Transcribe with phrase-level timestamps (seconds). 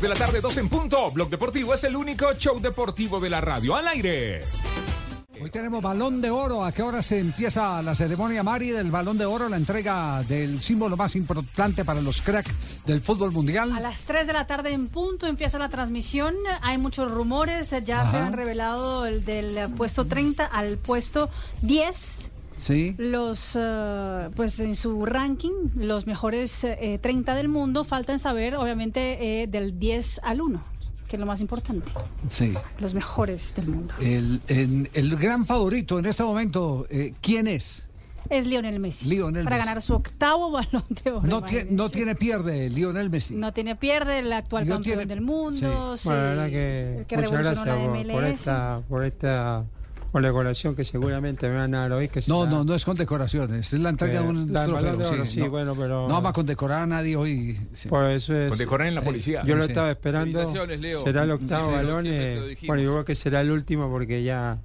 [0.00, 1.10] Dos de la tarde, dos en punto.
[1.10, 4.40] Blog Deportivo es el único show deportivo de la radio al aire.
[5.42, 6.64] Hoy tenemos balón de oro.
[6.64, 9.46] ¿A qué hora se empieza la ceremonia, Mari, del balón de oro?
[9.50, 12.50] La entrega del símbolo más importante para los cracks
[12.86, 13.72] del fútbol mundial.
[13.76, 16.34] A las 3 de la tarde en punto empieza la transmisión.
[16.62, 17.68] Hay muchos rumores.
[17.84, 18.26] Ya se Ajá.
[18.28, 21.28] han revelado el del puesto 30 al puesto
[21.60, 22.29] 10.
[22.60, 22.94] Sí.
[22.98, 27.84] Los, eh, pues en su ranking, los mejores eh, 30 del mundo.
[27.84, 30.62] Faltan saber, obviamente, eh, del 10 al 1,
[31.08, 31.90] que es lo más importante.
[32.28, 32.52] Sí.
[32.78, 33.94] Los mejores del mundo.
[34.00, 37.86] El, el gran favorito en este momento, eh, ¿quién es?
[38.28, 39.08] Es Lionel Messi.
[39.08, 39.66] Lionel para Messi.
[39.66, 41.22] ganar su octavo balón de oro.
[41.26, 41.94] No, tiene, no imagínense.
[41.96, 43.34] tiene pierde Lionel Messi.
[43.34, 45.96] No tiene pierde el actual No campeón tiene- del mundo.
[45.96, 46.02] sí.
[46.02, 48.12] sí, Bueno, la verdad que, el que muchas revolucionó gracias la por, MLS.
[48.12, 49.64] por esta, por esta
[50.12, 52.08] condecoración que seguramente me van a dar hoy.
[52.08, 54.60] Que No, será- no, no es con decoraciones, es la entrega Eh, de un la
[54.62, 54.86] del trofeo.
[54.92, 55.50] Balón de Oro, sí, no.
[55.50, 57.58] bueno, pero- No vamos a condecorar a nadie hoy.
[57.74, 57.88] sí.
[57.88, 58.50] Por eso es.
[58.50, 59.42] Condecorar en la policía.
[59.44, 60.44] Yo lo estaba esperando.
[60.46, 62.04] Será el octavo balón.
[62.06, 64.58] eh, bueno, yo creo que será el último porque ya.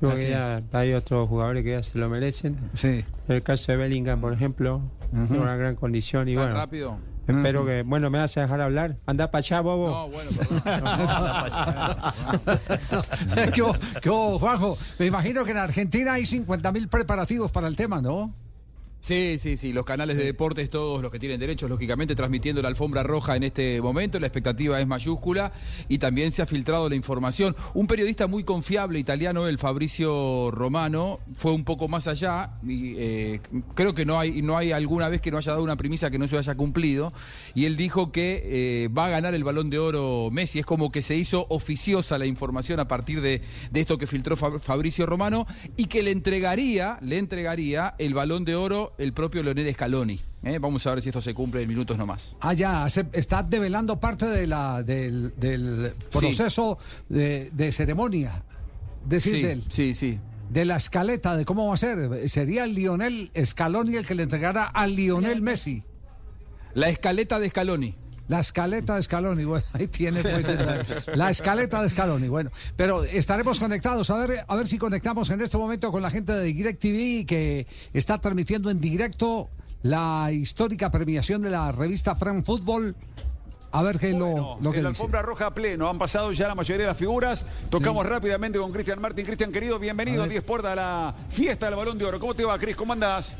[0.00, 0.30] Yo creo que sí.
[0.32, 2.56] ya hay otros jugadores que ya se lo merecen.
[2.74, 3.04] Sí.
[3.28, 4.82] El caso de Bellingham, por ejemplo,
[5.28, 6.56] tiene una gran condición y ¿Tan bueno.
[6.58, 6.98] rápido?
[7.26, 7.82] Espero que.
[7.82, 8.96] Bueno, me vas a dejar hablar.
[9.06, 9.88] Anda para allá, bobo.
[9.90, 10.62] No, bueno, perdón.
[13.54, 14.76] ¿Qué, hubo- qué hubo, Juanjo?
[14.98, 18.34] Me imagino que en Argentina hay 50 mil preparativos para el tema, ¿no?
[19.06, 22.68] Sí, sí, sí, los canales de deportes, todos los que tienen derechos, lógicamente, transmitiendo la
[22.68, 25.52] alfombra roja en este momento, la expectativa es mayúscula
[25.90, 27.54] y también se ha filtrado la información.
[27.74, 33.40] Un periodista muy confiable italiano, el Fabricio Romano, fue un poco más allá y eh,
[33.74, 36.18] creo que no hay, no hay alguna vez que no haya dado una premisa que
[36.18, 37.12] no se haya cumplido
[37.54, 40.90] y él dijo que eh, va a ganar el balón de oro Messi, es como
[40.90, 45.04] que se hizo oficiosa la información a partir de, de esto que filtró Fab- Fabricio
[45.04, 50.20] Romano y que le entregaría, le entregaría el balón de oro el propio Leonel Scaloni.
[50.42, 50.58] ¿eh?
[50.58, 52.36] Vamos a ver si esto se cumple en minutos nomás.
[52.40, 56.78] Ah, ya, se- está develando parte de la, del, del proceso
[57.08, 58.42] de, de ceremonia.
[59.04, 60.18] Decir, Sí, sí, sí.
[60.50, 62.28] de la escaleta, de cómo va a ser.
[62.28, 65.82] Sería Lionel Scaloni el que le entregará a Lionel Messi.
[66.74, 67.94] La escaleta de Scaloni.
[68.28, 73.04] La escaleta de Scaloni, bueno, ahí tiene pues la, la escaleta de Scaloni, bueno, pero
[73.04, 76.44] estaremos conectados, a ver, a ver si conectamos en este momento con la gente de
[76.44, 79.50] DirecTV que está transmitiendo en directo
[79.82, 82.96] la histórica premiación de la revista Fran Fútbol.
[83.70, 85.02] A ver qué es lo, lo que en la dice.
[85.02, 87.44] alfombra roja pleno, han pasado ya la mayoría de las figuras.
[87.70, 89.26] Tocamos rápidamente con Cristian Martín.
[89.26, 90.34] Cristian, querido, bienvenido A a ver.
[90.34, 92.20] 10 puertas a la fiesta del Balón de Oro.
[92.20, 92.76] ¿Cómo te va, Cris?
[92.76, 93.34] ¿Cómo andás?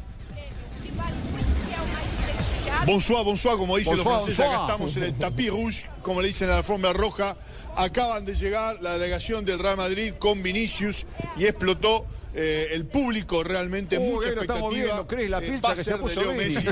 [2.87, 6.28] Bonsoir, bonsoir, como dicen Bonsoir, los franceses, acá estamos en el tapis rouge, como le
[6.28, 7.37] dicen en la alfombra roja.
[7.77, 11.06] Acaban de llegar la delegación del Real Madrid con Vinicius
[11.37, 12.06] y explotó
[12.37, 14.69] eh, el público realmente, Uy, mucha expectativa.
[14.69, 16.34] viendo, Cris, la Eh, pilcha a que se puso.
[16.34, 16.67] Messi.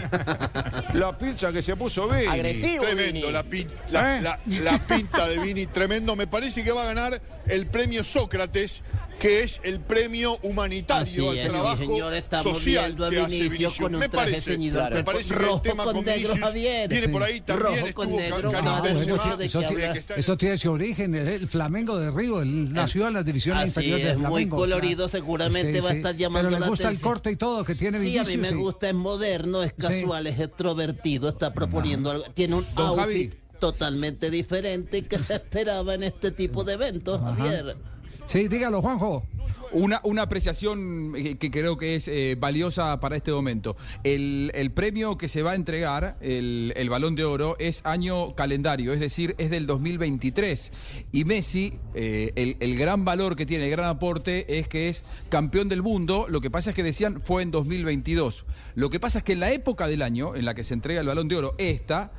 [0.94, 2.26] La pincha que se puso Vini.
[2.26, 2.84] Agresivo.
[2.84, 4.22] Tremendo, la, pin- la- ¿Eh?
[4.22, 6.14] la- la pinta de Vini, tremendo.
[6.14, 8.82] Me parece que va a ganar el premio Sócrates,
[9.18, 13.10] que es el premio humanitario Así al es, trabajo sí, señor, estamos social viendo a
[13.10, 13.78] que hace Vinicius Vinicius.
[13.78, 16.04] con un me traje parece, ceñido al me parece que rojo el tema con con,
[16.04, 16.88] negro, Vinicius Javier.
[16.88, 17.12] viene Sí.
[17.12, 20.70] por ahí también Rojo con negro, Karim no, Benzema, eso, tiene, que eso tiene su
[20.72, 24.18] origen, el, el Flamengo de Río, él nació en las divisiones Así inferiores es, del
[24.18, 24.56] muy Flamengo.
[24.56, 27.74] colorido, seguramente va a estar llamando Pero le la gusta el corte y todo que
[27.76, 28.28] tiene Sí, a Vinicius.
[28.28, 28.54] mí me sí.
[28.54, 32.24] gusta, es moderno, es casual, es extrovertido, está proponiendo algo.
[32.34, 33.34] Tiene un outfit.
[33.62, 37.76] Totalmente diferente que se esperaba en este tipo de eventos, Javier.
[38.26, 39.24] Sí, dígalo, Juanjo.
[39.70, 43.76] Una, una apreciación eh, que creo que es eh, valiosa para este momento.
[44.02, 48.34] El, el premio que se va a entregar, el, el Balón de Oro, es año
[48.34, 50.72] calendario, es decir, es del 2023.
[51.12, 55.04] Y Messi, eh, el, el gran valor que tiene, el gran aporte, es que es
[55.28, 56.26] campeón del mundo.
[56.28, 58.44] Lo que pasa es que decían fue en 2022.
[58.74, 61.00] Lo que pasa es que en la época del año en la que se entrega
[61.00, 62.10] el Balón de Oro, esta,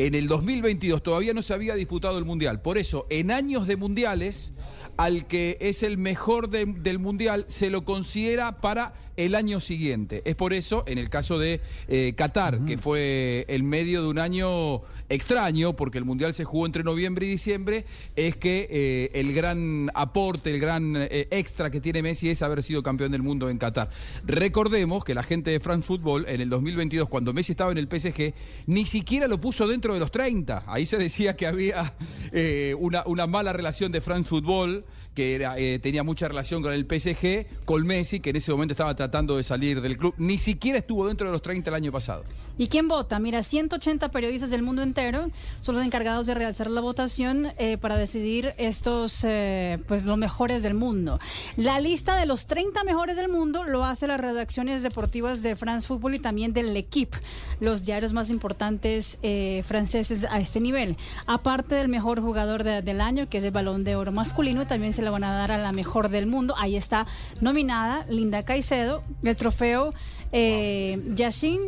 [0.00, 2.62] En el 2022 todavía no se había disputado el Mundial.
[2.62, 4.54] Por eso, en años de Mundiales,
[5.00, 10.20] al que es el mejor de- del Mundial se lo considera para el año siguiente.
[10.26, 14.18] Es por eso, en el caso de eh, Qatar, que fue el medio de un
[14.18, 17.84] año extraño, porque el Mundial se jugó entre noviembre y diciembre,
[18.16, 22.62] es que eh, el gran aporte, el gran eh, extra que tiene Messi es haber
[22.62, 23.90] sido campeón del mundo en Qatar.
[24.24, 27.88] Recordemos que la gente de France Football en el 2022, cuando Messi estaba en el
[27.88, 28.32] PSG,
[28.66, 30.62] ni siquiera lo puso dentro de los 30.
[30.66, 31.94] Ahí se decía que había
[32.32, 36.72] eh, una, una mala relación de France Football, que era, eh, tenía mucha relación con
[36.72, 40.14] el PSG, con Messi, que en ese momento estaba tratando de salir del club.
[40.18, 42.24] Ni siquiera estuvo dentro de los 30 el año pasado.
[42.58, 43.18] ¿Y quién vota?
[43.18, 45.30] Mira, 180 periodistas del mundo entero
[45.60, 50.62] son los encargados de realizar la votación eh, para decidir estos, eh, pues los mejores
[50.62, 51.18] del mundo.
[51.56, 55.86] La lista de los 30 mejores del mundo lo hace las redacciones deportivas de France
[55.88, 57.18] Football y también del L'Equipe,
[57.60, 59.18] los diarios más importantes
[59.64, 60.96] franceses a este nivel.
[61.26, 64.92] Aparte del mejor jugador de- del año, que es el Balón de Oro masculino, también
[64.92, 66.54] se le van a dar a la mejor del mundo.
[66.56, 67.06] Ahí está
[67.40, 69.92] nominada Linda Caicedo, el trofeo
[70.32, 71.60] eh, Yashin,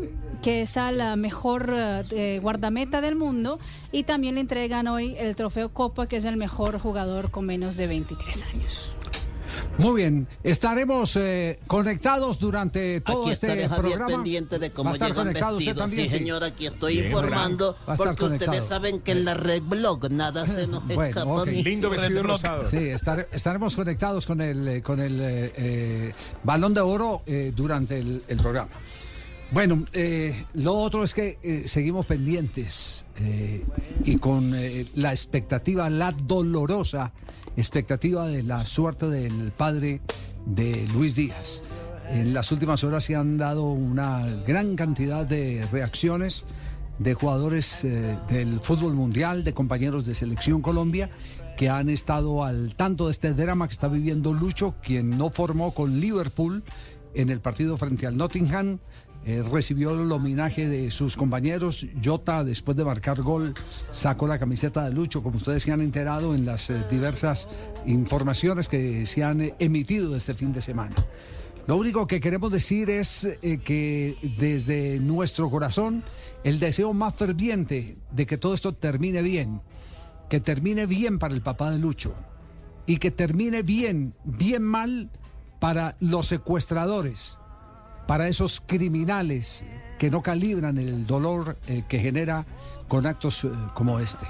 [0.43, 3.58] que es a la mejor eh, eh, guardameta del mundo,
[3.90, 7.76] y también le entregan hoy el trofeo Copa, que es el mejor jugador con menos
[7.76, 8.94] de 23 años.
[9.78, 14.14] Muy bien, estaremos eh, conectados durante todo Aquí este estaré Javier programa.
[14.22, 15.90] pendiente de Va cómo a estar llegan conectado usted vestidos.
[15.90, 16.10] también.
[16.10, 18.69] sí, señor, aquí estoy Bien, informando porque ustedes conectado.
[18.69, 21.30] saben que en la red blog nada se nos Bueno, escapa.
[21.42, 21.46] ok.
[21.48, 26.12] mi- Sí, estar- estaremos conectados con el, eh, con el eh, eh,
[26.44, 28.70] balón de oro eh, durante el, el programa.
[29.52, 33.64] Bueno, eh, lo otro es que eh, seguimos pendientes eh,
[34.04, 37.12] y con eh, la expectativa, la dolorosa
[37.56, 40.00] expectativa de la suerte del padre
[40.46, 41.62] de Luis Díaz.
[42.10, 46.44] En las últimas horas se han dado una gran cantidad de reacciones
[46.99, 51.10] de jugadores eh, del fútbol mundial, de compañeros de selección Colombia,
[51.56, 55.72] que han estado al tanto de este drama que está viviendo Lucho, quien no formó
[55.72, 56.62] con Liverpool
[57.14, 58.78] en el partido frente al Nottingham.
[59.24, 61.86] Eh, recibió el homenaje de sus compañeros.
[62.02, 63.54] Jota, después de marcar gol,
[63.90, 67.48] sacó la camiseta de Lucho, como ustedes se han enterado en las eh, diversas
[67.86, 70.96] informaciones que se han emitido este fin de semana.
[71.69, 76.02] Lo único que queremos decir es eh, que desde nuestro corazón
[76.42, 79.62] el deseo más ferviente de que todo esto termine bien,
[80.28, 82.12] que termine bien para el papá de Lucho
[82.86, 85.10] y que termine bien, bien mal
[85.60, 87.38] para los secuestradores,
[88.06, 89.64] para esos criminales
[89.99, 92.44] que no calibran el dolor eh, que genera
[92.88, 94.26] con actos eh, como este.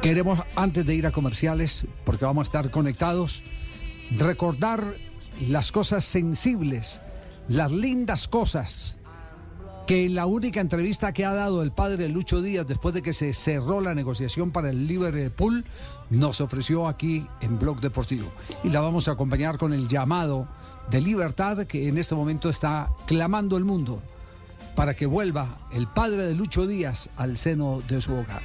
[0.00, 3.44] Queremos, antes de ir a comerciales, porque vamos a estar conectados,
[4.16, 4.94] recordar
[5.48, 7.00] las cosas sensibles,
[7.48, 8.98] las lindas cosas
[9.88, 13.14] que en la única entrevista que ha dado el padre Lucho Díaz después de que
[13.14, 15.64] se cerró la negociación para el Liverpool,
[16.10, 18.30] nos ofreció aquí en Blog Deportivo.
[18.62, 20.46] Y la vamos a acompañar con el llamado
[20.90, 24.02] de libertad que en este momento está clamando el mundo
[24.74, 28.42] para que vuelva el padre de Lucho Díaz al seno de su hogar.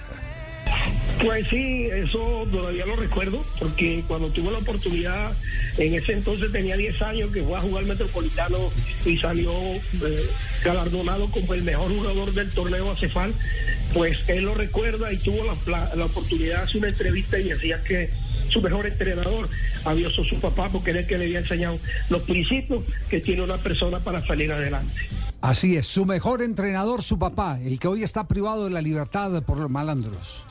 [1.23, 5.31] Pues sí, eso todavía lo recuerdo, porque cuando tuve la oportunidad,
[5.77, 8.57] en ese entonces tenía 10 años, que fue a jugar Metropolitano
[9.05, 10.29] y salió eh,
[10.65, 13.33] galardonado como el mejor jugador del torneo Acefal,
[13.93, 17.49] pues él lo recuerda y tuvo la, la- la oportunidad de hacer una entrevista y
[17.49, 18.09] decía que
[18.49, 19.47] su mejor entrenador
[19.85, 21.79] había sido su papá, porque era el que le había enseñado
[22.09, 24.93] los principios que tiene una persona para salir adelante.
[25.39, 29.41] Así es, su mejor entrenador, su papá, el que hoy está privado de la libertad
[29.43, 30.45] por los malandros.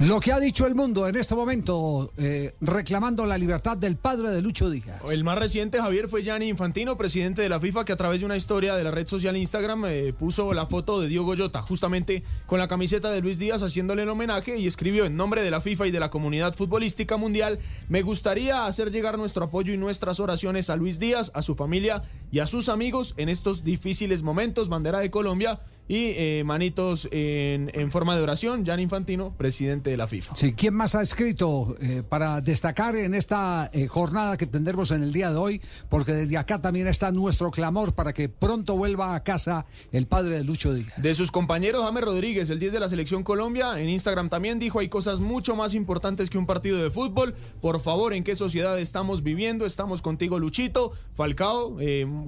[0.00, 4.30] Lo que ha dicho el mundo en este momento, eh, reclamando la libertad del padre
[4.30, 5.02] de Lucho Díaz.
[5.10, 8.24] El más reciente, Javier, fue Gianni Infantino, presidente de la FIFA, que a través de
[8.26, 12.22] una historia de la red social Instagram eh, puso la foto de Diogo Jota, justamente
[12.46, 15.60] con la camiseta de Luis Díaz haciéndole el homenaje y escribió en nombre de la
[15.60, 17.58] FIFA y de la comunidad futbolística mundial,
[17.90, 22.04] me gustaría hacer llegar nuestro apoyo y nuestras oraciones a Luis Díaz, a su familia
[22.32, 25.60] y a sus amigos en estos difíciles momentos, bandera de Colombia
[25.90, 30.36] y eh, manitos en, en forma de oración, Gianni Infantino, presidente de la FIFA.
[30.36, 35.02] Sí, ¿quién más ha escrito eh, para destacar en esta eh, jornada que tendremos en
[35.02, 35.60] el día de hoy?
[35.88, 40.36] Porque desde acá también está nuestro clamor para que pronto vuelva a casa el padre
[40.36, 40.92] de Lucho Díaz.
[40.96, 44.78] De sus compañeros, James Rodríguez, el 10 de la selección Colombia, en Instagram también dijo
[44.78, 47.34] hay cosas mucho más importantes que un partido de fútbol.
[47.60, 49.66] Por favor, ¿en qué sociedad estamos viviendo?
[49.66, 50.92] Estamos contigo, Luchito.
[51.16, 51.78] Falcao,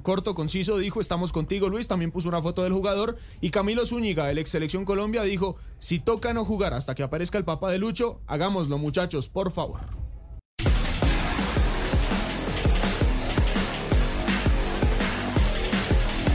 [0.02, 1.86] corto, conciso, dijo estamos contigo, Luis.
[1.86, 3.18] También puso una foto del jugador.
[3.40, 7.38] Y Camilo Zúñiga, el ex selección Colombia, dijo si toca no jugar hasta que aparezca
[7.38, 9.80] el papá de Lucho, hagámoslo, muchachos, por favor.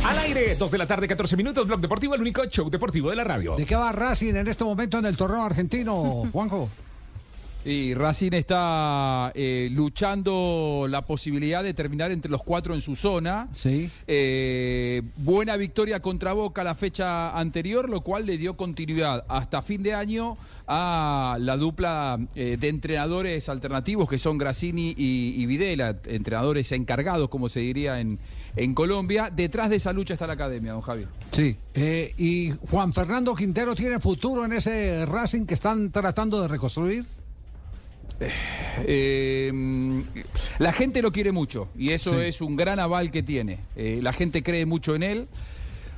[0.06, 3.16] Al aire, 2 de la tarde, 14 minutos, Blog Deportivo, el único show deportivo de
[3.16, 3.56] la radio.
[3.56, 6.70] ¿De qué va Racing en este momento en el torneo argentino, Juanjo?
[7.70, 13.50] Y Racing está eh, luchando la posibilidad de terminar entre los cuatro en su zona.
[13.52, 13.90] Sí.
[14.08, 19.84] Eh, buena victoria contra Boca la fecha anterior, lo cual le dio continuidad hasta fin
[19.84, 25.98] de año a la dupla eh, de entrenadores alternativos que son Grassini y, y Videla,
[26.06, 28.18] entrenadores encargados, como se diría en,
[28.56, 29.30] en Colombia.
[29.30, 31.10] Detrás de esa lucha está la academia, don Javier.
[31.32, 31.58] Sí.
[31.76, 37.17] ¿Y Juan Fernando Quintero tiene futuro en ese Racing que están tratando de reconstruir?
[38.86, 39.52] Eh,
[40.60, 42.26] la gente lo quiere mucho y eso Sí.
[42.26, 43.60] es un gran aval que tiene.
[43.76, 45.28] Eh, la gente cree mucho en él.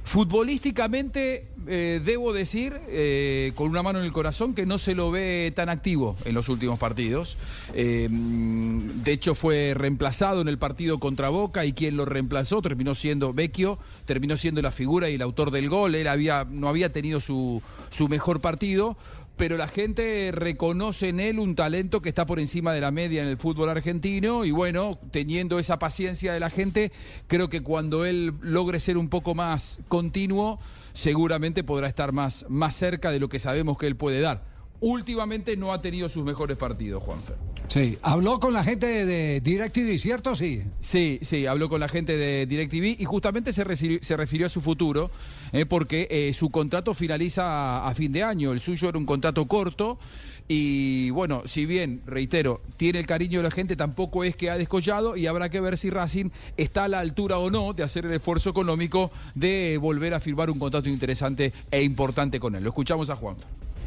[0.04, 5.12] Futbolísticamente, eh, debo decir, eh, con una mano en el corazón, que no se lo
[5.12, 7.38] ve tan activo en los últimos partidos.
[7.76, 12.62] Eh, mm, de hecho, fue reemplazado en el partido contra Boca y quien lo reemplazó
[12.62, 15.94] terminó siendo Vecchio, terminó siendo la figura y el autor del gol.
[15.94, 17.62] Él había, no había tenido su,
[17.92, 18.98] su mejor partido
[19.40, 23.22] pero la gente reconoce en él un talento que está por encima de la media
[23.22, 26.92] en el fútbol argentino y bueno, teniendo esa paciencia de la gente,
[27.28, 30.60] creo que cuando él logre ser un poco más continuo,
[30.92, 34.44] seguramente podrá estar más, más cerca de lo que sabemos que él puede dar.
[34.82, 37.38] Últimamente no ha tenido sus mejores partidos, Juanfer.
[37.70, 37.98] Sí.
[38.02, 40.36] ¿Habló con la gente de, DirecTV, cierto?
[40.36, 40.64] Sí.
[40.82, 43.64] Sí, sí, habló con la gente de DirecTV y justamente se,
[44.02, 45.10] se refirió a su futuro,
[45.52, 48.52] eh, porque eh, su contrato finaliza a, fin de año.
[48.52, 50.00] El suyo era un contrato corto
[50.48, 54.58] y bueno, si bien, reitero, tiene el cariño de la gente, tampoco es que ha
[54.58, 58.06] descollado y habrá que ver si Racing está a la altura o no de hacer
[58.06, 62.64] el esfuerzo económico de volver a firmar un contrato interesante e importante con él.
[62.64, 63.36] Lo escuchamos a Juan.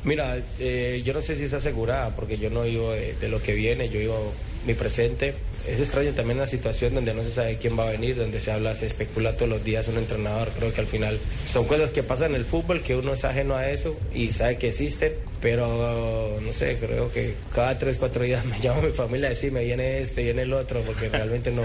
[0.04, 3.40] Mira, eh, yo no sé si es asegurada, porque yo no vivo de, de lo
[3.40, 4.32] que viene, yo vivo
[4.66, 5.34] mi presente.
[5.66, 8.50] Es extraño también la situación donde no se sabe quién va a venir, donde se
[8.50, 10.50] habla, se especula todos los días un entrenador.
[10.58, 13.54] Creo que al final son cosas que pasan en el fútbol, que uno es ajeno
[13.54, 18.44] a eso y sabe que existen, pero no sé, creo que cada tres, cuatro días
[18.46, 21.62] me llama mi familia a decirme viene este, viene el otro, porque realmente no,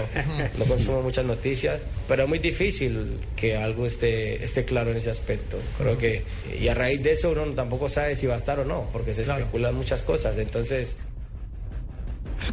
[0.58, 5.10] no consumo muchas noticias, pero es muy difícil que algo esté, esté claro en ese
[5.10, 5.58] aspecto.
[5.76, 6.22] Creo que,
[6.60, 9.12] y a raíz de eso uno tampoco sabe si va a estar o no, porque
[9.12, 10.94] se especulan muchas cosas, entonces...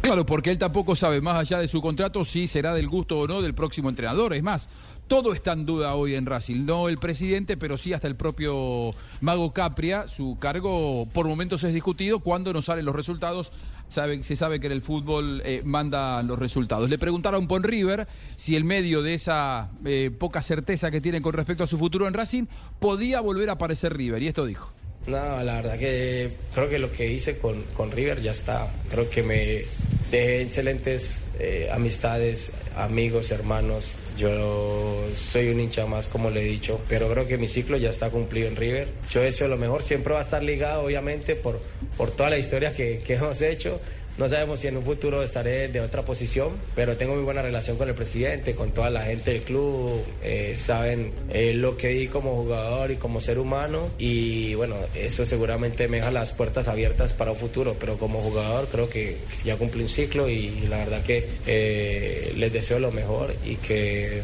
[0.00, 3.26] Claro, porque él tampoco sabe, más allá de su contrato, si será del gusto o
[3.26, 4.34] no del próximo entrenador.
[4.34, 4.68] Es más,
[5.08, 6.64] todo está en duda hoy en Racing.
[6.64, 8.90] No el presidente, pero sí hasta el propio
[9.20, 10.08] Mago Capria.
[10.08, 12.20] Su cargo por momentos es discutido.
[12.20, 13.52] Cuando no salen los resultados,
[13.88, 16.90] se sabe que en el fútbol eh, manda los resultados.
[16.90, 21.32] Le preguntaron por River si en medio de esa eh, poca certeza que tiene con
[21.32, 22.46] respecto a su futuro en Racing,
[22.80, 24.22] podía volver a aparecer River.
[24.22, 24.72] Y esto dijo.
[25.06, 28.72] No, la verdad que creo que lo que hice con, con River ya está.
[28.90, 29.64] Creo que me
[30.10, 33.92] dejé excelentes eh, amistades, amigos, hermanos.
[34.16, 37.90] Yo soy un hincha más, como le he dicho, pero creo que mi ciclo ya
[37.90, 38.88] está cumplido en River.
[39.10, 41.60] Yo deseo lo mejor, siempre va a estar ligado, obviamente, por,
[41.96, 43.80] por toda la historia que, que hemos hecho.
[44.18, 47.76] No sabemos si en un futuro estaré de otra posición, pero tengo muy buena relación
[47.76, 50.02] con el presidente, con toda la gente del club.
[50.22, 53.90] eh, saben eh, lo que di como jugador y como ser humano.
[53.98, 57.76] Y bueno, eso seguramente me deja las puertas abiertas para un futuro.
[57.78, 62.50] Pero como jugador creo que ya cumplí un ciclo y la verdad que eh, les
[62.54, 64.22] deseo lo mejor y que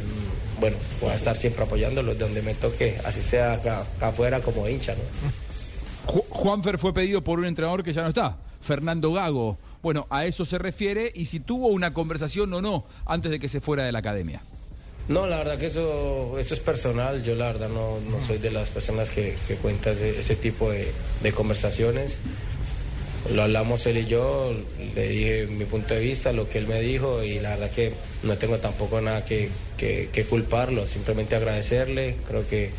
[0.56, 4.40] mm, bueno, voy a estar siempre apoyándolos donde me toque, así sea acá, acá afuera
[4.40, 4.94] como hincha.
[4.94, 6.12] ¿no?
[6.14, 9.58] Ju- Juanfer fue pedido por un entrenador que ya no está, Fernando Gago.
[9.82, 13.48] Bueno, a eso se refiere y si tuvo una conversación o no antes de que
[13.48, 14.42] se fuera de la academia.
[15.08, 17.24] No, la verdad que eso, eso es personal.
[17.24, 21.32] Yo la verdad no, no soy de las personas que, que cuenta ese, tipo de,
[21.32, 22.18] conversaciones.
[23.32, 24.54] Lo hablamos él y yo,
[24.94, 27.92] le dije mi punto de vista, lo que él me dijo y la verdad que
[28.24, 29.50] no tengo tampoco nada que
[30.28, 32.16] culparlo, simplemente agradecerle.
[32.26, 32.70] Creo que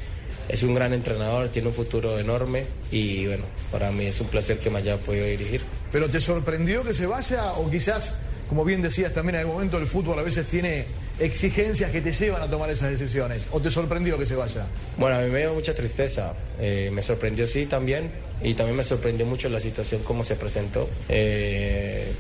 [0.50, 4.60] es un gran entrenador, tiene un futuro enorme y bueno, para mí es un placer
[4.60, 5.62] que me haya podido dirigir.
[5.94, 8.16] ¿Pero te sorprendió que se vaya o quizás,
[8.50, 10.86] como bien decías también, en algún momento el fútbol a veces tiene
[11.20, 13.46] exigencias que te llevan a tomar esas decisiones?
[13.52, 14.66] ¿O te sorprendió que se vaya?
[14.98, 16.34] Bueno, a mí me dio mucha tristeza.
[16.60, 18.12] Eh, me sorprendió, sí, también.
[18.42, 20.90] Y también me sorprendió mucho la situación, cómo se presentó.
[21.10, 22.12] Eh,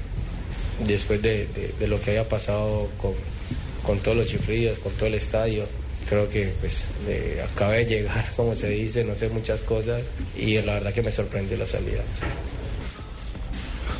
[0.86, 1.48] después de,
[1.88, 2.90] lo que había pasado
[3.84, 5.66] con, todos los chiflidos, con todo el estadio.
[6.08, 10.04] Creo que pues eh, acabé de llegar, como se dice, no sé muchas cosas.
[10.38, 12.04] Y la verdad que me sorprendió la salida.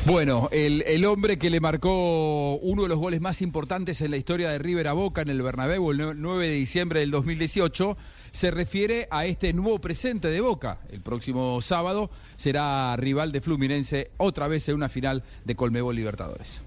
[0.06, 4.18] Bueno, el, el hombre que le marcó uno de los goles más importantes en la
[4.18, 7.96] historia de River a Boca en el Bernabéu el nue- 9 de diciembre del 2018
[8.30, 10.78] se refiere a este nuevo presente de Boca.
[10.90, 16.60] El próximo sábado será rival de Fluminense otra vez en una final de Colmebol Libertadores.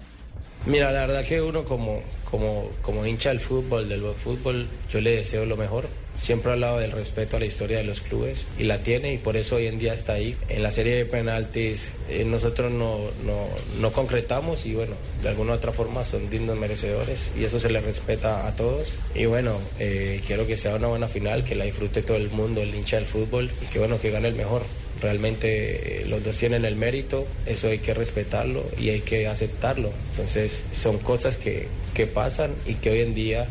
[0.68, 5.16] Mira, la verdad que uno como, como, como hincha del fútbol, del fútbol, yo le
[5.16, 5.88] deseo lo mejor.
[6.18, 9.18] Siempre ha hablado del respeto a la historia de los clubes y la tiene y
[9.18, 10.36] por eso hoy en día está ahí.
[10.50, 13.46] En la serie de penaltis eh, nosotros no, no,
[13.80, 17.70] no concretamos y bueno, de alguna u otra forma son dignos merecedores y eso se
[17.70, 18.98] les respeta a todos.
[19.14, 22.60] Y bueno, eh, quiero que sea una buena final, que la disfrute todo el mundo,
[22.60, 24.62] el hincha del fútbol y que bueno, que gane el mejor.
[25.00, 29.92] Realmente eh, los dos tienen el mérito, eso hay que respetarlo y hay que aceptarlo.
[30.10, 33.46] Entonces son cosas que, que pasan y que hoy en día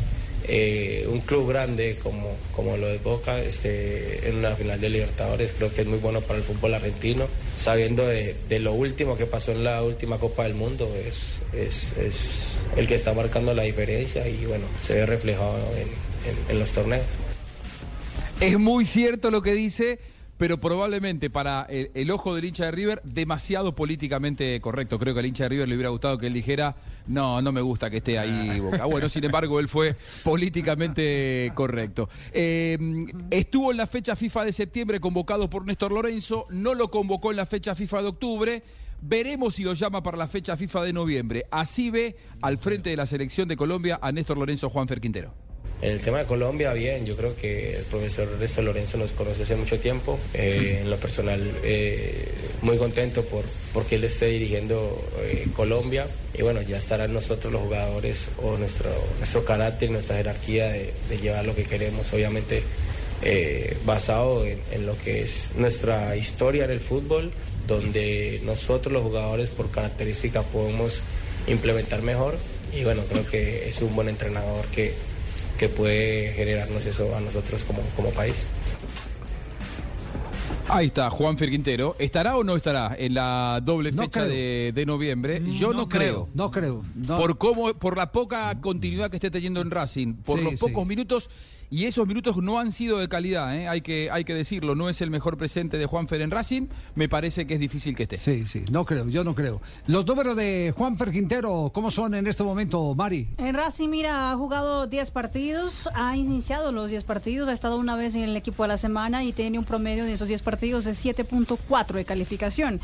[0.50, 5.52] eh, un club grande como, como lo de Boca este, en una final de Libertadores
[5.56, 7.26] creo que es muy bueno para el fútbol argentino.
[7.56, 12.20] Sabiendo de, lo último que pasó en la última Copa del Mundo, es, es, es
[12.76, 16.08] el que está marcando la diferencia y bueno, se ve reflejado en-
[16.50, 17.04] en los torneos.
[18.40, 19.98] Es muy cierto lo que dice,
[20.38, 24.98] pero probablemente para el, el ojo del hincha de River, demasiado políticamente correcto.
[24.98, 26.76] Creo que al hincha de River le hubiera gustado que él dijera,
[27.06, 28.84] no, no me gusta que esté ahí Boca.
[28.86, 32.08] Bueno, sin embargo, él fue políticamente correcto.
[32.32, 32.78] Eh,
[33.30, 37.36] estuvo en la fecha FIFA de septiembre convocado por Néstor Lorenzo, no lo convocó en
[37.36, 38.62] la fecha FIFA de octubre.
[39.00, 41.46] Veremos si lo llama para la fecha FIFA de noviembre.
[41.50, 45.47] Así ve al frente de la selección de Colombia a Néstor Lorenzo Juanfer Quintero.
[45.80, 49.44] En el tema de Colombia, bien, yo creo que el profesor Ernesto Lorenzo nos conoce
[49.44, 50.18] hace mucho tiempo.
[50.34, 52.28] Eh, en lo personal, eh,
[52.62, 56.06] muy contento por porque él esté dirigiendo eh, Colombia.
[56.34, 61.44] Y bueno, ya estarán nosotros los jugadores o nuestro, nuestro carácter, nuestra jerarquía de, llevar
[61.44, 62.62] lo que queremos, obviamente
[63.22, 67.30] eh, basado en, en lo que es nuestra historia en el fútbol,
[67.66, 71.02] donde nosotros los jugadores por característica podemos
[71.46, 72.36] implementar mejor.
[72.72, 74.92] Y bueno, creo que es un buen entrenador que,
[75.58, 78.46] que puede generarnos eso a nosotros como, como país.
[80.70, 81.96] Ahí está, Juan Quintero.
[81.98, 85.42] ¿Estará o no estará en la doble No fecha de, de noviembre?
[85.52, 86.26] Yo no, no creo.
[86.26, 87.16] creo, no creo, no.
[87.16, 90.66] Por cómo, por la poca continuidad que esté teniendo en Racing, por Sí, los sí.
[90.66, 91.30] pocos minutos,
[91.70, 93.68] y esos minutos no han sido de calidad, ¿eh?
[93.68, 94.74] hay, que, hay que decirlo.
[94.74, 96.68] No es el mejor presente de Juanfer en Racing.
[96.94, 98.16] Me parece que es difícil que esté.
[98.16, 99.60] Sí, sí, no creo, yo no creo.
[99.86, 103.28] Los números de Juan Quintero, ¿cómo son en este momento, Mari?
[103.38, 107.96] En Racing, mira, ha jugado 10 partidos, ha iniciado los 10 partidos, ha estado una
[107.96, 110.84] vez en el equipo de la semana y tiene un promedio de esos 10 partidos
[110.84, 112.80] de 7.4 de calificación.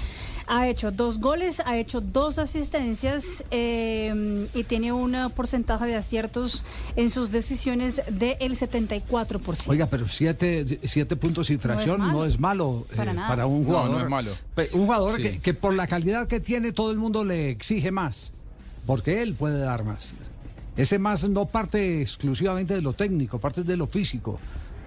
[0.46, 6.64] Ha hecho dos goles, ha hecho dos asistencias eh, y tiene un porcentaje de aciertos
[6.96, 9.68] en sus decisiones del 74%.
[9.68, 12.24] Oiga, pero siete, siete puntos y fracción no malo.
[12.26, 13.28] es malo, eh, Para nada.
[13.28, 13.90] para un No, jugador.
[13.90, 14.30] no es malo.
[14.72, 15.22] Un jugador Sí.
[15.22, 18.32] que, que por la calidad que tiene todo el mundo le exige más,
[18.86, 20.12] porque él puede dar más.
[20.76, 24.38] Ese más no parte exclusivamente de lo técnico, parte de lo físico,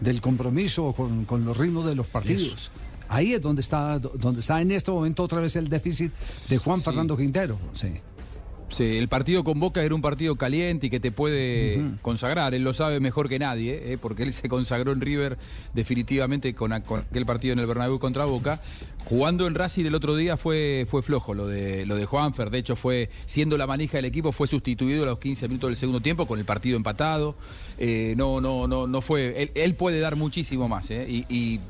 [0.01, 2.69] del compromiso con, con los ritmos de los partidos.
[3.09, 6.11] Ahí es donde está, donde está en este momento otra vez el déficit
[6.49, 6.85] de Juan Sí.
[6.85, 7.57] Fernando Quintero.
[7.73, 7.87] Sí.
[8.69, 12.53] Sí, el partido con Boca era un partido caliente y que te puede consagrar.
[12.53, 13.97] Él lo sabe mejor que nadie, ¿eh?
[13.97, 15.37] porque él se consagró en River
[15.73, 18.59] definitivamente con, a- con aquel partido en el Bernabéu contra Boca.
[19.05, 22.49] Jugando en Racing el otro día fue, fue flojo lo de, lo de Juanfer.
[22.49, 25.77] De hecho, fue siendo la manija del equipo, fue sustituido a los 15 minutos del
[25.77, 27.35] segundo tiempo con el partido empatado.
[27.77, 29.43] Eh, no, no, no, no fue.
[29.43, 30.91] Él, él puede dar muchísimo más.
[30.91, 31.07] ¿eh?
[31.09, 31.61] Y, y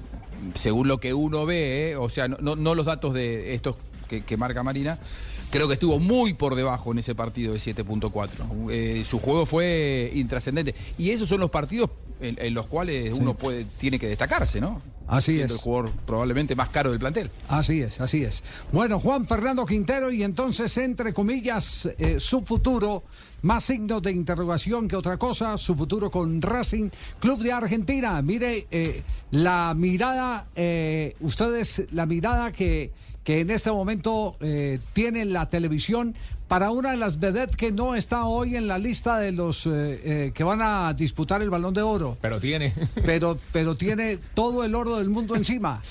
[0.55, 1.95] según lo que uno ve, ¿eh?
[1.95, 3.75] o sea, no, los datos de estos
[4.07, 4.99] que marca Marina,
[5.49, 8.69] creo que estuvo muy por debajo en ese partido de 7.4.
[8.71, 10.75] Eh, su juego fue intrascendente.
[10.97, 11.89] Y esos son los partidos
[12.21, 13.21] en, en los cuales Sí.
[13.21, 14.81] uno puede, tiene que destacarse, ¿no?
[15.09, 15.59] Así Siendo es.
[15.61, 17.29] el jugador probablemente más caro del plantel.
[17.47, 18.43] Así es, así es.
[18.73, 23.03] Bueno, Juan Fernando Quintero y entonces, entre comillas, eh, su futuro,
[23.43, 26.89] más signos de interrogación que otra cosa, su futuro con Racing
[27.21, 28.21] Club de Argentina.
[28.21, 32.91] Mire, eh, la mirada, eh, ustedes, la mirada que,
[33.27, 36.15] que en este momento eh, tiene la televisión
[36.47, 39.69] para una de las vedettes que no está hoy en la lista de los eh,
[39.69, 42.17] eh, que van a disputar el balón de oro.
[42.21, 42.73] Pero tiene.
[43.05, 45.81] Pero, pero tiene todo el oro del mundo encima.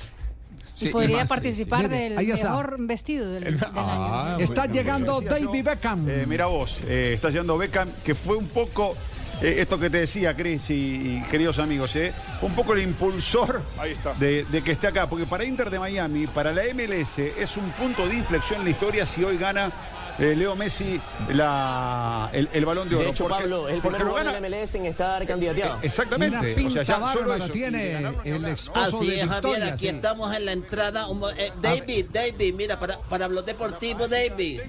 [0.80, 2.48] y podría participar del ahí está.
[2.48, 4.38] mejor vestido del, del Ah, año.
[4.42, 6.08] Está bueno, llegando David Beckham.
[6.08, 8.96] Eh, mira vos, eh, está llegando Beckham, que fue un poco
[9.42, 12.82] eh, esto que te decía, Cris y, y queridos amigos, eh, fue un poco el
[12.82, 14.14] impulsor Ahí está.
[14.14, 17.70] De, de que esté acá, porque para Inter de Miami, para la MLS, es un
[17.72, 19.70] punto de inflexión en la historia si hoy gana
[20.18, 23.04] eh, Leo Messi la, el, el balón de oro.
[23.04, 25.78] De hecho, Porque- Pablo, es el primer jugador gana- de la MLS en estar candidateado.
[25.82, 26.54] Exactamente.
[26.56, 27.48] Una o sea, ya solo eso.
[27.48, 29.72] tiene el esposo Así de es, Javier, Victoria.
[29.74, 29.94] aquí sí.
[29.94, 31.06] estamos en la entrada.
[31.36, 34.60] Eh, David, David, mira, para, para los deportivos, David.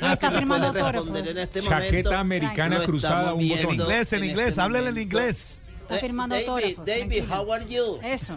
[0.00, 2.16] No está firmando responder en este Chaqueta momento.
[2.16, 3.74] americana Lo cruzada, un botón.
[3.74, 5.58] Inglés, en en inglés, este háblele en inglés.
[5.88, 6.84] Está firmando David, autógrafos.
[6.84, 7.34] David, tranquilo.
[7.36, 7.98] how are you?
[8.02, 8.34] Eso.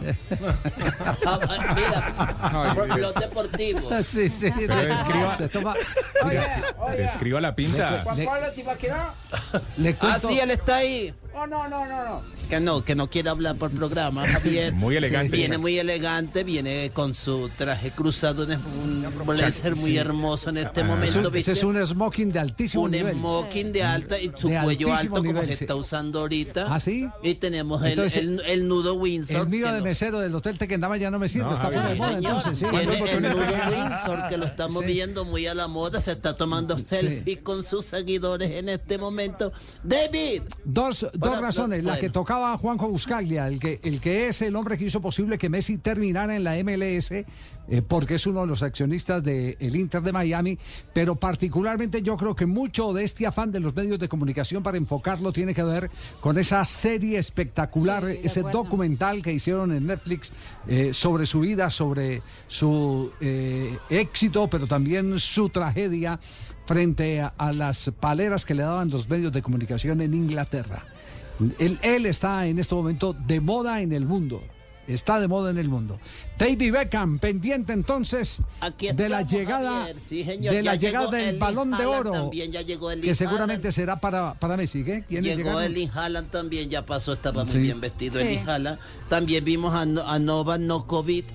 [1.74, 3.90] Mira, por blog deportivo.
[4.02, 4.50] Sí, sí.
[4.56, 5.74] Pero escriba- Se toma-
[6.24, 6.40] Oye,
[6.96, 8.04] Te escriba la pinta.
[9.76, 11.14] Le Ah, sí, él está ahí.
[11.42, 12.22] Oh, no, no, no, no.
[12.50, 14.74] Que no, que no quiere hablar por programa, Javier.
[14.74, 15.36] Muy elegante.
[15.36, 19.96] Viene muy elegante, viene con su traje cruzado, un, un blazer muy Sí.
[19.96, 23.14] hermoso en este Eso- momento, ese es un smoking de altísimo un nivel.
[23.14, 25.52] smoking de alta y su De cuello alto como se sí.
[25.64, 26.66] está usando ahorita.
[26.68, 27.08] ¿Ah, sí?
[27.22, 29.42] Y tenemos el, Entonces, el, el nudo Windsor.
[29.42, 31.88] El mío de lo- mesero del hotel Tequendama ya no me sirve, No, está fuera
[31.88, 32.66] de moda entonces, sí.
[32.68, 34.92] Tiene el nudo Windsor que lo estamos Sí.
[34.92, 39.52] viendo muy a la moda, se está tomando selfie con sus seguidores en este momento.
[39.84, 41.84] David, Dos, dos Bueno, razones.
[41.84, 42.00] La bueno.
[42.00, 45.48] que tocaba Juanjo Buscaglia, el que, el que es el hombre que hizo posible que
[45.48, 47.10] Messi terminara en la MLS,
[47.70, 50.58] eh, porque es uno de los accionistas del Inter de Miami,
[50.92, 54.76] pero particularmente yo creo que mucho de este afán de los medios de comunicación para
[54.76, 55.88] enfocarlo tiene que ver
[56.20, 60.32] con esa serie espectacular, Sí, ese documental que hicieron en Netflix
[60.66, 66.18] eh, sobre su vida, sobre su eh, éxito, pero también su tragedia
[66.66, 70.84] frente a, a las paleras que le daban los medios de comunicación en Inglaterra.
[71.58, 74.42] Él, él está en este momento de moda en el mundo.
[74.86, 76.00] Está de moda en el mundo.
[76.36, 79.86] David Beckham, pendiente entonces aquí de la llegada.
[80.04, 82.10] Sí, señor, de la llegada del balón de oro.
[82.10, 84.82] También ya llegó el que seguramente será para, para Messi.
[84.82, 85.04] ¿qué?
[85.06, 85.60] ¿Quiénes Llegó?
[85.60, 87.58] Erling Haaland también, ya pasó, estaba muy Sí.
[87.60, 88.40] bien vestido Sí.
[88.44, 88.78] Haaland.
[89.08, 91.26] También vimos a, No- a Nova Nokovic.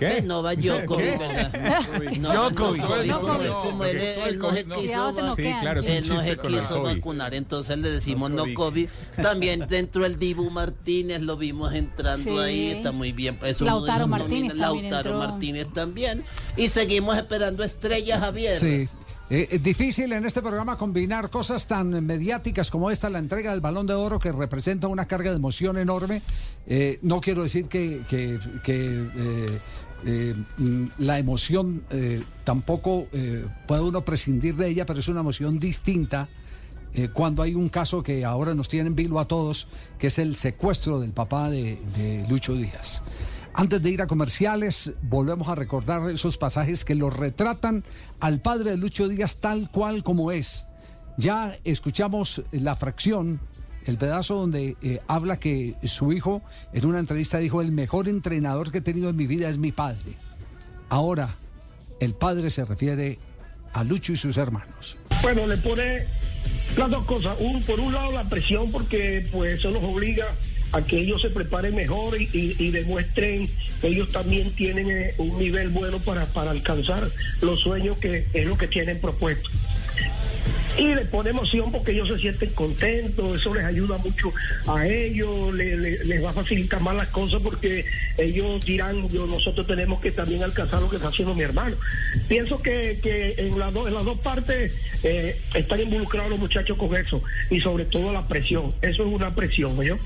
[0.00, 0.18] ¿Qué?
[0.18, 0.62] Eh, Nova ¿Qué?
[0.68, 1.16] Djokovic, ¿Qué?
[1.18, 1.80] ¿verdad?
[2.20, 2.82] No, Djokovic.
[2.82, 3.48] Como, Djokovic.
[3.52, 7.34] como él, él no se quiso, va- Sí, claro, él no se el quiso vacunar,
[7.34, 8.88] entonces le decimos no No COVID.
[9.22, 12.38] También dentro del Dibu Martínez lo vimos entrando Sí.
[12.38, 13.38] ahí, está muy bien.
[13.42, 15.28] Es Lautaro Martínez nomina- también Lautaro entró.
[15.30, 16.24] Martínez también.
[16.56, 18.58] Y seguimos esperando estrellas, Javier.
[18.58, 18.88] Sí.
[19.32, 23.60] Eh, es difícil en este programa combinar cosas tan mediáticas como esta, la entrega del
[23.60, 26.20] balón de oro, que representa una carga de emoción enorme.
[26.66, 28.86] Eh, no quiero decir que, que- que,
[29.16, 29.60] eh,
[30.04, 35.20] eh, mm, la emoción eh, tampoco eh, puede uno prescindir de ella, pero es una
[35.20, 36.28] emoción distinta.
[37.12, 40.34] cuando hay un caso que ahora nos tiene en vilo a todos, que es el
[40.34, 43.04] secuestro del papá de, de Lucho Díaz.
[43.54, 47.84] Antes de ir a comerciales, volvemos a recordar esos pasajes que lo retratan
[48.18, 50.66] al padre de Lucho Díaz tal cual como es.
[51.16, 53.40] Ya escuchamos la fracción,
[53.86, 58.70] el pedazo donde eh, habla que su hijo en una entrevista dijo, el mejor entrenador
[58.70, 60.14] que he tenido en mi vida es mi padre.
[60.88, 61.30] Ahora,
[62.00, 63.18] el padre se refiere
[63.72, 64.96] a Lucho y sus hermanos.
[65.22, 65.98] Bueno, le pone
[66.76, 67.36] las dos cosas.
[67.40, 70.26] Un, por un lado la presión porque pues eso los obliga
[70.72, 73.48] a que ellos se preparen mejor y, y- demuestren
[73.80, 77.08] que ellos también tienen eh, un nivel bueno para, para alcanzar
[77.42, 79.48] los sueños que es lo que tienen propuesto.
[80.78, 84.32] Y le pone emoción porque ellos se sienten contentos, eso les ayuda mucho
[84.68, 87.84] a ellos, le- le- les va a facilitar más las cosas porque
[88.16, 91.76] ellos dirán, yo, nosotros tenemos que también alcanzar lo que está haciendo mi hermano.
[92.28, 96.78] Pienso que, que en, las dos, en las dos partes eh, están involucrados los muchachos
[96.78, 99.98] con eso y sobre todo la presión, eso es una presión, ¿no?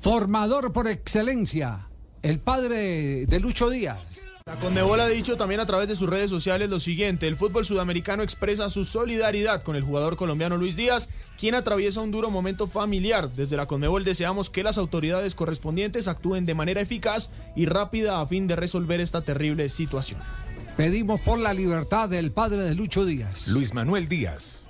[0.00, 1.88] Formador por excelencia,
[2.22, 3.98] el padre de Lucho Díaz.
[4.46, 7.66] La Conmebol ha dicho también a través de sus redes sociales lo siguiente, el fútbol
[7.66, 12.68] sudamericano expresa su solidaridad con el jugador colombiano Luis Díaz, quien atraviesa un duro momento
[12.68, 13.28] familiar.
[13.28, 18.26] Desde la Conmebol deseamos que las autoridades correspondientes actúen de manera eficaz y rápida a
[18.26, 20.20] fin de resolver esta terrible situación.
[20.76, 23.48] Pedimos por la libertad del padre de Lucho Díaz.
[23.48, 24.62] Luis Manuel Díaz.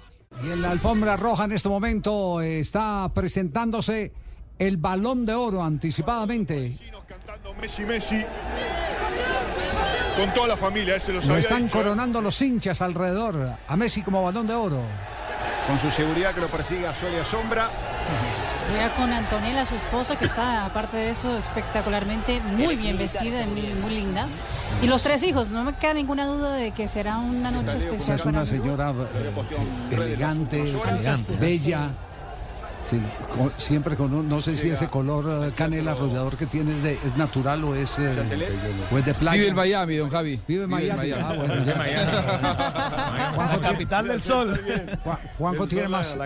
[0.43, 4.13] Y en la alfombra roja en este momento está presentándose
[4.59, 6.73] el balón de oro anticipadamente.
[7.61, 8.25] Messi, Messi.
[10.17, 11.83] Con toda la familia, ese lo Lo están dicho, ¿eh?
[11.83, 14.83] coronando los hinchas alrededor a Messi como balón de oro.
[15.67, 17.69] Con su seguridad que lo persigue a sol y a sombra.
[18.73, 23.63] Llega con Antonella, su esposa, que está, aparte de eso, espectacularmente muy bien vestida, muy,
[23.81, 24.27] muy linda.
[24.83, 28.17] Y los tres hijos, no me queda ninguna duda de que será una noche especial
[28.17, 29.33] Es para una señora eh,
[29.91, 30.65] elegante,
[31.41, 31.91] bella.
[32.89, 32.99] Sí,
[33.37, 36.95] con- siempre con un, no sé si ese color eh, canela arrollador que tienes de,
[37.05, 38.11] es natural o es, eh,
[38.91, 39.37] o es de playa.
[39.37, 40.41] Vive en Miami, don Javi.
[40.49, 41.11] Vive en Miami.
[41.13, 41.75] Ah, bueno, Vive en ya.
[41.77, 43.35] Miami.
[43.35, 44.61] Juanjo tiene- capital del sol.
[45.05, 46.19] Juan- Juanjo tiene sol más,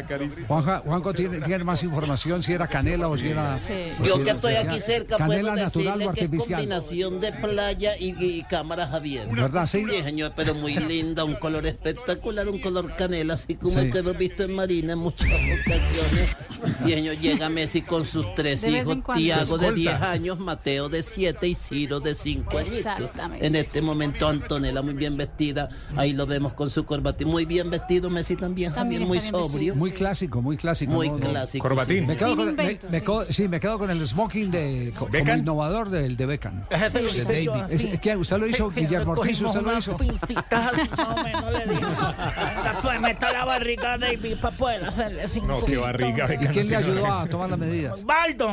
[0.85, 3.59] Juanjo tiene, tiene más información si era canela o si era.
[3.59, 3.73] Sí.
[4.01, 6.25] o si Yo que era- estoy aquí cerca Canela puedo natural decirle o que es
[6.27, 6.61] artificial.
[6.61, 9.27] combinación de playa y, y cámara Javier.
[9.29, 9.85] ¿Verdad, sí?
[9.85, 13.87] Sí, señor, pero muy linda, un color espectacular, un color canela, así como Sí.
[13.87, 16.37] el que hemos visto en Marina en muchas ocasiones.
[16.83, 18.99] Sí, señor, llega Messi con sus tres hijos.
[19.17, 19.73] Tiago de escolta.
[19.73, 22.73] 10 años, Mateo de 7 y Ciro de 5 años.
[22.73, 23.47] Exactamente.
[23.47, 27.25] En este momento Antonella muy bien vestida, ahí lo vemos con su corbata.
[27.27, 29.75] Muy bien vestido Messi también, También muy sobrio.
[29.75, 30.93] Muy clásico, muy clásico.
[30.93, 31.19] Muy ¿no?
[31.19, 31.31] No.
[31.31, 32.01] clásico, Corbatín.
[32.01, 32.07] sí.
[32.07, 33.05] Me quedo con, me- inventos, me sí.
[33.05, 35.39] co- sí, me quedo con el smoking de co- como ¿Beckham?
[35.41, 36.63] innovador del de Beckham.
[36.71, 36.79] Lo
[37.13, 37.49] De David.
[37.51, 37.89] así.
[37.89, 38.17] Es- ¿qué?
[38.17, 39.41] ¿Usted lo hizo, Sí, sí, Guillermo Ortiz?
[39.43, 39.97] ¿Usted lo hizo?
[39.97, 45.65] pincitas así, más o menos le meta la barriga a David para poder hacerle No,
[45.65, 48.05] qué barriga, ¿Y quién le ayudó a tomar las medidas?
[48.05, 48.49] Baldo.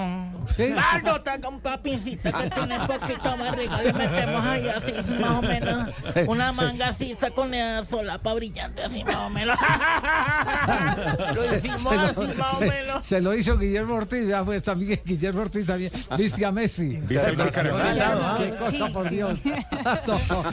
[0.56, 0.74] ¿Sí?
[0.74, 3.82] Baldo, taca un pincita que tiene poquito barriga.
[3.82, 5.94] Le metemos ahí así, más o menos.
[6.28, 9.60] Una manga así, con la solapa brillante, así más o menos.
[11.36, 13.06] Lo hicimos Se lo- así, más o menos.
[13.06, 16.98] Se lo hizo Guillermo Ortiz, ya pues también Guillermo Ortiz también viste a Messi.
[16.98, 17.36] Viste.
[17.36, 18.38] Cotizado.
[18.38, 19.40] Qué cosa, por Dios.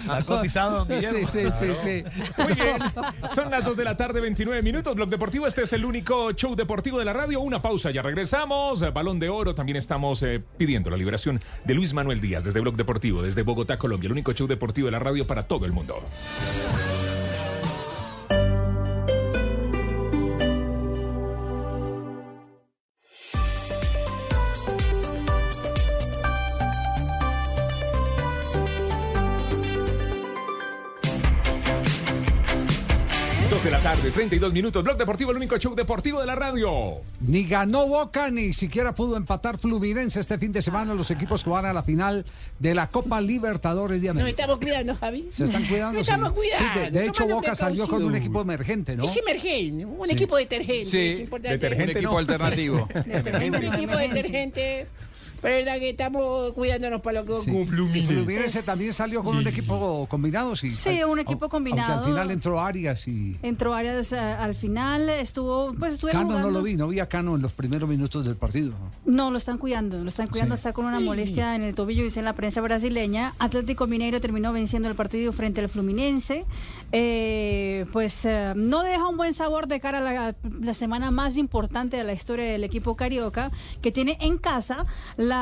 [0.09, 1.26] ¿Ha cotizado, don Guillermo?
[1.26, 2.04] Sí, sí, sí, sí.
[2.37, 2.76] Muy bien.
[3.35, 4.94] Son las 2 de la tarde, 29 minutos.
[4.94, 7.36] Blog Deportivo, este es el único show deportivo de la radio.
[7.40, 8.81] Una pausa, ya regresamos.
[8.92, 12.77] Balón de oro, también estamos eh, pidiendo la liberación de Luis Manuel Díaz desde Blog
[12.77, 14.07] Deportivo, desde Bogotá, Colombia.
[14.09, 16.03] El único show deportivo de la radio para todo el mundo.
[33.66, 34.85] De la tarde, 32 minutos.
[34.85, 37.00] Blog Deportivo, el único show deportivo de la radio.
[37.20, 41.50] Ni ganó Boca, ni siquiera pudo empatar Fluminense este fin de semana los equipos que
[41.50, 42.24] van a la final
[42.61, 44.42] de la Copa Libertadores de Nos América.
[44.42, 45.26] estamos cuidando, Javi.
[45.31, 45.98] Se están cuidando.
[45.98, 46.12] Nos sí.
[46.12, 46.81] estamos Sí, cuidando.
[46.81, 49.05] de, de hecho, Boca salió con un equipo emergente, ¿no?
[49.05, 50.12] Es emergente, un Sí.
[50.12, 50.87] equipo detergente.
[50.90, 51.59] Sí, es importante.
[51.59, 52.18] detergente, Un equipo ¿no?
[52.18, 52.88] alternativo.
[52.94, 54.87] un equipo detergente.
[55.42, 57.51] Pero es verdad que estamos cuidándonos para lo que Sí.
[57.51, 57.99] ocurre.
[57.99, 60.72] Y Fluminense también salió con un equipo combinado, sí.
[60.72, 61.99] Sí, un equipo Aunque combinado.
[61.99, 66.51] al final entró Arias y Entró Arias eh, al final, estuvo, pues Cano no jugando-
[66.51, 68.72] lo vi, no vi a Cano en los primeros minutos del partido.
[69.05, 70.61] No, lo están cuidando, lo están cuidando, Sí.
[70.61, 73.35] está con una molestia en el tobillo, dice la prensa brasileña.
[73.38, 76.44] Atlético Mineiro terminó venciendo el partido frente al Fluminense.
[76.92, 81.37] Eh, pues eh, no deja un buen sabor de cara a la, la semana más
[81.37, 83.51] importante de la historia del equipo carioca,
[83.83, 84.85] que tiene en casa
[85.16, 85.36] la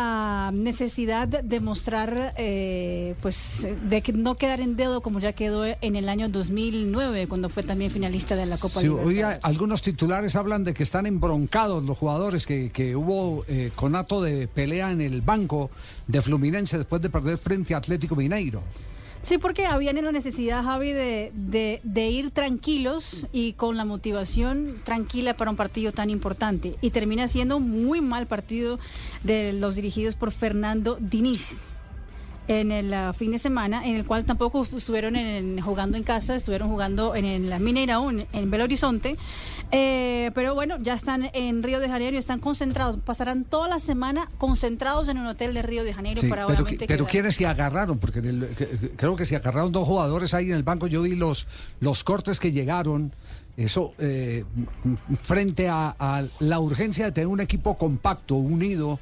[0.52, 5.96] necesidad de mostrar, eh, pues, de que no quedar en dedo como ya quedó en
[5.96, 8.88] el año 2009, cuando fue también finalista de la Copa Sí,
[9.22, 14.22] hay- algunos titulares hablan de que están embroncados los jugadores, que, que hubo eh, conato
[14.22, 15.70] de pelea en el banco
[16.06, 18.62] de Fluminense después de perder frente a Atlético Mineiro.
[19.24, 25.34] Sí, porque habían la necesidad, Javi, de, de- ir tranquilos y con la motivación tranquila
[25.34, 26.74] para un partido tan importante.
[26.82, 28.78] Y termina siendo muy mal partido
[29.22, 31.62] de los dirigidos por Fernando Diniz
[32.46, 36.36] en el ah, fin de semana, en el cual tampoco estuvieron en- jugando en casa,
[36.36, 39.16] estuvieron jugando en, el Mineirão, en, en Belo Horizonte.
[39.72, 42.98] Eh, pero bueno, ya están en Río de Janeiro y están concentrados.
[42.98, 46.64] Pasarán toda la semana concentrados en un hotel de Río de Janeiro Sí, para pero,
[46.86, 47.98] pero ¿quiénes se agarraron?
[47.98, 50.86] Porque en el- que- creo que se agarraron dos jugadores ahí en el banco.
[50.86, 51.46] Yo vi los,
[51.80, 53.12] los cortes que llegaron.
[53.56, 54.44] Eso, eh,
[55.22, 58.98] frente a, a la urgencia de tener un equipo compacto, unido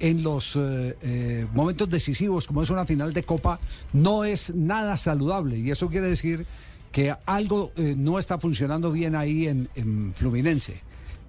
[0.00, 3.60] en los eh, eh, momentos decisivos, como es una final de Copa,
[3.92, 5.58] no es nada saludable.
[5.58, 6.46] Y eso quiere decir
[6.90, 10.82] que algo eh, no está funcionando bien ahí en, en Fluminense.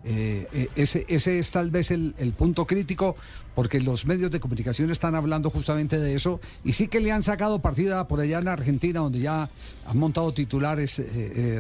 [0.04, 3.16] Ese, es tal vez el, punto crítico,
[3.54, 7.22] porque los medios de comunicación están hablando justamente de eso, y sí que le han
[7.22, 9.48] sacado partida por allá en Argentina, donde ya
[9.86, 11.04] han montado titulares,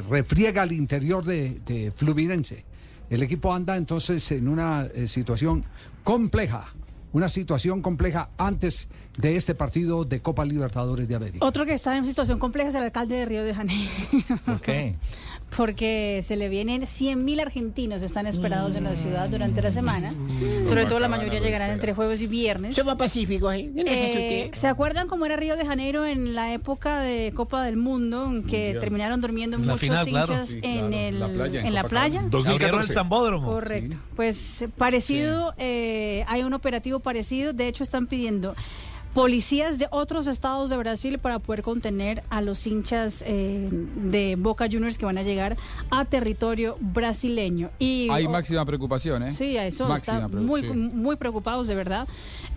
[0.09, 2.65] refriega al interior de, Fluminense.
[3.11, 5.63] El equipo anda entonces en una situación
[6.03, 6.73] compleja,
[7.13, 11.45] una situación compleja antes de este partido de Copa Libertadores de América.
[11.45, 13.91] Otro que está en situación compleja es el alcalde de Río de Janeiro.
[14.45, 14.95] ¿Por qué?
[15.55, 20.13] Porque se le vienen 100.000 argentinos están esperados en la ciudad durante la semana.
[20.65, 22.75] Sobre todo la mayoría llegarán entre jueves y viernes.
[22.75, 23.69] Somos pacíficos, ¿eh?
[23.73, 27.75] No Eh, ¿Se acuerdan cómo era Río de Janeiro en la época de Copa del
[27.75, 28.25] Mundo?
[28.25, 30.33] en Que terminaron durmiendo En la muchos final, claro.
[30.33, 30.95] hinchas Sí, en, claro.
[30.95, 32.21] el, La playa, en en la playa.
[32.29, 32.53] 2014.
[32.65, 33.51] Abrieron el Zambódromo.
[33.51, 33.97] Correcto.
[34.15, 37.51] Pues eh, parecido, eh, hay un operativo parecido.
[37.51, 38.55] De hecho, están pidiendo
[39.13, 44.67] policías de otros estados de Brasil para poder contener a los hinchas eh, de Boca
[44.71, 45.57] Juniors que van a llegar
[45.89, 47.69] a territorio brasileño.
[47.77, 49.31] Y Hay oh, máxima preocupación, ¿eh?
[49.31, 50.67] Sí, a eso Máxima está preocup- muy, sí.
[50.71, 52.07] muy preocupados, de verdad.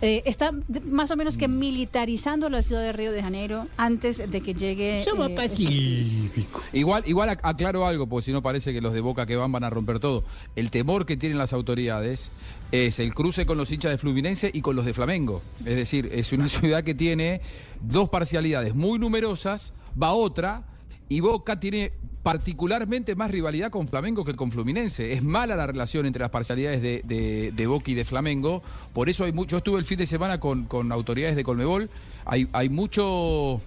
[0.01, 0.51] Eh, está
[0.89, 1.59] más o menos que Mm.
[1.59, 5.03] militarizando la ciudad de Río de Janeiro antes de que llegue.
[5.03, 6.61] Somos eh, pacíficos.
[6.73, 9.51] Igual, igual ac- aclaro algo, porque si no parece que los de Boca que van
[9.51, 10.23] van a romper todo.
[10.55, 12.31] El temor que tienen las autoridades
[12.71, 15.41] es el cruce con los hinchas de Fluminense y con los de Flamengo.
[15.59, 17.41] Es decir, es una ciudad que tiene
[17.81, 20.67] dos parcialidades muy numerosas, va otra,
[21.07, 21.93] y Boca tiene
[22.25, 25.13] particularmente más rivalidad con Flamengo que con Fluminense.
[25.13, 28.63] Es mala la relación entre las parcialidades de, de, de Boca y de Flamengo.
[28.93, 29.51] Por eso hay mucho.
[29.51, 31.87] Yo estuve el fin de semana con, autoridades de Colmebol.
[32.25, 33.61] Hay, hay mucho.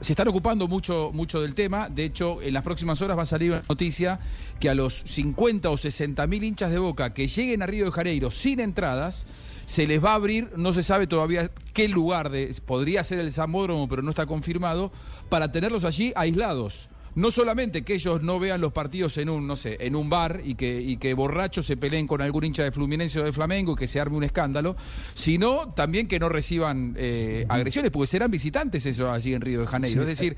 [0.00, 1.88] Se están ocupando mucho, mucho del tema.
[1.88, 4.20] De hecho, en las próximas horas va a salir una noticia
[4.60, 7.90] que a los 50 o 60 mil hinchas de Boca que lleguen a Río de
[7.90, 9.26] Janeiro sin entradas
[9.64, 12.30] se les va a abrir, no se sabe todavía qué lugar
[12.66, 14.92] podría ser el Zamódromo, pero no está confirmado,
[15.28, 16.88] para tenerlos allí aislados.
[17.16, 20.42] No solamente que ellos no vean los partidos en un, no sé, en un bar
[20.44, 23.72] y que, y que borrachos se peleen con algún hincha de Fluminense o de Flamengo
[23.72, 24.76] y que se arme un escándalo,
[25.14, 29.66] sino también que no reciban eh, agresiones, porque serán visitantes eso allí en Río de
[29.66, 30.04] Janeiro.
[30.04, 30.10] Sí.
[30.10, 30.36] Es decir,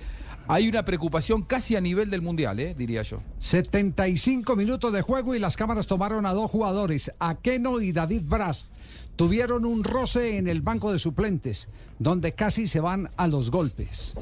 [0.51, 3.21] hay una preocupación casi a nivel del Mundial, eh, diría yo.
[3.39, 8.71] 75 minutos de juego y las cámaras tomaron a dos jugadores, Aqueno y David Braz.
[9.15, 14.15] Tuvieron un roce en el banco de suplentes, donde casi se van a los golpes.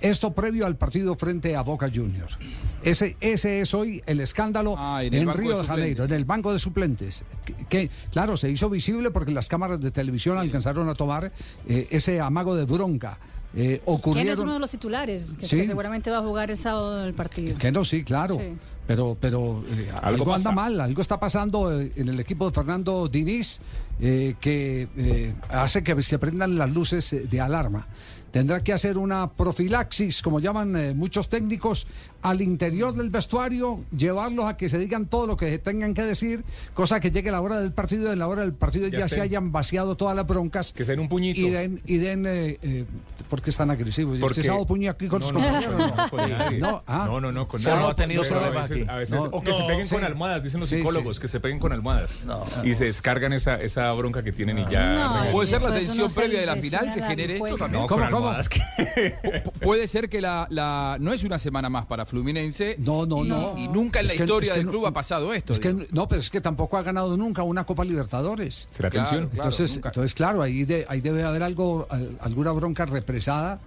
[0.00, 2.38] Esto previo al partido frente a Boca Juniors.
[2.82, 6.04] Ese, ese es hoy el escándalo Ah, en en, el banco Río de de Janeiro,
[6.04, 7.24] en el banco de suplentes.
[7.44, 11.30] Que, que, claro, se hizo visible porque las cámaras de televisión alcanzaron a tomar
[11.68, 13.18] eh, ese amago de bronca.
[13.52, 14.40] Eh, ¿Quién es ocurrieron...
[14.44, 15.26] uno de los titulares?
[15.38, 15.56] Que, Sí.
[15.56, 17.58] que seguramente va a jugar el sábado del partido.
[17.58, 18.36] Que no, sí, claro.
[18.36, 18.56] Sí.
[18.86, 22.52] Pero, pero eh, algo, Algo anda mal, algo está pasando eh, en el equipo de
[22.54, 23.60] Fernando Diniz
[24.00, 27.86] eh, que eh, hace que se prendan las luces de alarma.
[28.30, 31.86] Tendrá que hacer una profilaxis, como llaman eh, muchos técnicos,
[32.22, 36.44] al interior del vestuario, llevarlos a que se digan todo lo que tengan que decir,
[36.74, 39.08] cosa que llegue la hora del partido y en la hora del partido ya, Ya
[39.08, 40.72] se hayan vaciado todas las broncas.
[40.72, 41.40] Que se den un puñito.
[41.40, 42.84] Y den, y den eh, eh,
[43.30, 44.10] ¿por qué es tan agresivo?
[44.10, 45.96] Porque- ¿Usted se ha dado puño aquí con No, sus no, no, compañeros?
[45.96, 46.58] no, con nadie.
[46.58, 47.04] No, ah.
[47.06, 47.72] No, no, no, con nadie.
[47.72, 48.06] ha no ha Pero
[48.40, 49.22] dado- a veces, a veces- No.
[49.24, 49.94] o que se peguen Sí.
[49.94, 51.22] con almohadas, dicen los Sí, psicólogos, sí.
[51.22, 52.24] que se peguen con almohadas.
[52.64, 55.24] Y se descargan esa, esa bronca que tienen y ya.
[55.24, 57.82] No, Puede ser la tensión previa de la final que genere esto también.
[57.82, 58.34] No, ¿Cómo, cómo?
[59.62, 62.76] Puede ser que la- no es una semana más para Fluminense.
[62.78, 63.54] No, no, y, no.
[63.56, 65.52] y nunca en la Es historia es que del no- club ha pasado esto.
[65.52, 65.86] Es que, digo.
[65.92, 68.68] no, pero es que tampoco ha ganado nunca una Copa Libertadores.
[68.72, 69.28] ¿Será Claro, tensión?
[69.30, 69.42] claro.
[69.48, 69.88] entonces, nunca.
[69.90, 73.60] entonces, claro, ahí, de- ahí debe haber algo, al- alguna bronca represada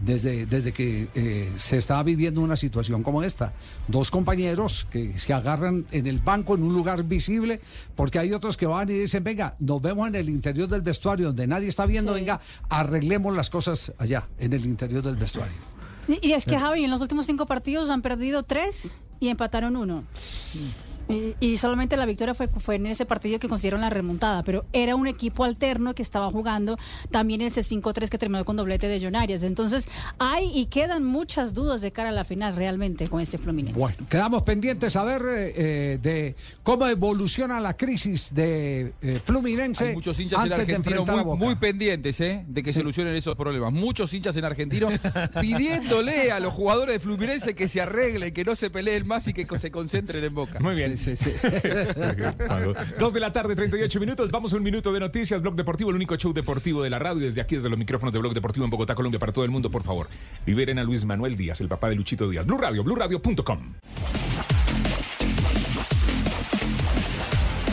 [0.00, 3.52] desde, desde que eh, se está viviendo una situación como esta.
[3.88, 7.60] Dos compañeros que se agarran en el banco en un lugar visible,
[7.96, 11.26] porque hay otros que van y dicen, venga, nos vemos en el interior del vestuario
[11.26, 12.20] donde nadie está viendo, Sí.
[12.20, 15.56] venga, arreglemos las cosas allá, en el interior del vestuario.
[16.08, 20.04] Y, es que Javi, en los últimos cinco partidos han perdido tres y empataron uno.
[21.08, 24.64] Y, y solamente la victoria fue, fue en ese partido que consiguieron la remontada, pero
[24.72, 26.78] era un equipo alterno que estaba jugando
[27.10, 29.42] también ese 5-3 que terminó con doblete de Jonarias.
[29.42, 33.78] Entonces, hay y quedan muchas dudas de cara a la final realmente con este Fluminense.
[33.78, 39.88] Bueno, quedamos pendientes a ver eh, eh, de cómo evoluciona la crisis de eh, Fluminense
[39.88, 42.44] Hay muchos hinchas en Argentina muy, pendientes ¿eh?
[42.46, 43.72] de que solucionen esos problemas.
[43.72, 44.88] Muchos hinchas en Argentina
[45.40, 49.32] pidiéndole a los jugadores de Fluminense que se arreglen, que no se peleen más y
[49.32, 50.60] que se concentren en Boca.
[50.60, 50.96] Muy bien.
[50.96, 51.32] Sí, sí, sí.
[52.98, 54.30] Dos de la tarde, 38 minutos.
[54.30, 55.40] Vamos a un minuto de noticias.
[55.40, 57.24] Blog Deportivo, el único show deportivo de la radio.
[57.24, 59.70] Desde aquí, desde los micrófonos de Blog Deportivo en Bogotá, Colombia, para todo el mundo,
[59.70, 60.08] por favor.
[60.46, 62.46] Liberen a Luis Manuel Díaz, el papá de Luchito Díaz.
[62.46, 64.57] Blue Radio, BlueRadio.com.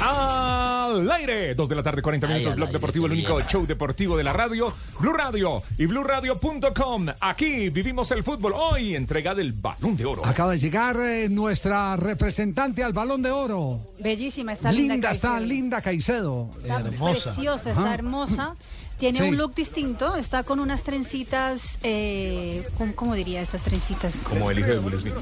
[0.08, 3.48] Al aire, 2 de la tarde, 40 minutos, Blog aire, Deportivo, el único bien.
[3.48, 7.08] show deportivo de la radio, Blue Radio y BlueRadio.com.
[7.20, 8.54] Aquí vivimos el fútbol.
[8.56, 10.26] Hoy, entrega del Balón de Oro.
[10.26, 13.80] Acaba de llegar eh, nuestra representante al Balón de Oro.
[14.00, 15.48] Bellísima está Linda, Linda, está Caicedo.
[15.48, 16.50] Linda Caicedo.
[16.62, 18.56] Está preciosa, está hermosa.
[18.98, 19.24] Tiene Sí.
[19.26, 24.16] un look distinto, está con unas trencitas, eh, ¿cómo, cómo diría esas trencitas?
[24.24, 25.14] Como el hijo de Will Smith.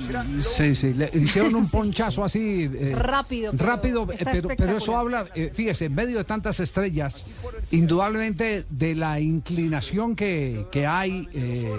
[0.42, 2.70] Sí, sí, le hicieron un ponchazo así.
[2.72, 6.24] eh, Rápido, pero Rápido, eh, está pero, pero eso habla, eh, fíjese, en medio de
[6.24, 7.26] tantas estrellas,
[7.72, 11.76] indudablemente de la inclinación que, que hay eh,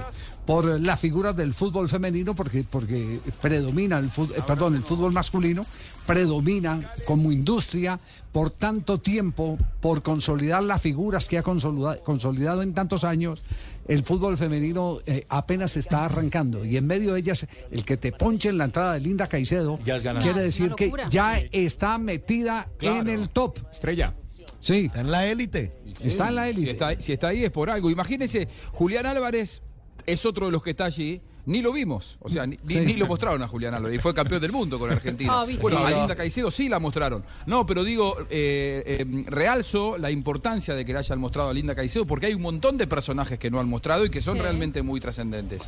[0.46, 5.64] por las figuras del fútbol femenino, porque, porque predomina el fútbol, perdón, el fútbol masculino,
[6.06, 7.98] predomina como industria
[8.30, 13.42] por tanto tiempo, por consolidar las figuras que ha consolida- consolidado en tantos años,
[13.88, 16.64] el fútbol femenino eh, apenas está arrancando.
[16.64, 19.78] Y en medio de ellas, el que te ponche en la entrada de Linda Caicedo,
[19.78, 23.58] quiere Es decir que ya está metida en el top.
[23.72, 24.14] Estrella.
[24.60, 25.72] Sí, En la élite.
[26.02, 26.70] está en la Si élite.
[26.70, 27.90] está, si está ahí es por algo.
[27.90, 29.62] Imagínese, Julián Álvarez
[30.06, 31.20] es otro de los que está allí.
[31.46, 32.80] Ni lo vimos, o sea, ni, ni- Sí.
[32.80, 33.98] ni lo mostraron a Julián Álvarez.
[33.98, 35.42] Y fue campeón del mundo con Argentina.
[35.42, 35.90] Ah, bueno, a.
[35.90, 37.22] Linda Caicedo sí la mostraron.
[37.44, 41.74] No, pero digo, eh, eh, realzo la importancia de que le hayan mostrado a Linda
[41.74, 44.40] Caicedo porque hay un montón de personajes que no han mostrado y que son Sí.
[44.42, 45.60] realmente muy trascendentes.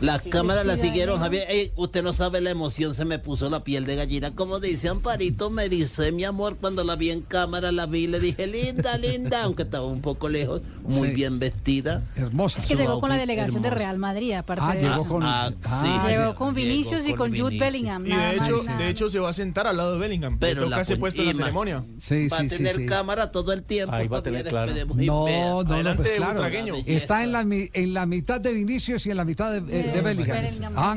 [0.00, 1.18] Las cámaras la Vestida de siguieron.
[1.20, 1.46] Javier.
[1.50, 4.34] Ey, usted no sabe la emoción, se me puso la piel de gallina.
[4.34, 8.20] Como dice Amparito, me dice mi amor, cuando la vi en cámara, la vi, le
[8.20, 11.14] dije, linda, linda, aunque estaba un poco lejos, muy Sí.
[11.14, 12.02] bien vestida.
[12.16, 12.58] Hermosa.
[12.60, 13.70] Es que llegó con la delegación de.
[13.70, 15.04] Real Madrid, aparte Ah, de llegó eso.
[15.08, 15.22] con.
[15.24, 16.08] Ah, ah, sí.
[16.08, 17.58] Llegó con Llegó Vinicius y con Jude.
[17.58, 18.06] Bellingham.
[18.06, 19.98] Y de más hecho, y nada de hecho se va a sentar al lado de
[19.98, 20.38] Bellingham.
[20.38, 21.84] Pero la ese puesto en la ceremonia.
[22.00, 22.86] Sí, Va sí, a sí, tener sí.
[22.86, 23.94] cámara todo el tiempo.
[23.94, 24.72] Ahí va a tener, claro.
[24.98, 26.44] y No, no, no, pues claro.
[26.86, 29.87] Está en la, mi- en la mitad de Vinicius y en la mitad de, eh,
[29.92, 30.74] de Bellingham.
[30.76, 30.96] Ah.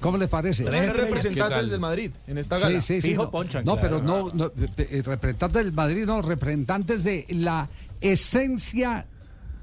[0.00, 0.64] ¿Cómo les parece?
[0.64, 2.80] Son representantes del Madrid en esta gala.
[2.80, 3.08] Sí, sí, sí.
[3.10, 4.00] Fijo No, ponchan, no, claro.
[4.00, 7.68] pero no, no, eh, eh, representantes del Madrid, no, representantes de la
[8.00, 9.06] esencia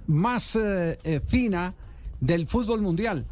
[0.08, 1.74] más eh, eh, fina
[2.22, 3.26] del fútbol mundial.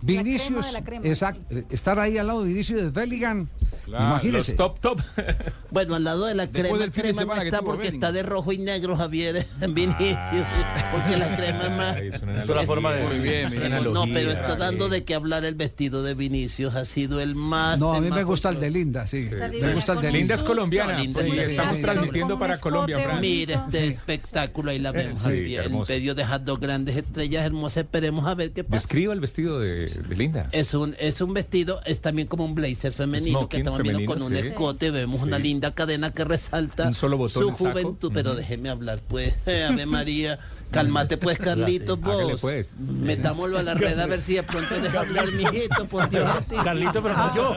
[0.00, 1.06] crema Vinicius, de la crema.
[1.06, 3.48] exacto, estar ahí al lado de Vinicius y de Bellingham,
[3.86, 4.52] imagínese.
[4.52, 5.00] Los top, top.
[5.70, 8.58] Bueno, al lado de la Después crema, crema no está porque está de rojo y
[8.58, 10.46] negro, Javier, en Vinicius.
[10.92, 11.96] Porque la crema es más...
[11.96, 13.92] Ay, es una Es una forma de Muy bien, bien.
[13.92, 16.74] No, pero está dando de qué hablar el vestido de Vinicius.
[16.74, 17.80] Ha sido el más.
[17.80, 18.70] No, a mí me gusta el de.
[18.70, 19.28] Linda, sí.
[19.30, 20.94] Me gusta el de Linda es colombiana.
[20.94, 23.20] No, Linda Sí, es muy estamos transmitiendo para Colombia, Fran.
[23.20, 27.84] Mire este espectáculo, ahí la vemos, sí, Javier, en medio de dos grandes estrellas hermosas.
[27.84, 28.76] Esperemos a ver qué pasa.
[28.76, 30.48] Describa el vestido de, de Linda.
[30.52, 34.14] Es un, es un vestido, es también como un blazer femenino que estamos viendo femenino,
[34.14, 34.48] con un sí.
[34.48, 34.90] escote.
[34.90, 38.10] Vemos una linda cadena que resalta Un solo botón su juventud.
[38.12, 39.34] Pero déjeme hablar, pues.
[39.46, 40.38] Eh, Ave María,
[40.74, 42.40] cálmate, pues, Carlitos, vos.
[42.40, 42.70] pues.
[42.78, 46.28] Metámoslo a la red a ver si de pronto deja hablar, mijito, por Dios.
[46.28, 46.64] altísimo.
[46.64, 47.54] Carlito, pero no yo.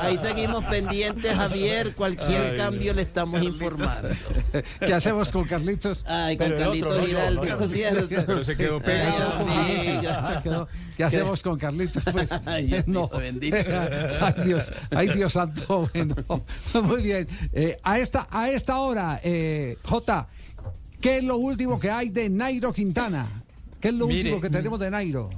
[0.00, 1.94] Ahí seguimos pendientes, Javier.
[1.94, 4.08] Cualquier cambio le estamos informando.
[4.80, 6.04] ¿Qué hacemos con Carlitos?
[6.06, 7.66] Ay, con Pero Carlitos otro, no Giraldo, no yo.
[7.68, 8.24] ¿cierto?
[8.26, 9.32] Pero se quedó pegado.
[9.34, 10.40] amiga.
[10.42, 12.02] Quedó- ¿Qué hacemos con Carlitos?
[12.10, 13.08] Pues Ay, Dios no.
[13.08, 13.56] bendito.
[14.20, 15.88] Ay Dios, ay Dios santo.
[15.92, 16.14] Bueno,
[16.82, 17.28] muy bien.
[17.52, 20.26] Eh, a esta a esta hora, eh, J,
[21.00, 23.44] ¿qué es lo último que hay de Nairo Quintana?
[23.80, 25.30] ¿Qué es lo Mire, último que tenemos de Nairo?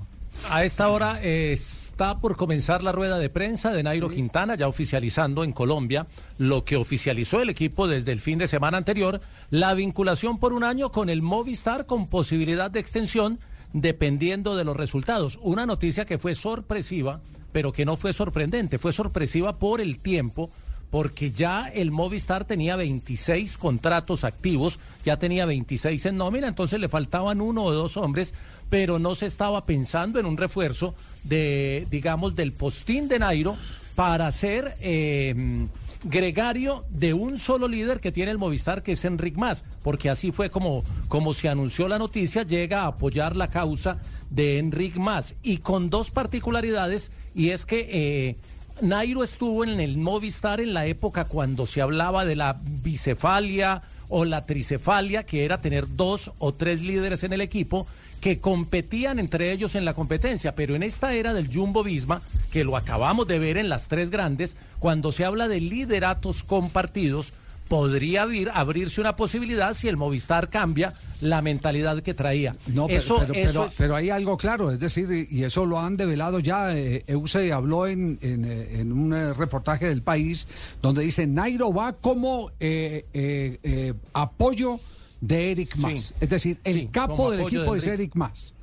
[0.50, 4.68] A esta hora eh, está por comenzar la rueda de prensa de Nairo Quintana, ya
[4.68, 6.06] oficializando en Colombia
[6.38, 10.64] lo que oficializó el equipo desde el fin de semana anterior, la vinculación por un
[10.64, 13.40] año con el Movistar con posibilidad de extensión
[13.72, 15.38] dependiendo de los resultados.
[15.42, 17.20] Una noticia que fue sorpresiva,
[17.52, 20.50] pero que no fue sorprendente, fue sorpresiva por el tiempo
[20.91, 26.89] porque ya el Movistar tenía 26 contratos activos, ya tenía 26 en nómina, entonces le
[26.89, 28.32] faltaban uno o dos hombres,
[28.70, 33.57] pero no se estaba pensando en un refuerzo de, digamos, del postín de Nairo
[33.95, 35.66] para ser eh,
[36.05, 40.32] gregario de un solo líder que tiene el Movistar, que es Enric Más, porque así
[40.32, 43.99] fue como, como se anunció la noticia, llega a apoyar la causa
[44.30, 47.89] de Enric Más, y con dos particularidades, y es que...
[47.91, 48.36] eh,
[48.81, 54.24] Nairo estuvo en el Movistar en la época cuando se hablaba de la bicefalia o
[54.24, 57.87] la tricefalia, que era tener dos o tres líderes en el equipo
[58.20, 62.22] que competían entre ellos en la competencia, pero en esta era del Jumbo Visma,
[62.53, 67.33] que lo acabamos de ver en las tres grandes, cuando se habla de lideratos compartidos,
[67.69, 72.57] podría abrir- abrirse una posibilidad si el Movistar cambia la mentalidad que traía.
[72.69, 75.66] No, pero, eso, pero, eso pero- es- pero hay algo claro, es decir, y eso
[75.66, 76.77] lo han develado ya.
[76.77, 80.49] Eh, Euse habló en, en, eh, en un eh, reportaje del país
[80.81, 84.81] donde dice Nairo va como eh, eh, eh, apoyo
[85.21, 86.14] de Eric Mas.
[86.21, 87.87] Es decir, el sí, capo del equipo de es.
[87.87, 88.55] Eric Mas.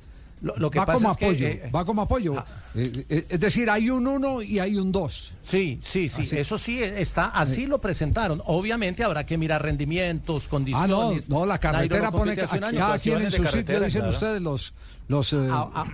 [0.46, 2.44] Lo, lo que va pasa como es que, apoyo, eh, va como apoyo.
[2.76, 5.34] Eh, eh, es decir, hay un uno y hay un dos.
[5.42, 6.38] Sí, sí, sí, Así.
[6.38, 8.40] eso sí está, así lo presentaron.
[8.46, 11.28] Obviamente habrá que mirar rendimientos, Ah, no, condiciones.
[11.28, 14.08] no, la carretera no pone cada quien en su sitio, dicen claro.
[14.14, 14.72] ustedes los...
[15.08, 15.86] los eh, Ah, ah.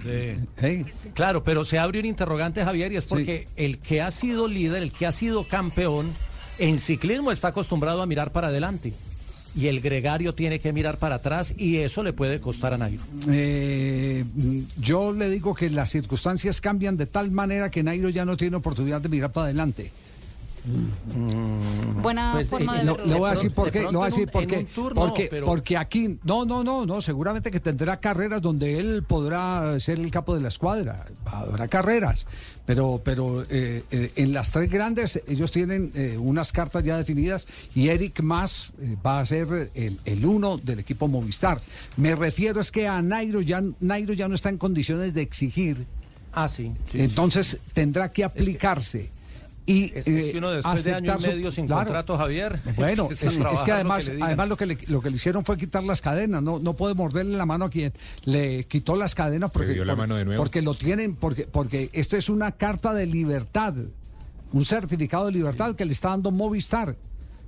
[1.15, 4.83] Claro, pero se abre un interrogante, Javier, y es porque el que ha sido líder,
[4.83, 6.13] el que ha sido campeón
[6.59, 8.93] en ciclismo está acostumbrado a mirar para adelante.
[9.55, 13.03] Y el gregario tiene que mirar para atrás y eso le puede costar a Nairo.
[13.29, 14.25] Eh,
[14.81, 18.57] yo le digo que las circunstancias cambian de tal manera que Nairo ya no tiene
[18.57, 19.91] oportunidad de mirar para adelante.
[22.03, 23.13] Buena Pues, forma de Lo, verlo.
[23.13, 24.67] le voy a decir por qué, voy a por qué.
[24.77, 29.03] no, porque, pero- porque aquí, no, no, no, no, seguramente que tendrá carreras donde él
[29.03, 31.07] podrá ser el capo de la escuadra.
[31.25, 32.27] Habrá carreras,
[32.65, 37.47] pero, pero eh, eh, en las tres grandes ellos tienen eh, unas cartas ya definidas
[37.75, 41.61] y Eric Más eh, va a ser el, el uno del equipo Movistar.
[41.97, 45.87] Me refiero es que a Nairo ya, Nairo ya no está en condiciones de exigir.
[46.33, 46.73] Ah, sí.
[46.87, 47.01] sí, sí.
[47.03, 49.11] Entonces tendrá que aplicarse.
[49.65, 51.83] Y, Es, es eh, que uno después de año y medio sin claro.
[51.85, 52.59] contrato, Javier.
[52.77, 54.29] Bueno, es, que lo además, le digan.
[54.29, 56.43] además lo que le, lo que le hicieron fue quitar las cadenas.
[56.43, 57.93] No, no puede morderle la mano a quien
[58.25, 60.43] le quitó las cadenas porque, la mano de nuevo.
[60.43, 63.75] porque lo tienen, porque, porque esto es una carta de libertad,
[64.53, 66.97] un certificado de libertad que le está dando Movistar.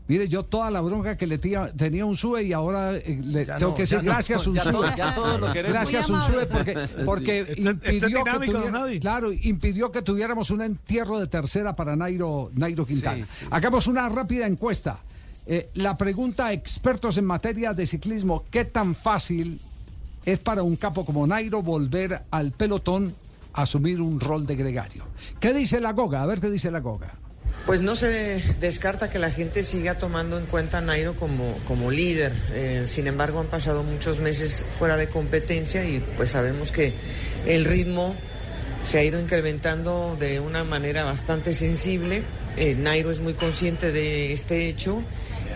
[0.07, 3.47] Mire, yo toda la bronca que le tía- tenía un SUE y ahora eh, le
[3.47, 4.73] Ya tengo no, que decir ya no, gracias un ya SUE.
[4.73, 5.73] todo- ya todos lo queremos.
[5.73, 6.21] Gracias un.
[6.21, 11.27] SUE porque, porque Este- este impidió, que tuviera- claro, impidió que tuviéramos un entierro de
[11.27, 13.25] tercera para Nairo, Nairo Quintana.
[13.27, 13.47] Sí, sí, sí.
[13.51, 14.99] Hagamos una rápida encuesta.
[15.47, 19.59] Eh, la pregunta a expertos en materia de ciclismo, ¿qué tan fácil
[20.27, 23.15] es para un capo como Nairo volver al pelotón
[23.55, 25.05] a asumir un rol de gregario?
[25.41, 26.23] ¿Qué dice la Goga?
[26.23, 27.15] A ver qué dice la Goga.
[27.67, 31.91] Pues no se descarta que la gente siga tomando en cuenta a Nairo como, como
[31.91, 32.33] líder.
[32.53, 36.93] Eh, sin embargo, han pasado muchos meses fuera de competencia y pues sabemos que
[37.47, 38.15] el ritmo
[38.85, 42.23] se ha ido incrementando de una manera bastante sensible.
[42.59, 45.03] Eh, Nairo es muy consciente de este hecho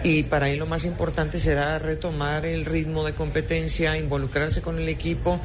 [0.02, 4.88] y para él lo más importante será retomar el ritmo de competencia, involucrarse con el
[4.88, 5.38] equipo.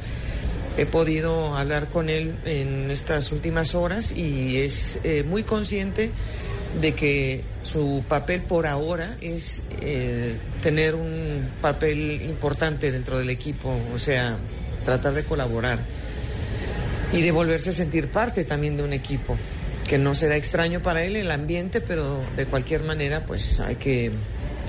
[0.78, 6.10] He podido hablar con él en estas últimas horas y es eh, muy consciente
[6.80, 13.74] de que su papel por ahora es eh, tener un papel importante dentro del equipo,
[13.94, 14.36] o sea,
[14.84, 15.78] tratar de colaborar
[17.12, 19.36] y de volverse a sentir parte también de un equipo,
[19.86, 24.10] que no será extraño para él el ambiente, pero de cualquier manera pues hay que,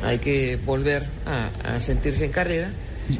[0.03, 2.70] hay que volver a, a sentirse en carrera.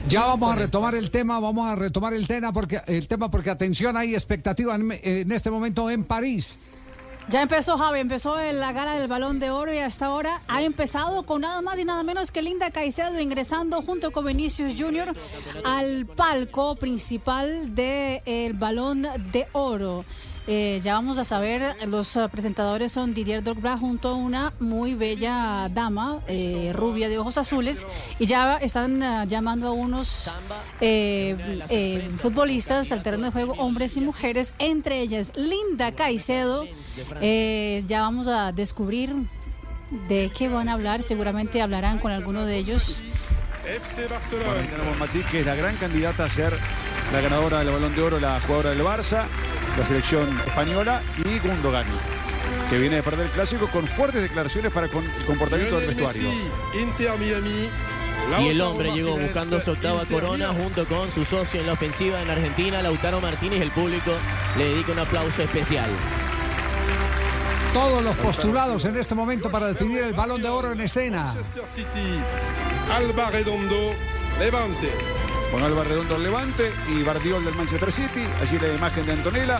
[0.10, 3.52] Ya vamos a retomar el tema, vamos a retomar el tema porque el tema porque
[3.52, 6.60] atención hay expectativa en, en este momento en París.
[7.28, 10.62] Ya empezó Javi, empezó en la gala del Balón de Oro y hasta ahora ha
[10.62, 15.12] empezado con nada más y nada menos que Linda Caicedo ingresando junto con Vinicius Junior
[15.64, 20.06] al palco principal del Balón de Oro.
[20.48, 24.94] Eh, ya vamos a saber, los eh, presentadores son Didier Drogba junto a una muy
[24.94, 27.86] bella dama, eh, rubia de ojos azules,
[28.20, 30.32] y ya están eh, llamando a unos
[30.82, 36.66] eh, futbolistas al terreno de juego, hombres y mujeres, entre ellas Linda Caicedo.
[37.20, 39.16] Ya vamos a descubrir
[40.08, 43.00] de qué van a hablar, seguramente hablarán con alguno de ellos.
[43.68, 44.60] FC Bueno, Barcelona.
[44.60, 46.58] ahí tenemos Matí, que es la gran candidata a ser
[47.12, 49.24] la ganadora del Balón de Oro, la jugadora del Barça,
[49.78, 51.86] la selección española, y Gundogan,
[52.70, 56.30] que viene de perder el clásico con fuertes declaraciones para con el comportamiento del vestuario.
[56.30, 57.70] Messi, Inter Miami.
[58.42, 60.64] Y el hombre llegó buscando su octava Inter corona Miami.
[60.64, 63.62] junto con su socio en la ofensiva en Argentina, Lautaro Martínez.
[63.62, 64.12] El público
[64.58, 65.90] le dedica un aplauso especial.
[67.76, 71.24] Todos los postulados en este momento para definir el balón de oro en escena.
[71.24, 72.22] Manchester City,
[72.94, 73.94] Alba Redondo,
[74.40, 74.90] Levante.
[75.52, 78.26] Con Alba Redondo Levante y Bardiol del Manchester City.
[78.42, 79.60] Allí la imagen de Antonella.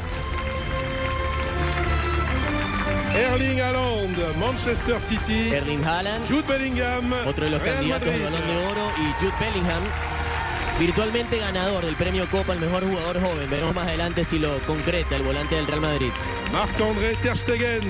[3.14, 5.50] Erling Haaland, Manchester City.
[5.54, 8.24] Erling Haaland, Jude Bellingham, otro de los Real candidatos al.
[8.24, 9.84] Balón de Oro, y Jude Bellingham,
[10.80, 13.50] virtualmente ganador del premio Copa al mejor jugador joven.
[13.50, 16.12] Veremos más adelante si lo concreta el volante del Real Madrid.
[16.52, 17.84] Marc-André Ter Stegen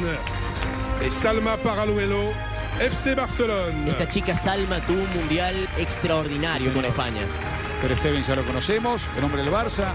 [1.01, 2.31] et Salma Paraluelo,
[2.79, 3.89] FC Barcelone.
[3.89, 7.21] Esta chica Salma tuvo un mundial extraordinario con España.
[7.81, 9.93] Pero Steven ya lo conocemos, el hombre del Barça.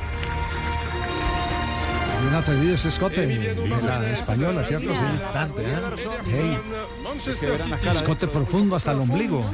[2.29, 4.95] Un atrevido ese escote la española, ¿cierto?
[4.95, 5.03] Sí.
[5.23, 5.77] Bastante, ¿eh?
[6.27, 6.59] Hey,
[7.19, 7.89] City.
[7.89, 9.45] escote profundo hasta el ombligo.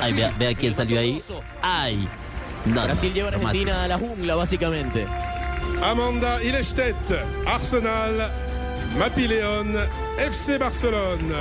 [0.00, 1.22] Ay, vea, vea quién salió ahí.
[1.62, 2.08] Ay.
[2.64, 3.32] No, Brasil no, lleva a.
[3.32, 5.06] Argentina a la jungla, básicamente.
[5.82, 7.12] Amanda Ilestedt,
[7.46, 8.32] Arsenal,
[8.98, 9.74] Mapileon,
[10.18, 11.34] FC Barcelone.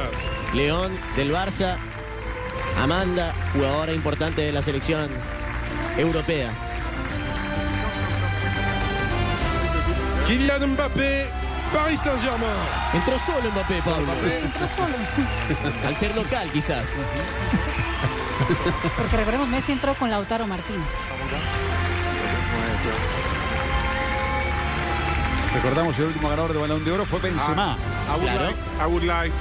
[0.54, 1.78] León del Barça.
[2.78, 5.10] Amanda, jugadora importante de la selección
[5.98, 6.65] europea.
[10.28, 11.28] Kylian Mbappé,
[11.74, 12.58] Paris Saint-Germain.
[12.94, 14.08] Entró solo Mbappé, Pablo.
[15.86, 16.96] Al ser local, quizás.
[18.98, 20.82] Porque recordemos, Messi entró con Lautaro Martínez.
[25.54, 27.78] Recordamos el último ganador de Balón de Oro fue Benzema.
[28.08, 28.44] I would Claro.
[28.46, 29.34] like, I would like,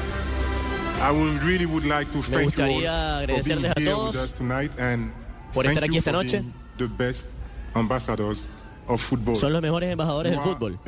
[1.02, 4.14] I would really would like to thank you gustaría all for being agradecerles a todos
[4.14, 5.12] with us tonight and
[5.52, 6.44] por estar aquí esta noche.
[6.78, 7.26] The best
[7.74, 8.46] ambassadors
[8.88, 9.36] of football.
[9.36, 10.78] Son los mejores embajadores del fútbol.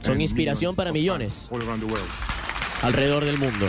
[0.00, 1.48] Son inspiración para millones.
[2.82, 3.68] alrededor del mundo.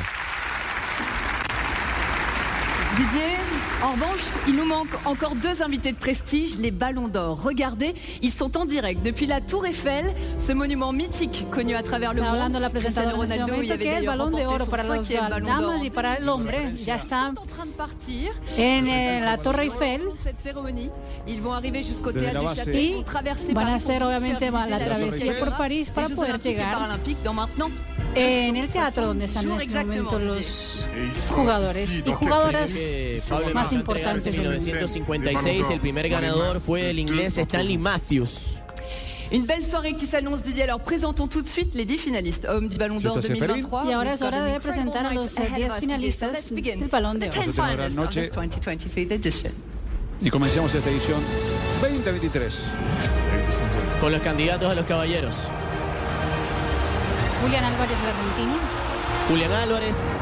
[3.00, 3.38] Didier,
[3.82, 7.42] en revanche, il nous manque encore deux invités de prestige, les Ballons d'Or.
[7.42, 10.14] Regardez, ils sont en direct depuis la Tour Eiffel,
[10.46, 12.32] ce monument mythique connu à travers le monde.
[12.32, 15.84] hablando la Cristiano Ronaldo y momento avait d'ailleurs de remporté oro son cinquième Ballon d'Or.
[15.86, 18.34] y para el hombre ya está en train de partir.
[18.58, 20.90] en eh, la Torre Eiffel Cette cérémonie,
[21.26, 22.54] ils vont arriver jusqu'au théâtre du.
[22.54, 25.58] Châtelet, y vont traverser van a Paris pour hacer obviamente la travesía por Eiffel.
[25.58, 27.72] París para poder Olympiques et llegar Paralympiques dans maintenant
[28.16, 33.22] en el teatro donde están en este momento exactement, los Et jugadores y jugadoras Que
[33.30, 34.64] Pablo más importantes en del mundo.
[34.64, 35.70] 1956.
[35.70, 38.60] El primer ganador fue el inglés Stanley Matthews.
[39.32, 40.64] Une belle soirée qui s'annonce, Didier.
[40.64, 42.48] Alors présentons tout de suite les 10 finalistes.
[42.50, 43.60] Hommes du Ballon d'Or Zeta Seferin.
[43.60, 43.86] 2023.
[43.88, 45.82] Y ahora es hora de presentar a los eh, ahead 10 of us, Didier.
[45.82, 46.80] So finalistas let's begin.
[46.80, 47.46] del Balón de The Oro.
[47.46, 48.30] 10 Vamos a tener finalists this noche.
[48.30, 49.54] 2023 edition.
[50.22, 51.22] Y comencemos esta edición
[51.82, 52.72] 2023.
[54.02, 55.36] Con los candidatos a los caballeros.
[57.44, 58.58] Julián Álvarez, el argentino.
[59.30, 60.18] Julián Álvarez,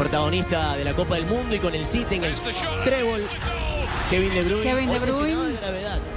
[0.00, 2.34] protagonista de la Copa del Mundo y con el City en el
[2.84, 3.28] trébol.
[4.10, 5.36] Kevin De Bruyne, Kevin De Bruyne,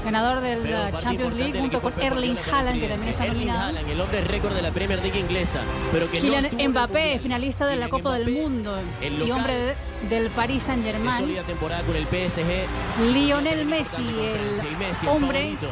[0.04, 0.64] ganador del
[1.00, 3.68] Champions League, junto con Erling Haaland, que también está Erling nominado.
[3.68, 7.76] Haaland, el hombre récord de la Premier League inglesa, pero que Kylian Mbappé, finalista de
[7.76, 9.76] la Copa del Mundo el y hombre de-
[10.10, 11.18] del Paris Saint de Germain.
[11.18, 12.66] sólida temporada con el PSG.
[13.14, 15.68] Lionel Messi, el hombre favorito,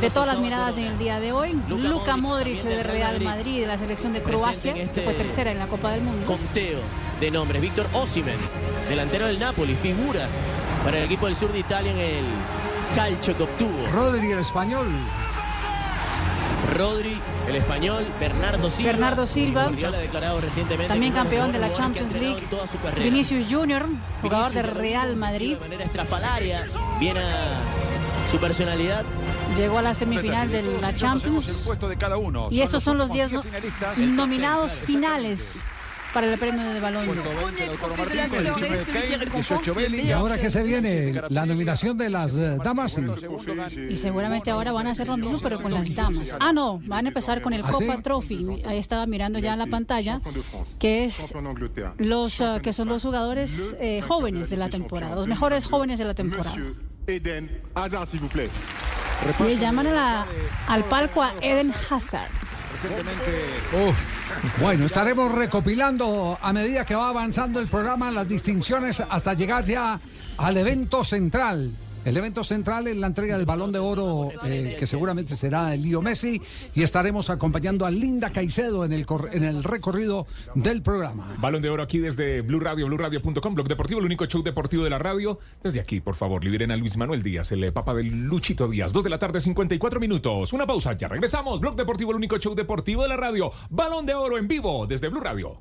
[0.00, 1.58] de todas las miradas en el día de hoy.
[1.68, 5.50] Luka Luka Modric, del Real Madrid, de la selección de Croacia, este que fue tercera
[5.50, 6.26] en la Copa del Mundo.
[6.26, 6.80] conteo
[7.20, 7.62] de nombres.
[7.62, 8.36] Víctor Osimhen,
[8.88, 10.28] delantero del Napoli, figura
[10.84, 12.24] para el equipo del sur de Italia en el
[12.94, 13.88] calcio que obtuvo.
[13.90, 14.86] Rodri, el español.
[16.76, 18.92] Rodri, el español, Bernardo Silva.
[18.92, 19.64] Bernardo Silva.
[19.64, 22.42] Guardiola ha declarado recientemente También campeón de la Champions League.
[22.98, 23.86] Vinicius Junior,
[24.20, 25.54] jugador de Vinicius Real Madrid.
[25.54, 26.66] De manera estrafalaria,
[27.00, 29.04] viene a su personalidad.
[29.56, 31.48] Llegó a la semifinal de la Champions.
[31.48, 32.48] el puesto de cada uno.
[32.50, 33.98] Y esos son los últimos 10 finalistas.
[33.98, 35.60] nominados finales
[36.14, 37.06] para el premio de Balón
[39.84, 41.12] le ¿Y ahora qué se viene?
[41.28, 42.98] La nominación de las eh, damas.
[43.90, 46.36] Y seguramente ahora van a hacer lo mismo, pero con las damas.
[46.38, 47.64] Ah, no, van a empezar con el.
[47.64, 48.62] Copa Trophy.
[48.66, 50.20] Ahí estaba mirando ya en la pantalla,
[50.78, 51.34] que es
[51.98, 56.04] los ah, que son los jugadores eh, jóvenes de la temporada, los mejores jóvenes de
[56.04, 56.54] la temporada.
[57.06, 58.50] Eden Hazard, s'il vous plaît.
[59.48, 60.26] Y llaman a la-
[60.68, 62.43] al palco a Eden Hazard.
[63.72, 64.60] Uf.
[64.60, 69.98] Bueno, estaremos recopilando a medida que va avanzando el programa las distinciones hasta llegar ya
[70.36, 71.70] al evento central.
[72.04, 75.82] El evento central es la entrega del balón de oro, eh, que seguramente será el
[75.82, 76.40] Lío Messi,
[76.74, 81.34] y estaremos acompañando a Linda Caicedo en el, cor- en el recorrido del programa.
[81.40, 84.90] Balón de oro aquí desde Blue Radio, BlueRadio.com, Blog Deportivo, el único show deportivo de
[84.90, 85.38] la radio.
[85.62, 88.92] Desde aquí, por favor, liberen a Luis Manuel Díaz, el eh, papa del Luchito Díaz.
[88.92, 90.52] Dos de la tarde, 54 minutos.
[90.52, 91.60] Una pausa, ya regresamos.
[91.60, 93.50] Blog Deportivo, el único show deportivo de la radio.
[93.70, 95.58] Balón de oro en vivo desde Blue Radio.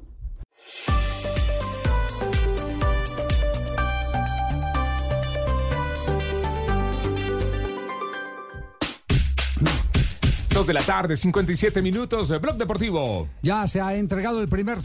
[10.65, 12.31] De la tarde, 57 minutos.
[12.31, 13.27] eh, Blog Deportivo.
[13.41, 14.77] Ya se ha entregado el primer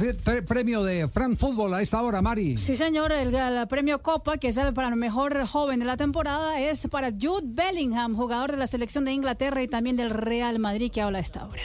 [0.46, 2.58] premio de Fran Fútbol a esta hora, Mari.
[2.58, 5.96] Sí, señor, el, el premio Copa, que es el para el mejor joven de la
[5.96, 10.58] temporada, es para Jude Bellingham, jugador de la selección de Inglaterra y también del Real
[10.58, 11.62] Madrid, que habla a esta hora.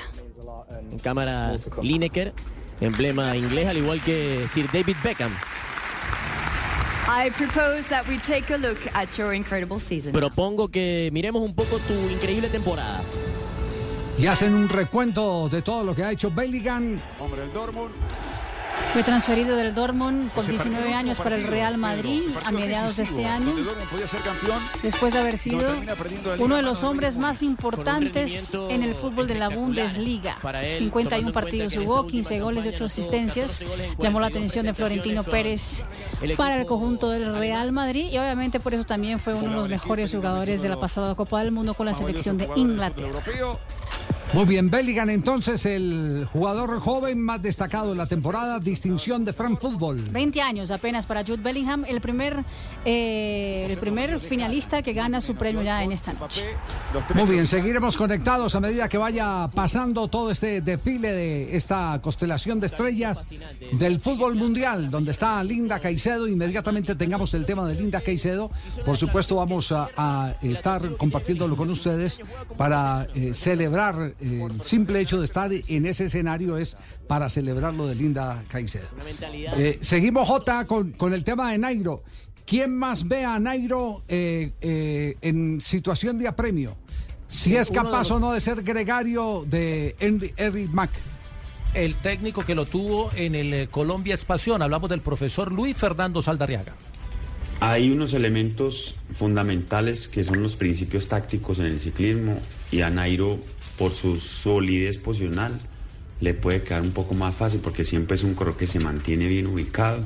[0.92, 2.34] En cámara Lineker,
[2.82, 5.32] emblema inglés, al igual que Sir David Beckham.
[7.06, 10.14] I propose that we take a look at your incredible season.
[10.14, 13.02] Propongo que miremos un poco tu increíble temporada.
[14.18, 17.00] Y hacen un recuento de todo lo que ha hecho Bellingham.
[17.20, 17.94] Hombre del Dortmund.
[18.92, 22.52] Fue transferido del Dortmund con Ese partido, 19 el años para el Real Madrid a
[22.52, 23.54] mediados de este año.
[24.24, 24.62] campeón.
[24.84, 25.68] Después de haber sido
[26.40, 30.38] uno de los hombres más importantes en el fútbol de la Bundesliga.
[30.42, 32.86] para él, 51 tomando en partidos jugó, esa 15 última goles y 8 campaña anotó
[32.86, 33.48] asistencias.
[33.60, 35.86] 14 goles en Llamó la 42 atención de Florentino Pérez
[36.38, 39.70] para el conjunto del Real Madrid y obviamente por eso también fue uno de los
[39.70, 43.20] mejores jugadores de la pasada Copa del Mundo con la selección de Inglaterra.
[44.34, 49.56] Muy bien, Bellingham entonces el jugador joven más destacado de la temporada, distinción de Fran
[49.58, 50.02] Fútbol.
[50.10, 52.44] 20 años apenas para Jude Bellingham, el primer,
[52.84, 56.44] eh, el primer finalista que gana su premio ya en esta noche.
[57.14, 62.60] Muy bien, seguiremos conectados a medida que vaya pasando todo este desfile de esta constelación
[62.60, 63.28] de estrellas
[63.74, 66.28] del fútbol mundial, donde está Linda Caicedo.
[66.28, 68.50] Inmediatamente tengamos el tema de Linda Caicedo.
[68.84, 72.20] Por supuesto, vamos a, a estar compartiéndolo con ustedes
[72.58, 77.88] para eh, celebrar el simple hecho de estar en ese escenario es para celebrar lo
[77.88, 78.88] de Linda Caicedo.
[79.58, 82.04] Eh, seguimos, Jota, con, con el tema de Nairo.
[82.46, 86.76] ¿Quién más ve a Nairo eh, eh, en situación de apremio?
[87.28, 90.92] Si es capaz o no de ser gregario de Henry, Henry Mack.
[91.74, 96.22] El técnico que lo tuvo en el eh, Colombia Espación, hablamos del profesor Luis Fernando
[96.22, 96.76] Saldarriaga.
[97.60, 102.38] Hay unos elementos fundamentales que son los principios tácticos en el ciclismo
[102.72, 103.40] y a Nairo,
[103.78, 105.60] por su solidez posicional,
[106.20, 109.28] le puede quedar un poco más fácil porque siempre es un corredor que se mantiene
[109.28, 110.04] bien ubicado,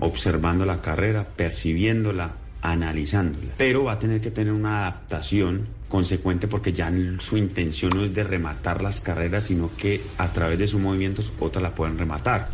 [0.00, 3.52] observando la carrera, percibiéndola, analizándola.
[3.56, 8.14] Pero va a tener que tener una adaptación consecuente porque ya su intención no es
[8.14, 12.48] de rematar las carreras, sino que a través de sus movimientos otras la pueden rematar.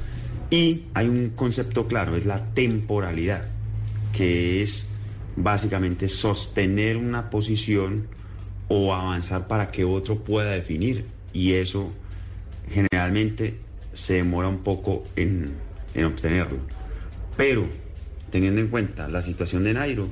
[0.51, 3.49] Y hay un concepto claro, es la temporalidad
[4.13, 4.91] que es
[5.37, 8.09] básicamente sostener una posición
[8.73, 11.05] o avanzar para que otro pueda definir.
[11.33, 11.93] Y eso
[12.71, 13.57] generalmente
[13.93, 15.53] se demora un poco en,
[15.95, 16.59] en obtenerlo.
[17.37, 17.67] Pero
[18.31, 20.09] teniendo en cuenta la situación de Nairo,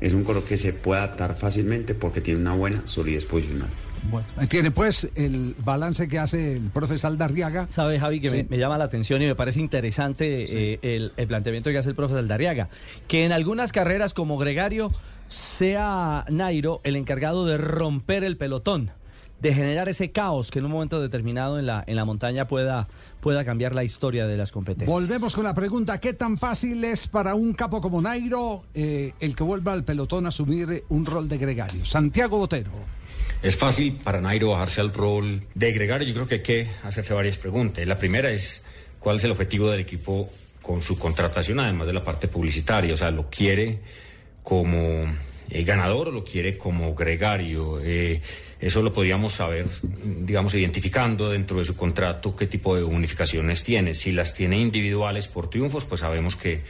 [0.00, 3.68] es un color que se puede adaptar fácilmente porque tiene una buena solidez posicional.
[4.10, 7.66] Bueno, tiene pues el balance que hace el profesor Aldarriaga.
[7.70, 8.36] Sabe, Javi, que Sí.
[8.36, 10.44] me, me llama la atención y me parece interesante
[10.74, 12.68] eh, el, el planteamiento que hace el profesor Aldarriaga.
[13.08, 14.92] Que en algunas carreras como Gregario
[15.28, 18.90] sea Nairo el encargado de romper el pelotón,
[19.40, 22.88] de generar ese caos que en un momento determinado en la, en la montaña pueda,
[23.20, 24.90] pueda cambiar la historia de las competencias.
[24.90, 29.36] Volvemos con la pregunta, ¿qué tan fácil es para un capo como Nairo eh, el
[29.36, 31.84] que vuelva al pelotón a asumir un rol de gregario?
[31.84, 32.70] Santiago Botero.
[33.40, 36.08] Es fácil para Nairo bajarse al rol de gregario.
[36.08, 37.86] Yo creo que hay que hacerse varias preguntas.
[37.86, 38.64] La primera es,
[38.98, 40.28] ¿cuál es el objetivo del equipo
[40.60, 42.94] con su contratación, además de la parte publicitaria?
[42.94, 43.78] O sea, ¿lo quiere
[44.48, 45.04] como
[45.50, 47.80] eh, ganador o lo quiere como gregario?
[47.84, 48.22] Eh,
[48.58, 49.66] eso lo podríamos saber,
[50.24, 53.94] digamos, identificando dentro de su contrato qué tipo de unificaciones tiene.
[53.94, 56.62] Si las tiene individuales por triunfos, pues sabemos que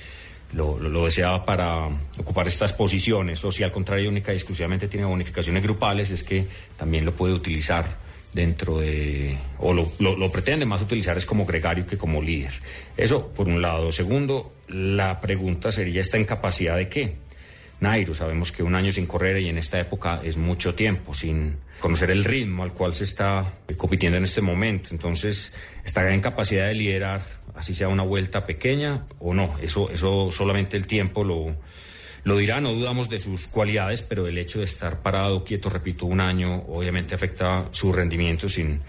[0.54, 5.06] lo, lo, deseaba para ocupar estas posiciones, o si al contrario única y exclusivamente tiene
[5.06, 7.86] bonificaciones grupales, es que también lo puede utilizar
[8.34, 12.54] dentro de, o lo, lo, lo pretende más utilizar es como gregario que como líder.
[12.96, 13.92] Eso por un lado.
[13.92, 17.27] Segundo, la pregunta sería, ¿está en capacidad de qué?
[17.80, 21.58] Nairo, sabemos que un año sin correr y en esta época es mucho tiempo, sin
[21.78, 23.44] conocer el ritmo al cual se está
[23.76, 24.88] compitiendo en este momento.
[24.90, 25.52] Entonces,
[25.84, 27.20] ¿está en capacidad de liderar,
[27.54, 29.54] así sea una vuelta pequeña o no?
[29.62, 31.56] Eso, eso solamente el tiempo lo,
[32.24, 36.06] lo dirá, no dudamos de sus cualidades, pero el hecho de estar parado, quieto, repito,
[36.06, 38.80] un año, obviamente afecta su rendimiento sin,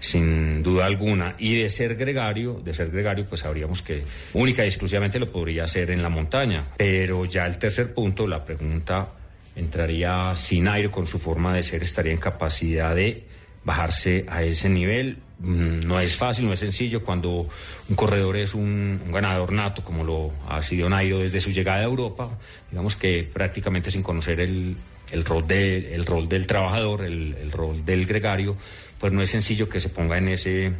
[0.00, 1.34] sin duda alguna.
[1.38, 5.64] Y de ser gregario, de ser gregario, pues sabríamos que única y exclusivamente lo podría
[5.64, 6.66] hacer en la montaña.
[6.76, 9.08] Pero ya el tercer punto, la pregunta
[9.56, 13.24] entraría sin aire con su forma de ser, estaría en capacidad de
[13.64, 15.18] bajarse a ese nivel.
[15.38, 17.48] Mm, No es fácil, no es sencillo cuando
[17.88, 21.84] un corredor es un, ganador nato, como lo ha sido Nairo desde su llegada a
[21.84, 22.38] Europa,
[22.70, 24.76] digamos que prácticamente sin conocer el,
[25.10, 28.56] el rol, de, el rol del trabajador, el, el rol del gregario,
[28.98, 30.72] pues no es sencillo que se ponga en ese,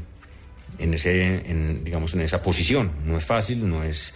[0.78, 2.92] en ese, en, digamos, en esa posición.
[3.04, 4.14] No es fácil, no es,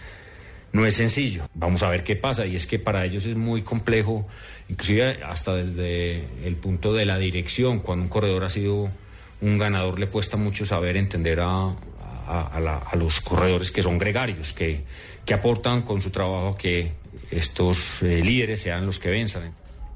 [0.71, 1.47] no es sencillo.
[1.53, 4.27] Vamos a ver qué pasa y es que para ellos es muy complejo,
[4.67, 8.89] inclusive hasta desde el punto de la dirección, cuando un corredor ha sido
[9.41, 11.73] un ganador le cuesta mucho saber entender a,
[12.27, 14.83] a, los corredores que son gregarios, que,
[15.25, 16.91] que aportan con su trabajo que
[17.31, 19.53] estos eh, líderes sean los que venzan.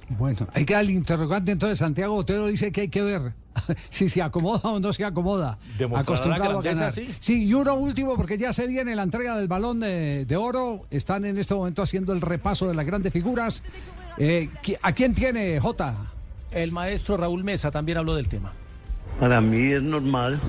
[0.10, 1.78] Bueno, hay que el interrogante entonces.
[1.80, 3.34] Santiago Botero dice que hay que ver
[3.90, 5.58] si se acomoda o no se acomoda.
[5.78, 6.92] ¿Demostrará Acostumbrado a ganar.
[6.92, 7.08] sí?
[7.20, 10.86] Sí, y uno último, porque ya se viene la entrega del balón de, de oro.
[10.90, 13.64] Están en este momento haciendo el repaso de las grandes figuras.
[14.18, 15.96] Eh, ¿qui- ¿A quién tiene, Jota?
[16.52, 18.52] El maestro Raúl Mesa también habló del tema.
[19.20, 20.40] Para mí es normal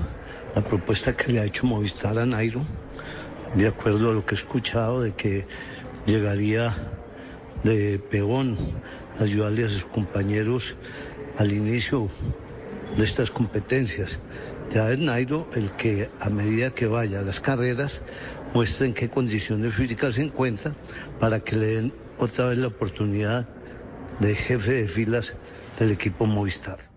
[0.55, 2.63] la propuesta que le ha hecho Movistar a Nairo,
[3.55, 5.45] de acuerdo a lo que he escuchado, de que
[6.05, 6.75] llegaría
[7.63, 8.57] de peón
[9.19, 10.63] a ayudarle a sus compañeros
[11.37, 12.09] al inicio
[12.97, 14.17] de estas competencias.
[14.73, 17.91] Ya es Nairo el que a medida que vaya a las carreras
[18.53, 20.73] muestre en qué condiciones físicas se encuentra
[21.19, 23.45] para que le den otra vez la oportunidad
[24.19, 25.31] de jefe de filas
[25.79, 26.94] del equipo Movistar.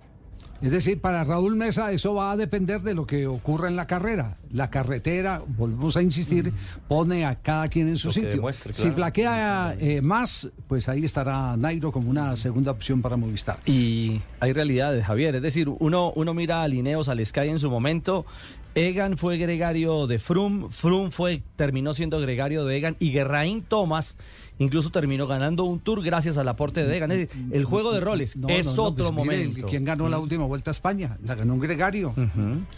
[0.61, 3.87] Es decir, para Raúl Mesa eso va a depender de lo que ocurra en la
[3.87, 4.39] carrera.
[4.51, 6.53] La carretera, volvemos a insistir,
[6.89, 8.43] pone a cada quien en su Lo sitio.
[8.73, 13.61] Si flaquea eh, más, pues ahí estará Nairo como una segunda opción para Movistar.
[13.67, 15.37] Y hay realidades, Javier.
[15.37, 18.27] Es decir, uno, uno mira a Lineos, al Sky en su momento.
[18.75, 24.17] Egan fue gregario de Frum, Frum fue, terminó siendo gregario de Egan y Guerraín Thomas
[24.59, 27.11] incluso terminó ganando un tour gracias al aporte de Egan.
[27.13, 29.67] Es decir, el juego de roles No, es no, no, otro pues mire, momento.
[29.69, 31.17] ¿Quién ganó la última vuelta a España?
[31.25, 32.13] La ganó un gregario.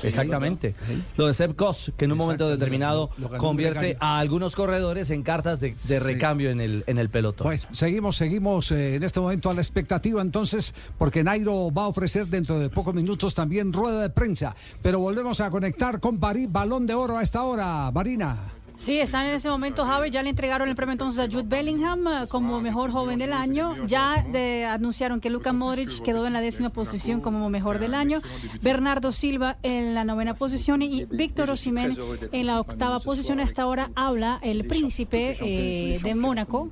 [0.02, 0.74] Exactamente.
[1.16, 5.10] Lo de Seb Kos, que en un momento determinado lo- lo convierte a algunos corredores
[5.10, 5.98] en cartas de, de Sí.
[5.98, 7.46] recambio en el, en el pelotón.
[7.46, 11.88] Pues seguimos, seguimos eh, en este momento a la expectativa entonces, porque Nairo va a
[11.88, 14.54] ofrecer dentro de pocos minutos también rueda de prensa.
[14.82, 17.90] Pero volvemos a conectar con París, balón de oro a esta hora.
[17.92, 18.36] Marina.
[18.80, 20.08] Sí, están en ese momento, Javi.
[20.10, 23.76] Ya le entregaron el premio entonces a Jude Bellingham eh, como mejor joven del año.
[23.86, 28.20] Ya de- anunciaron que Luka Modric quedó en la décima posición como mejor del año.
[28.62, 31.94] Bernardo Silva en la novena posición y Víctor Osimhen
[32.32, 33.38] en la octava posición.
[33.40, 36.70] Hasta ahora habla el príncipe eh, de Mónaco,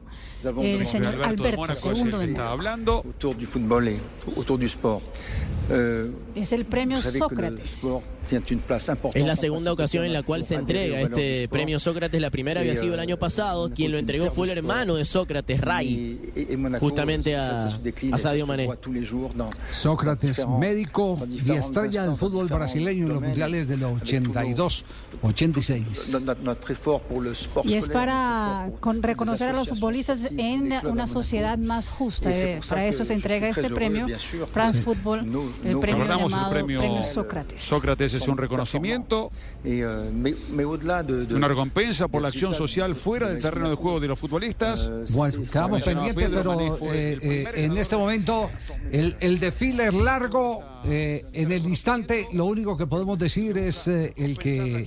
[0.62, 2.34] el señor Alberto, de
[2.96, 3.46] autour du
[4.34, 5.02] autour du sport.
[5.70, 7.82] Euh, Es el premio Sócrates.
[9.14, 12.20] Es la segunda ocasión en la cual se entrega este premio Sócrates.
[12.20, 13.70] La primera había sido el año pasado.
[13.70, 16.20] Quien lo entregó fue el hermano de Sócrates, Ray,
[16.80, 17.66] justamente a,
[18.12, 18.68] a Sadio Mané.
[19.70, 24.84] Sócrates, médico y estrella del fútbol brasileño en los mundiales del 82,
[25.22, 25.86] 86.
[27.64, 32.30] Y es para con- reconocer a los futbolistas en una sociedad más justa.
[32.30, 34.06] Eh, para eso se entrega este premio,
[34.52, 35.20] France Football,
[35.64, 37.62] el premio el llamado premio Premio Sócrates.
[37.62, 39.30] Sócrates es un reconocimiento,
[41.30, 44.90] una recompensa por la acción social fuera del terreno de juego de los futbolistas.
[45.14, 46.60] Bueno, quedamos pendientes, pero
[46.92, 48.50] eh, eh, en este momento
[48.92, 50.62] el, el desfile es largo.
[50.84, 54.86] eh, en el instante, lo único que podemos decir es eh, el que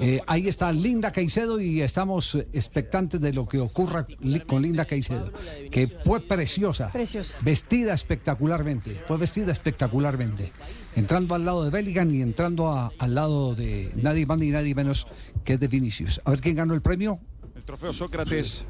[0.00, 4.62] eh, ahí está Linda Caicedo y estamos eh, expectantes de lo que ocurra li- con
[4.62, 5.30] Linda Caicedo,
[5.70, 7.38] que fue preciosa, Preciosa.
[7.42, 10.50] vestida espectacularmente, fue vestida espectacularmente,
[10.98, 14.74] entrando al lado de Bellingham y entrando a- al lado de nadie más ni nadie
[14.74, 15.06] menos
[15.44, 16.20] que de Vinicius.
[16.24, 17.18] A ver quién ganó el premio.
[17.56, 18.64] El trofeo Sócrates.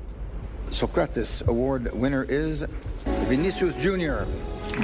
[0.70, 2.66] Socrates Award winner is
[3.30, 4.26] Vinicius Jr.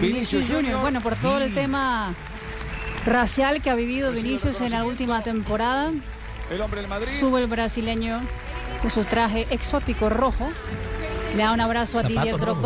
[0.01, 2.14] Vinicius Junior, bueno, por todo el tema
[3.05, 5.92] racial que ha vivido Vinicius en la última temporada,
[6.51, 7.12] El hombre del Madrid.
[7.20, 8.20] sube el brasileño
[8.80, 10.49] con su traje exótico rojo,
[11.36, 12.62] le da un abrazo a Zapato Didier rojos.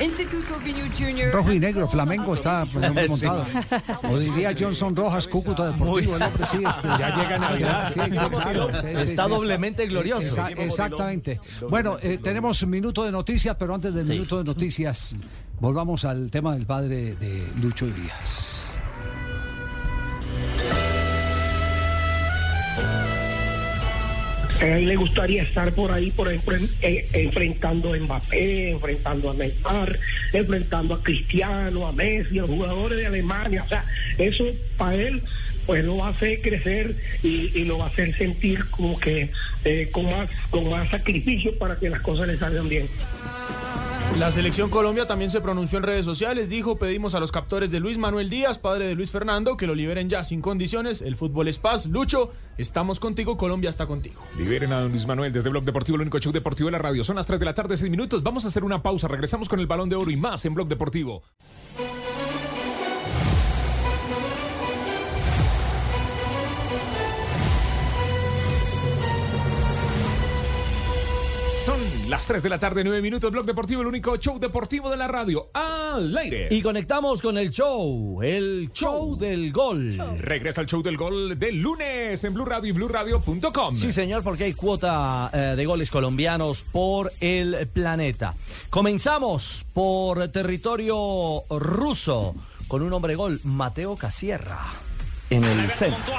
[0.00, 0.54] Instituto
[0.98, 1.32] Junior.
[1.32, 3.44] Rojo y negro, Flamengo está por ejemplo, montado.
[4.10, 6.16] O diría Johnson Rojas, Cúcuta Deportivo.
[6.50, 7.92] sí, este, Ya llega Navidad.
[7.92, 9.88] sí, sí, claro, sí, sí, Está sí, doblemente sí.
[9.88, 10.26] glorioso.
[10.26, 11.40] Esa- exactamente.
[11.68, 15.14] Bueno, eh, tenemos minuto de noticias, pero antes del minuto de noticias,
[15.60, 18.56] volvamos al tema del padre de Lucho Díaz.
[24.60, 29.30] A él le gustaría estar por ahí, por ejemplo, en- eh, enfrentando a Mbappé, enfrentando
[29.30, 29.98] a Neymar,
[30.34, 33.62] enfrentando a Cristiano, a Messi, a los jugadores de Alemania.
[33.64, 33.84] O sea,
[34.18, 34.44] eso
[34.76, 35.22] para él
[35.66, 39.30] pues lo va a hacer crecer y, y lo va a hacer sentir como que
[39.64, 42.88] eh, con más con más sacrificio para que las cosas le salgan bien.
[44.18, 47.78] La selección Colombia también se pronunció en redes sociales, dijo, pedimos a los captores de
[47.78, 51.46] Luis Manuel Díaz, padre de Luis Fernando, que lo liberen ya sin condiciones, el fútbol
[51.46, 54.20] es paz, Lucho, estamos contigo, Colombia está contigo.
[54.36, 57.04] Liberen a don Luis Manuel desde Blog Deportivo, el único show deportivo de la radio.
[57.04, 58.22] Son las 3 de la tarde, 6 minutos.
[58.22, 59.06] Vamos a hacer una pausa.
[59.06, 61.22] Regresamos con el balón de oro y más en Blog Deportivo.
[72.10, 73.30] Las 3 de la tarde, 9 minutos.
[73.30, 75.48] Blog Deportivo, el único show deportivo de la radio.
[75.54, 76.48] Al aire.
[76.50, 79.96] Y conectamos con el show, el show del gol.
[80.18, 83.76] Regresa el show del gol del lunes en Blue Radio y BlueRadio.com.
[83.76, 88.34] Sí, señor, porque hay cuota eh, de goles colombianos por el planeta.
[88.70, 92.34] Comenzamos por territorio ruso
[92.66, 94.58] con un hombre gol, Mateo Casierra,
[95.30, 96.12] en el centro.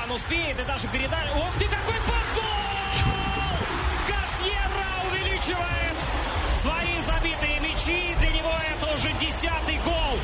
[9.42, 10.18] 10-й гол.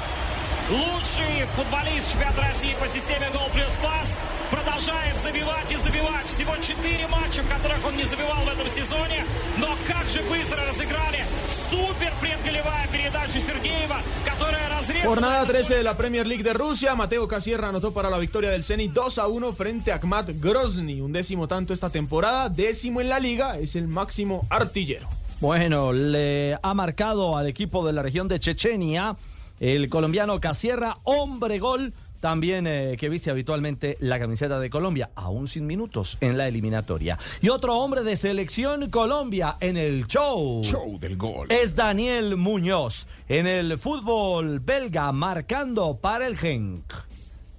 [0.69, 4.19] Лучший футболист чемпионата России по системе гол плюс пас
[4.51, 6.25] продолжает забивать и забивать.
[6.27, 9.25] Всего четыре матча, в которых он не забивал в этом сезоне.
[9.57, 11.23] Но как же быстро разыграли.
[11.69, 15.15] Супер предголевая передача Сергеева, которая разрезала...
[15.15, 16.93] Jornada 13 de la Premier League de Rusia.
[16.95, 21.01] Mateo Casierra anotó para la victoria del Zenit 2-1 frente a Akhmat Grozny.
[21.01, 25.07] Un décimo tanto esta temporada, décimo en la liga, es el máximo artillero.
[25.39, 29.15] Bueno, le ha marcado al equipo de la región de Chechenia
[29.59, 35.47] el colombiano Casierra, hombre gol, también eh, que viste habitualmente la camiseta de Colombia, aún
[35.47, 37.19] sin minutos en la eliminatoria.
[37.39, 40.63] Y otro hombre de selección Colombia en el show.
[40.63, 41.51] Show del gol.
[41.51, 46.93] Es Daniel Muñoz en el fútbol belga, marcando para el Genk.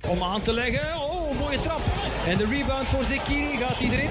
[0.09, 0.97] Om aan te leggen.
[0.97, 1.81] Oh, mooie trap.
[2.27, 3.57] En de rebound voor Zekiri.
[3.57, 4.11] Gaat hij erin?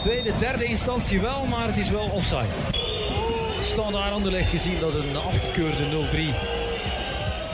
[0.00, 2.52] Tweede, derde instantie wel, maar het is wel offside.
[3.62, 6.60] Standaard Anderlecht gezien dat een afgekeurde 0-3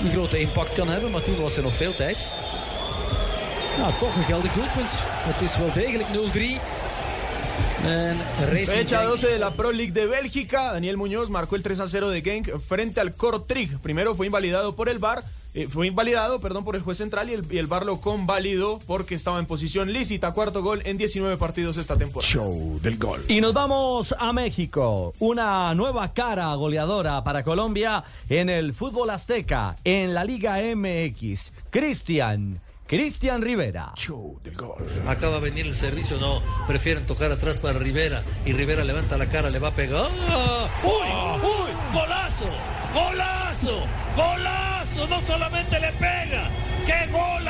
[0.04, 2.30] een grote impact kan hebben, maar toen was er nog veel tijd.
[3.78, 4.90] Nou, toch een geldig doelpunt.
[5.00, 6.60] Het is wel degelijk 0-3.
[7.84, 10.72] En Racing Fecha Genk 12 de la Pro League de Bélgica.
[10.72, 13.80] Daniel Muñoz marcó el 3 a 0 de Genk frente al Kortrijk.
[13.80, 15.22] Primero fue invalidado por el VAR.
[15.56, 18.78] Eh, fue invalidado, perdón, por el juez central y el, y el VAR lo convalidó
[18.86, 20.32] porque estaba en posición lícita.
[20.32, 22.30] Cuarto gol en 19 partidos esta temporada.
[22.30, 23.24] Show del gol.
[23.26, 25.14] Y nos vamos a México.
[25.18, 31.52] Una nueva cara goleadora para Colombia en el fútbol azteca, en la Liga MX.
[31.70, 33.92] Cristian, Cristian Rivera.
[33.96, 34.86] Show del gol.
[35.06, 36.42] Acaba de venir el servicio, no.
[36.66, 38.22] Prefieren tocar atrás para Rivera.
[38.44, 40.08] Y Rivera levanta la cara, le va a pegar.
[40.30, 40.68] ¡Ah!
[40.84, 41.42] ¡Uy!
[41.42, 41.70] ¡Uy!
[41.92, 42.44] ¡Golazo!
[42.94, 43.86] ¡Golazo!
[44.16, 45.08] ¡Golazo!
[45.08, 46.50] No solamente le pega.
[46.86, 47.46] ¡Qué gol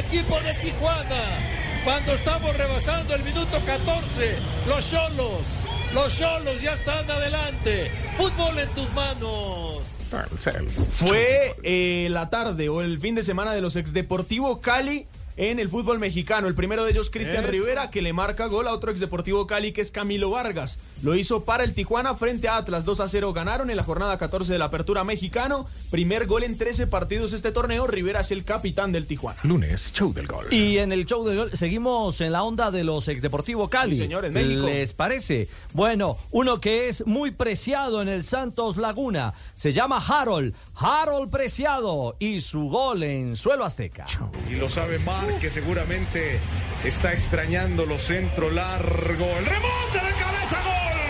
[0.00, 1.22] equipo de Tijuana.
[1.84, 5.46] Cuando estamos rebasando el minuto 14, los Cholos,
[5.94, 7.90] los Cholos ya están adelante.
[8.16, 9.99] Fútbol en tus manos.
[10.94, 15.06] Fue eh, la tarde o el fin de semana de los ex Deportivo Cali
[15.40, 16.48] en el fútbol mexicano.
[16.48, 17.46] El primero de ellos, Cristian.
[17.46, 20.78] Rivera, que le marca gol a otro ex Deportivo Cali, que es Camilo Vargas.
[21.02, 22.84] Lo hizo para el Tijuana frente a Atlas.
[22.84, 25.66] 2 a 0 ganaron en la jornada 14 de la Apertura Mexicano.
[25.90, 27.86] Primer gol en 13 partidos este torneo.
[27.86, 29.40] Rivera es el capitán del Tijuana.
[29.42, 30.52] Lunes, show del gol.
[30.52, 33.96] Y en el show de gol seguimos en la onda de los ex Deportivo Cali.
[33.96, 34.66] Sí, señor, en México.
[34.66, 35.48] ¿Les parece?
[35.72, 40.54] Bueno, uno que es muy preciado en el Santos Laguna se llama Harold.
[40.74, 44.04] Harold Preciado y su gol en suelo azteca.
[44.50, 44.98] Y lo sabe
[45.38, 46.38] Que seguramente
[46.84, 49.26] está extrañando los centros largo.
[49.38, 51.00] El remonte de cabeza, gol.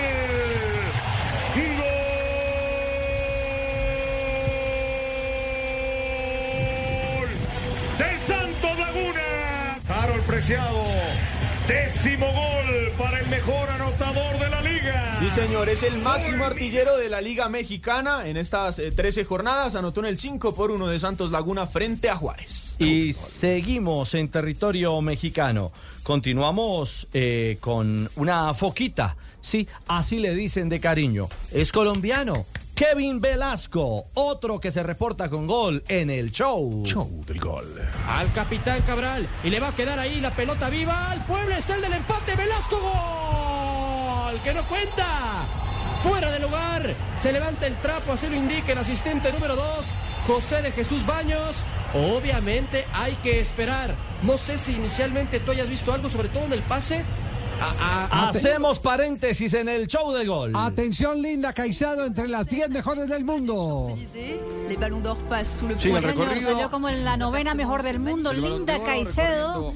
[7.19, 7.29] Gol
[7.99, 9.79] del Santos Laguna.
[9.89, 10.85] Harold Preciado.
[11.67, 14.30] Décimo gol para el mejor anotador.
[15.31, 18.27] Sí, señor, es el máximo artillero de la Liga Mexicana.
[18.27, 22.11] En estas eh, 13 jornadas anotó en el 5 por 1 de Santos Laguna frente
[22.11, 22.75] a Juárez.
[22.81, 25.71] Y seguimos en territorio mexicano.
[26.03, 29.17] Continuamos eh, con una foquita.
[29.41, 31.29] Sí, así le dicen de cariño.
[31.53, 32.47] Es colombiano.
[32.75, 36.83] Kevin Velasco, otro que se reporta con gol en el show.
[36.85, 37.67] Show del gol.
[38.09, 41.77] al capitán Cabral y le va a quedar ahí la pelota viva al pueblo está
[41.77, 44.00] el del empate Velasco gol
[44.39, 45.07] que no cuenta.
[46.03, 49.67] Fuera de lugar se levanta el trapo así lo indica el asistente número 2
[50.27, 51.65] José de Jesús Baños.
[51.95, 53.95] Obviamente hay que esperar.
[54.23, 57.05] No sé si inicialmente tú hayas visto algo sobre todo en el pase
[57.61, 60.53] A- a- Hacemos paréntesis en el show del gol.
[60.55, 63.95] Atención, Linda Caicedo, entre las 10 mejores del mundo.
[65.77, 66.51] Sigue el recorrido.
[66.53, 69.75] salió como en la novena mejor del mundo, El Balón Linda Caicedo.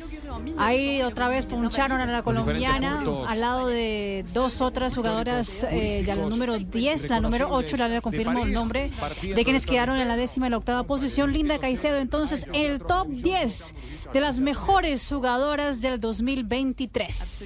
[0.58, 6.14] Ahí otra vez puncharon a la colombiana al lado de dos otras jugadoras, eh, ya
[6.16, 8.90] la número 10, la número 8, ya le confirmo el nombre,
[9.22, 11.32] de quienes quedaron en la décima y la octava posición.
[11.32, 13.74] Linda Caicedo, entonces, en el top 10
[14.14, 17.42] de las mejores jugadoras del 2023.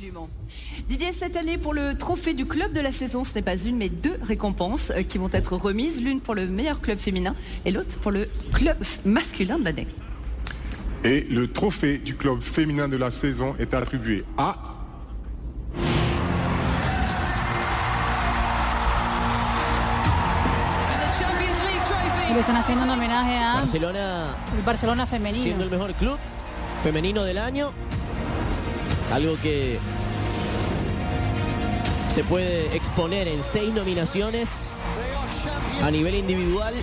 [0.86, 3.78] Didier, cette année, pour le trophée du club de la saison, ce n'est pas une,
[3.78, 5.98] mais deux récompenses euh, qui vont être remises.
[6.02, 9.88] L'une pour le meilleur club féminin et l'autre pour le club masculin de l'année.
[11.04, 14.54] Et le trophée du club féminin de la saison est attribué à
[22.28, 25.42] Y le están haciendo un homenaje a Barcelona el Barcelona femenino.
[25.42, 26.18] siendo el mejor club
[26.82, 27.72] femenino del año.
[29.12, 29.78] Algo que
[32.10, 34.70] se puede exponer en seis nominaciones
[35.82, 36.74] a nivel individual.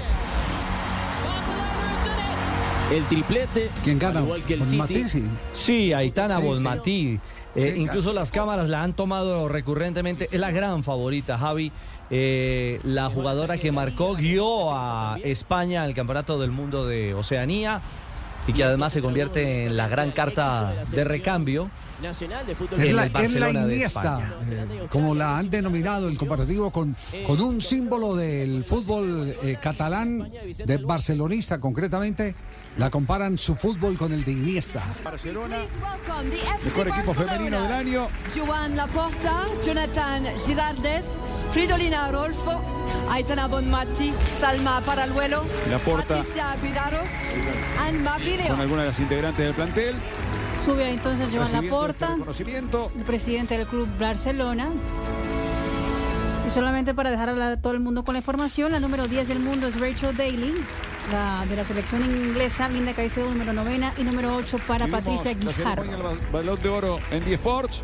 [2.92, 4.20] El triplete, ¿Quién gana?
[4.20, 5.04] al igual que el City.
[5.06, 5.26] sí.
[5.54, 6.48] Sí, Aitana Sí, sí.
[6.48, 7.20] Bonmatí.
[7.56, 10.26] Eh, Sí, incluso las cámaras la han tomado recurrentemente.
[10.32, 11.72] Es la gran favorita, Javi.
[12.12, 17.82] Eh, la jugadora que marcó, guió a España al Campeonato del Mundo de Oceanía
[18.48, 21.70] y que además se convierte en la gran carta de recambio.
[22.02, 24.34] Nacional de fútbol Es en la, es la Iniesta, España.
[24.82, 30.30] eh, como la han denominado el comparativo con, con un símbolo del fútbol eh, catalán,
[30.66, 32.36] de barcelonista concretamente,
[32.78, 34.84] la comparan su fútbol con el de Iniesta.
[35.04, 35.60] Barcelona,
[36.66, 38.08] mejor equipo femenino del año.
[38.36, 41.06] Joan Laporta, Jonathan Girardes,
[41.52, 42.60] Fridolina Rolfo,
[43.10, 45.44] Aitana Bonmati, Salma Paraluelo.
[45.86, 47.00] Patricia Aguiraro,
[47.80, 49.96] Anne Marie con algunas de las integrantes del plantel.
[50.64, 54.70] Sube entonces Joan Laporta, este el presidente del club Barcelona.
[56.46, 59.28] Y solamente para dejar a la- todo el mundo con la información, la número 10
[59.28, 60.54] del mundo es Rachel Daly,
[61.12, 65.34] la de la selección inglesa, Linda Caicedo, número novena, y número 8 para Vivimos Patricia
[65.34, 65.84] Guijarro.
[65.84, 67.82] del Balón de Oro en 10 Sports.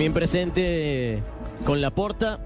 [0.00, 1.22] También presente
[1.66, 2.38] con la porta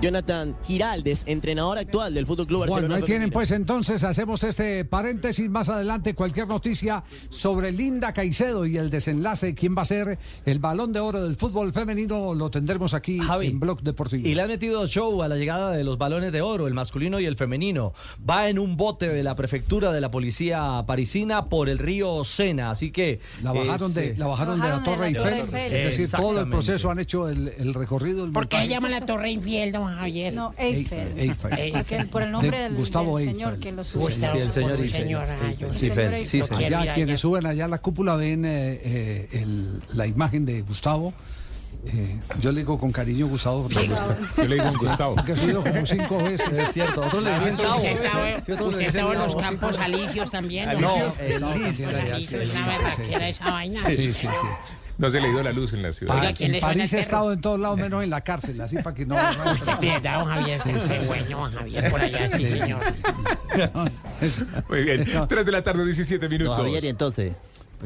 [0.00, 2.86] Jonathan Giraldes, entrenador actual del Fútbol Club Barcelona.
[2.86, 8.66] Bueno, ahí tienen pues entonces, hacemos este paréntesis más adelante, cualquier noticia sobre Linda Caicedo
[8.66, 12.50] y el desenlace, quién va a ser el balón de oro del fútbol femenino, lo
[12.50, 14.28] tendremos aquí en Blog Deportivo.
[14.28, 17.18] Y le han metido show a la llegada de los balones de oro, el masculino
[17.18, 17.94] y el femenino.
[18.28, 22.70] Va en un bote de la prefectura de la policía parisina por el río Sena,
[22.70, 23.20] así que...
[23.42, 26.48] La bajaron, es, de, eh, la bajaron de la Torre Eiffel, es decir, todo el
[26.48, 28.24] proceso han hecho el, el recorrido.
[28.24, 30.34] El ¿Por qué llaman la Torre Infiel, Javier?
[30.34, 31.08] No, Eiffel.
[31.18, 31.72] Eiffel.
[31.72, 33.42] Porque por el nombre De del, Gustavo del Eiffel.
[33.44, 35.16] señor que lo Sí, el señor Eiffel.
[35.16, 40.44] ah, Sí, Allá quienes suben allá a la cúpula ven eh, eh, el- la imagen
[40.44, 41.12] de Gustavo
[41.88, 43.68] Eh, yo le digo con cariño Gustavo.
[43.68, 45.14] Yo le digo Gustavo.
[45.14, 46.58] Porque he subido como cinco veces.
[46.58, 50.68] Es cierto, otros le dicen usted dicen estaba en los campos alicios también.
[50.80, 50.88] No.
[53.94, 54.26] Sí, sí, sí.
[54.98, 56.16] No se le ha ido la luz en la ciudad.
[56.16, 58.94] Oiga, ¿quién en París el estado en todos lados menos en la cárcel, así para
[58.94, 59.16] que no.
[59.52, 60.58] Usted pierda, don Javier.
[60.58, 62.80] Sí, sí, bueno, don Javier, por allá, sí, Sí, sí, señor.
[64.68, 65.06] Muy bien.
[65.28, 66.56] 3 de la tarde, 17 minutos.
[66.56, 67.32] No, Javier, y entonces,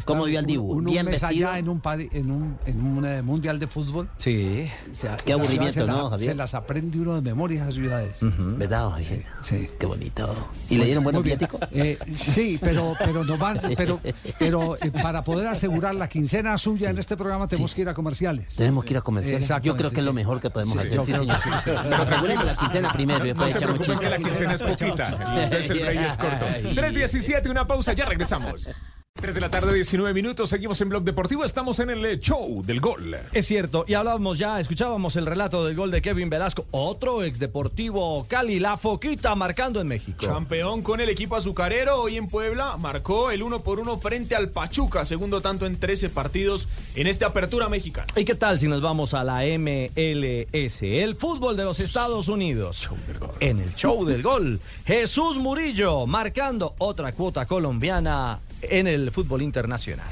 [0.04, 0.70] ¿cómo vio al Dibu?
[0.72, 1.48] Un, un ¿Bien mes vestido?
[1.50, 4.08] allá en un, en un, en un eh, mundial de fútbol.
[4.18, 4.68] Sí.
[4.90, 6.30] O sea, Qué aburrimiento, se ¿no, la- Javier?
[6.30, 8.16] Se las aprende uno de memoria esas ciudades.
[8.22, 9.24] ¿Verdad, Javier?
[9.42, 9.68] Sí.
[9.78, 10.34] Qué bonito.
[10.68, 11.60] ¿Y le dieron buenos viáticos?
[11.72, 14.00] Eh, sí, pero, pero, nos van, pero,
[14.38, 17.94] pero eh, para poder asegurar la quincena suya en este programa tenemos que ir a
[17.94, 18.54] comerciales.
[18.56, 19.48] Tenemos que ir a comerciales.
[19.62, 20.14] Yo creo que es lo sí.
[20.16, 20.92] mejor que podemos Sí, hacer.
[20.92, 21.36] yo Sí, creo señor.
[21.36, 21.70] que sí, sí.
[21.82, 24.62] Pero aseguremos la quincena primero y No después se echamos preocupen que la quincena es
[24.62, 25.08] poquita.
[25.44, 26.46] Entonces el rey es corto.
[26.46, 28.70] 3.17, una pausa, ya regresamos.
[29.20, 32.62] 3 de la tarde, 19 minutos, seguimos en Blog Deportivo, estamos en el eh, show
[32.64, 33.16] del gol.
[33.32, 37.38] Es cierto, y hablábamos ya, escuchábamos el relato del gol de Kevin Velasco, otro ex
[37.38, 40.26] deportivo Cali, la foquita marcando en México.
[40.26, 44.48] Campeón con el equipo azucarero, hoy en Puebla marcó el uno por uno frente al
[44.48, 48.06] Pachuca, segundo tanto en 13 partidos en esta apertura mexicana.
[48.16, 52.88] ¿Y qué tal si nos vamos a la MLS, el fútbol de los Estados Unidos?
[53.40, 60.06] En el show del gol, Jesús Murillo marcando otra cuota colombiana en el fútbol internacional.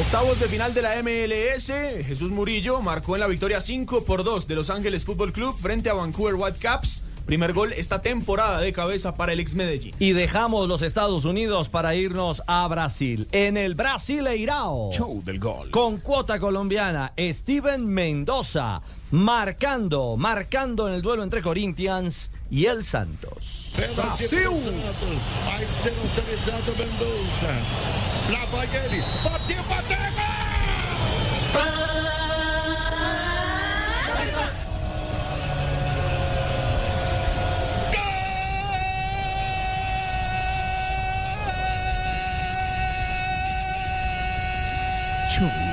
[0.00, 1.66] Octavos de final de la MLS,
[2.06, 5.90] Jesús Murillo marcó en la victoria 5 por 2 de Los Ángeles Fútbol Club frente
[5.90, 7.02] a Vancouver Whitecaps.
[7.26, 9.94] Primer gol esta temporada de cabeza para el ex Medellín.
[9.98, 13.28] Y dejamos los Estados Unidos para irnos a Brasil.
[13.32, 14.92] En el Brasileirao.
[14.92, 15.70] Show del gol.
[15.70, 23.72] Con cuota colombiana, Steven Mendoza marcando, marcando en el duelo entre Corinthians y el Santos.
[23.94, 24.48] Brasil!
[24.48, 24.72] Mendoza.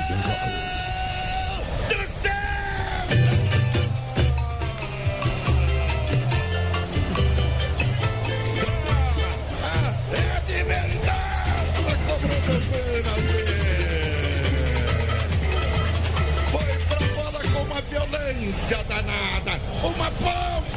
[0.10, 0.59] You got a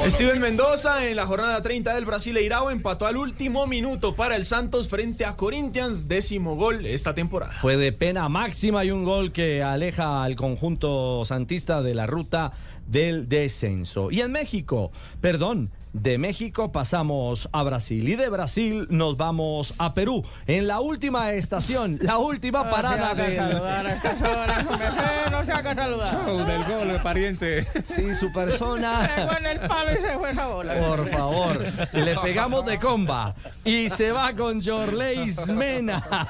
[0.09, 4.89] Steven Mendoza en la jornada 30 del Brasileirao empató al último minuto para el Santos
[4.89, 7.53] frente a Corinthians, décimo gol esta temporada.
[7.61, 12.53] Fue de pena máxima y un gol que aleja al conjunto santista de la ruta
[12.89, 14.11] del descenso.
[14.11, 14.91] Y en México,
[15.21, 20.25] perdón, de México pasamos a Brasil y de Brasil nos vamos a Perú.
[20.47, 23.31] En la última estación, la última parada de...
[23.31, 23.37] de...
[23.37, 26.27] saludar a estas horas, sí, no se haga saludar.
[26.27, 27.67] Show del gol, pariente.
[27.87, 29.11] Sí, su persona...
[29.15, 30.75] Pegó en el palo y se fue esa bola.
[30.75, 33.35] Por favor, le pegamos de comba
[33.65, 36.29] y se va con Jorleis Mena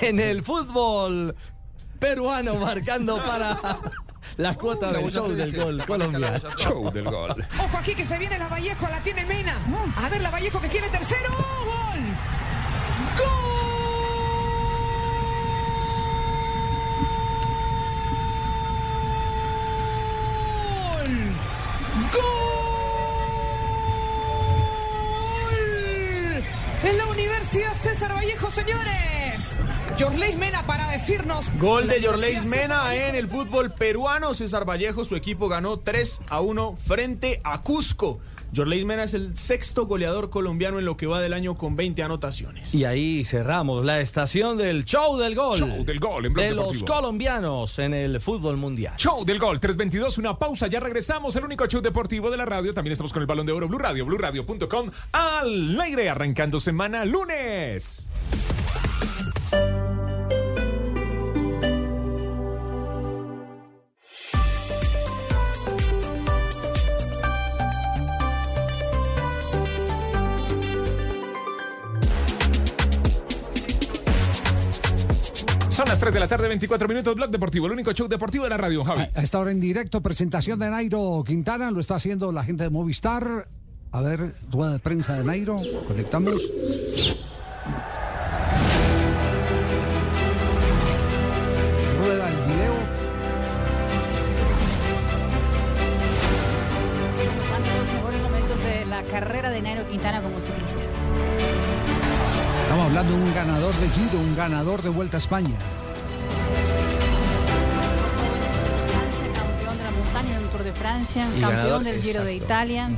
[0.00, 1.34] en el fútbol
[2.02, 3.56] peruano marcando para
[4.36, 6.50] la cuota del show del gol colombiano.
[6.58, 7.46] Show del gol.
[7.60, 9.54] Ojo aquí que se viene la Vallejo, la tiene Mena.
[9.94, 11.30] A ver la Vallejo que quiere tercero.
[11.30, 12.00] ¡Gol!
[13.18, 13.38] ¡Gol!
[22.12, 22.41] ¡Gol!
[27.52, 29.54] Universidad César Vallejo, señores.
[29.98, 31.50] Jorleis Mena para decirnos.
[31.58, 34.32] Gol de Jorleis Mena en el fútbol peruano.
[34.32, 38.20] César Vallejo, su equipo ganó 3 a 1 frente a Cusco.
[38.54, 42.02] Jorleis Mena es el sexto goleador colombiano en lo que va del año con 20
[42.02, 42.74] anotaciones.
[42.74, 45.58] Y ahí cerramos la estación del show del gol.
[45.58, 48.94] Show del gol en de los colombianos en el fútbol mundial.
[48.98, 52.74] Show del gol, 322, una pausa, ya regresamos, el único show deportivo de la radio.
[52.74, 58.06] También estamos con el balón de oro Blue Radio, BlueRadio.com, al aire, arrancando semana lunes.
[75.82, 78.50] Son las 3 de la tarde, 24 minutos, Blog Deportivo, el único show deportivo de
[78.50, 79.02] la radio, Javi.
[79.16, 82.70] A esta hora en directo, presentación de Nairo Quintana, lo está haciendo la gente de
[82.70, 83.48] Movistar.
[83.90, 86.48] A ver, rueda de prensa de Nairo, conectamos.
[91.98, 92.74] Rueda el video.
[97.58, 100.81] Los mejores momentos de la carrera de Nairo Quintana como ciclista.
[102.92, 105.56] Hablando de un ganador de Giro, un ganador de Vuelta a España.
[109.34, 112.34] Campeón de la montaña en Tour de Francia, Y campeón ganador, del Giro de.
[112.34, 112.90] Italia,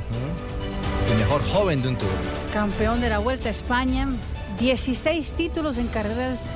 [1.11, 2.09] El mejor joven de un tour.
[2.51, 4.09] campeón de la Vuelta a España,
[4.59, 6.51] 16 títulos en carreras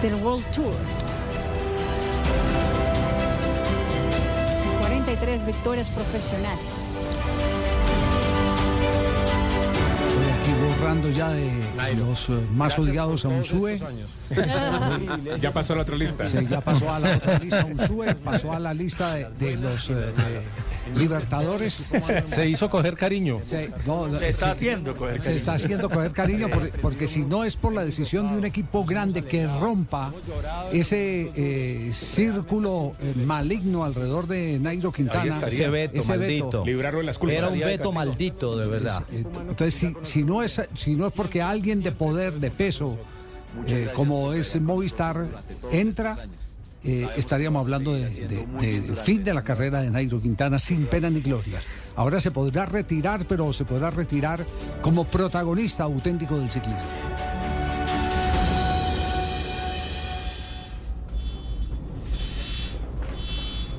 [0.00, 0.72] del World Tour.
[4.78, 7.00] 43 victorias profesionales.
[10.40, 11.52] Aquí borrando ya de
[11.96, 13.78] los eh, más odiados a Unsue.
[15.40, 16.26] Ya pasó a la otra lista.
[16.26, 19.90] Sí, ya pasó a la otra lista Unsue, pasó a la lista de, de los
[19.90, 20.12] eh, de
[20.96, 21.86] Libertadores.
[22.24, 23.40] Se hizo coger cariño.
[23.44, 25.36] Se, no, no, Se está haciendo coger Se cariño.
[25.38, 28.84] está haciendo coger cariño por- porque, si no es por la decisión de un equipo
[28.84, 30.12] grande que rompa
[30.72, 35.46] ese eh, círculo eh, maligno alrededor de Nairo Quintana.
[35.46, 36.64] Ese veto ese maldito.
[36.64, 37.38] Librarlo de las culpas.
[37.38, 39.02] Era un veto maldito, de verdad.
[39.12, 42.98] Entonces, si, si, no es, si no es porque alguien de poder, de peso,
[43.66, 45.26] eh, como es Movistar,
[45.70, 46.18] entra,
[46.84, 48.46] eh, estaríamos hablando de, de-
[48.80, 51.60] del fin de la carrera de Nairo Quintana sin pena ni gloria.
[51.96, 54.44] Ahora se podrá retirar, pero se podrá retirar
[54.80, 56.78] como protagonista auténtico del ciclismo.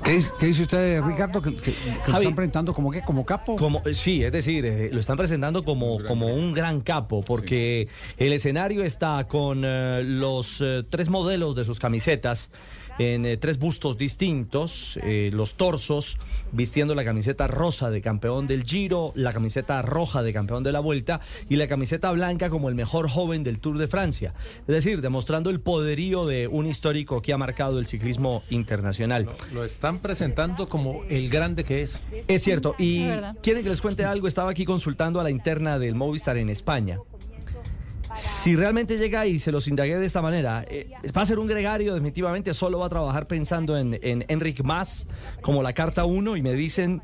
[0.03, 1.41] ¿Qué, dice- qué dice usted, Ricardo?
[1.41, 3.55] ¿Que, que- que lo están presentando como que como capo?
[3.55, 7.87] Como, sí, es decir, eh, lo están presentando como, como un gran capo, porque
[8.17, 12.49] el escenario está con eh, los eh, tres modelos de sus camisetas
[12.99, 16.17] en eh, tres bustos distintos, eh, los torsos
[16.51, 20.79] vistiendo la camiseta rosa de campeón del Giro, la camiseta roja de campeón de la
[20.79, 24.33] Vuelta y la camiseta blanca como el mejor joven del Tour de Francia.
[24.61, 29.29] Es decir, demostrando el poderío de un histórico que ha marcado el ciclismo internacional.
[29.53, 32.03] Lo están presentando como el grande que es.
[32.27, 32.75] Es cierto.
[32.77, 33.05] Y
[33.41, 34.27] quieren que les cuente algo.
[34.27, 36.99] Estaba aquí consultando a la interna del Movistar en España.
[38.15, 41.47] Si realmente llega y se los indagué de esta manera, eh, va a ser un
[41.47, 45.07] gregario, definitivamente solo va a trabajar pensando en, en Enric Mas
[45.41, 47.01] como la carta 1 y me dicen,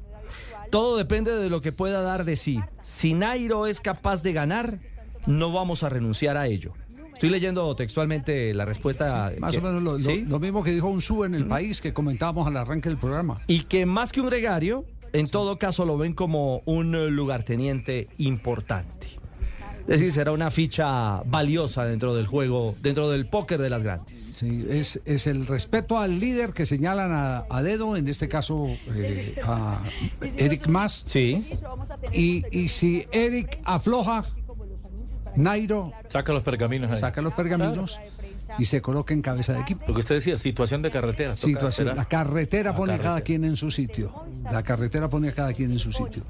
[0.69, 2.59] todo depende de lo que pueda dar de sí.
[2.81, 4.79] Si Nairo es capaz de ganar,
[5.25, 6.73] no vamos a renunciar a ello.
[7.13, 9.31] Estoy leyendo textualmente la respuesta.
[9.39, 10.25] Más que- o menos lo, ¿sí?
[10.39, 13.41] mismo que dijo un en el país que comentábamos al arranque del programa.
[13.47, 19.07] Y que más que un gregario, en todo caso lo ven como un lugarteniente importante.
[19.87, 24.19] Es decir, será una ficha valiosa dentro del juego, dentro del póker de las grandes.
[24.19, 28.67] Sí, es, es el respeto al líder que señalan a, a dedo, en este caso
[28.93, 29.81] eh, a
[30.35, 31.05] Eric Mas.
[31.07, 31.47] Sí.
[32.11, 34.25] Y, y si Eric afloja,
[35.37, 36.99] Nairo Saca los pergaminos ahí.
[36.99, 37.99] saca los pergaminos
[38.59, 39.83] y se coloca en cabeza de equipo.
[39.87, 41.35] Lo que usted decía, situación de carretera.
[41.35, 41.95] Situación.
[41.95, 44.13] La carretera La pone a cada quien en su sitio.
[44.51, 46.23] La carretera pone a cada quien en su sitio.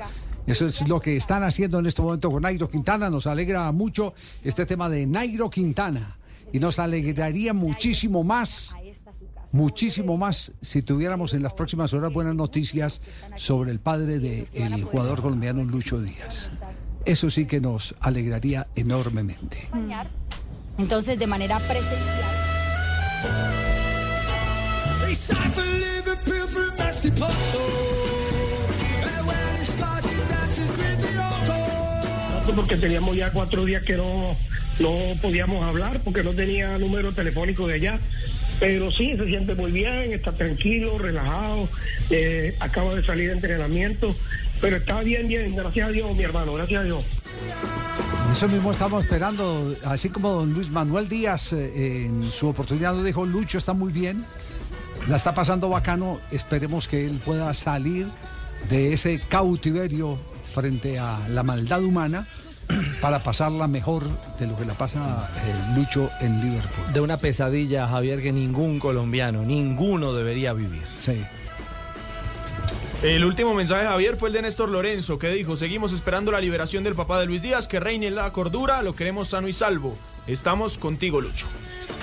[0.48, 3.10] Eso es lo que están haciendo en este momento con Nairo Quintana.
[3.10, 4.14] Nos alegra mucho
[4.44, 6.18] este tema de Nairo Quintana.
[6.54, 8.70] Y nos alegraría muchísimo más,
[9.52, 13.02] muchísimo más, si tuviéramos en las próximas horas buenas noticias
[13.36, 16.48] sobre el padre del jugador colombiano Lucho Díaz.
[17.04, 19.68] Eso sí que nos alegraría enormemente.
[20.78, 22.24] Entonces, de manera presencial.
[32.54, 34.36] Porque teníamos ya cuatro días que no,
[34.80, 38.00] no podíamos hablar porque no tenía número telefónico de allá.
[38.60, 41.70] Pero sí, se siente muy bien, está tranquilo, relajado,
[42.10, 44.16] eh, acaba de salir de entrenamiento,
[44.60, 47.06] pero está bien, bien, gracias a Dios, mi hermano, gracias a Dios.
[48.32, 53.06] Eso mismo estamos esperando, así como don Luis Manuel Díaz eh, en su oportunidad nos
[53.06, 54.26] dijo, Lucho está muy bien,
[55.08, 58.08] la está pasando bacano, esperemos que él pueda salir
[58.70, 60.18] de ese cautiverio
[60.58, 62.26] frente a la maldad humana
[63.02, 64.02] para pasarla mejor
[64.40, 66.94] de lo que la pasa eh, Lucho en Liverpool.
[66.94, 70.82] De una pesadilla, Javier, que ningún colombiano, ninguno debería vivir.
[70.98, 71.22] Sí.
[73.04, 76.84] El último mensaje, Javier, fue el de Néstor Lorenzo, que dijo, seguimos esperando la liberación
[76.84, 79.96] del papá de Luis Díaz, que reine la cordura, lo queremos sano y salvo.
[80.28, 81.48] Estamos contigo, Lucho.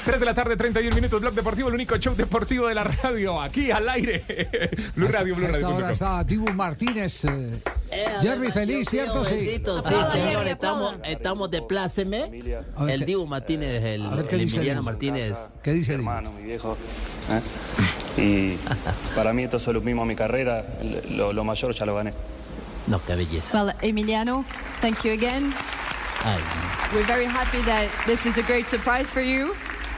[0.05, 3.41] 3 de la tarde, 31 minutos, Blog Deportivo, el único show deportivo de la radio,
[3.41, 4.23] aquí al aire.
[4.97, 5.89] Blue Radio, Blue Radio.
[5.89, 7.25] está Dibu Martínez.
[7.25, 7.59] eh,
[7.91, 9.25] Eh, Jerry feliz, ¿cierto?
[9.25, 9.35] Sí.
[9.37, 10.47] bendito, sí, señor.
[10.47, 12.31] Estamos, estamos de pláceme.
[12.89, 14.91] El Dibu Martínez, el, A ver qué el dice Emiliano Dibu.
[14.91, 15.39] Martínez.
[15.63, 16.03] ¿Qué dice Dibu?
[16.11, 16.77] hermano, mi viejo.
[17.31, 18.21] ¿eh?
[18.21, 18.59] Y
[19.15, 20.65] para mí esto es lo mismo a mi carrera,
[21.11, 22.13] lo, lo mayor ya lo gané.
[22.87, 23.63] No, qué belleza.
[23.65, 24.45] Well, Emiliano,
[24.83, 25.53] thank you again.
[26.93, 29.53] We're very happy that this is a great surprise for you.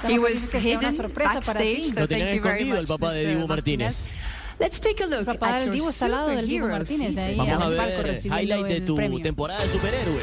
[0.06, 1.74] He Estamos was felices que sea una hidden sorpresa para ti.
[1.76, 1.94] backstage.
[1.94, 3.28] so Lo thank you very escondido el much, papá de Mr.
[3.36, 4.10] Dibu Martínez.
[4.58, 7.18] Let's take a look papá at del your Divo está al lado del superhero Martínez,
[7.18, 9.20] ahí en Vamos a ver recibiendo highlight de el tu premio.
[9.20, 10.20] temporada de superhéroe.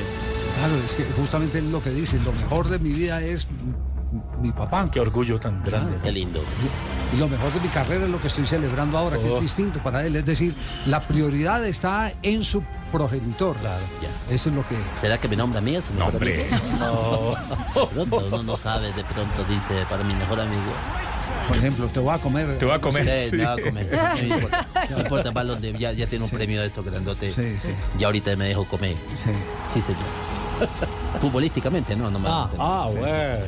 [0.57, 3.47] Claro, es que justamente es lo que dice, lo mejor de mi vida es
[4.43, 4.89] mi papá.
[4.91, 5.97] Qué orgullo tan grande.
[6.03, 6.41] Qué lindo.
[7.13, 9.37] Y lo mejor de mi carrera es lo que estoy celebrando ahora, que Oh.
[9.37, 10.15] es distinto para él.
[10.15, 10.53] Es decir,
[10.85, 13.55] la prioridad está en su progenitor.
[14.29, 14.75] Eso es lo que...
[14.99, 15.93] ¿Será que me nombra a mí eso?
[15.93, 16.33] mejor hombre.
[16.37, 16.49] De
[17.93, 20.61] pronto uno no sabe, de pronto dice para mi mejor amigo.
[21.47, 22.57] Por ejemplo, te voy a comer.
[22.57, 23.29] Te voy a comer.
[23.29, 23.89] Sí, me va a comer.
[23.91, 24.67] No importa.
[24.89, 27.31] No importa, balón de, ya, ya tiene un premio de eso grandote.
[27.31, 27.69] Sí, sí.
[27.97, 28.95] Y ahorita me dejo comer.
[29.13, 29.29] Sí.
[29.73, 30.01] Sí, señor.
[31.21, 32.97] Futbolísticamente, no, no me Ah, ah, Sí.
[32.97, 33.45] bueno.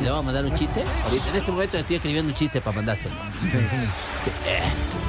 [0.00, 0.82] ¿Le vamos a mandar un chiste?
[1.04, 3.14] Ahorita en este momento estoy escribiendo un chiste para mandárselo.
[3.40, 4.62] Sí, eh,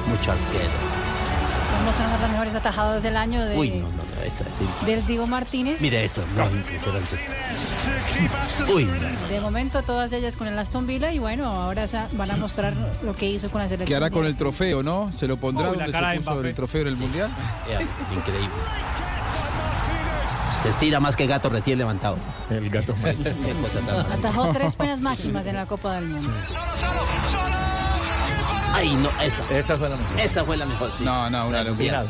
[0.06, 0.70] mucho arquero.
[1.64, 4.68] Estamos mostrando las mejores atajadas del año de, Uy, no, no, no, esa, sí.
[4.86, 5.80] del Diego Martínez.
[5.80, 7.18] Mira eso, no, impresionante.
[8.72, 9.28] Uy, no.
[9.28, 13.14] De momento todas ellas con el Aston Villa y bueno, ahora van a mostrar lo
[13.14, 13.88] que hizo con la selección.
[13.88, 15.10] ¿Qué hará con de- el trofeo, no?
[15.16, 17.30] ¿Se lo pondrá Uy, la donde cara se de puso el trofeo en el Mundial?
[18.14, 18.48] Increíble.
[20.62, 22.18] Se estira más que gato recién levantado.
[22.50, 22.94] El gato
[24.12, 26.30] Atajó tres penas máximas en la Copa del Mundo.
[28.72, 29.58] Ay, no, esa.
[29.58, 30.20] Esa fue la mejor.
[30.20, 31.04] Esa fue la mejor, sí.
[31.04, 32.04] No, no, una locura.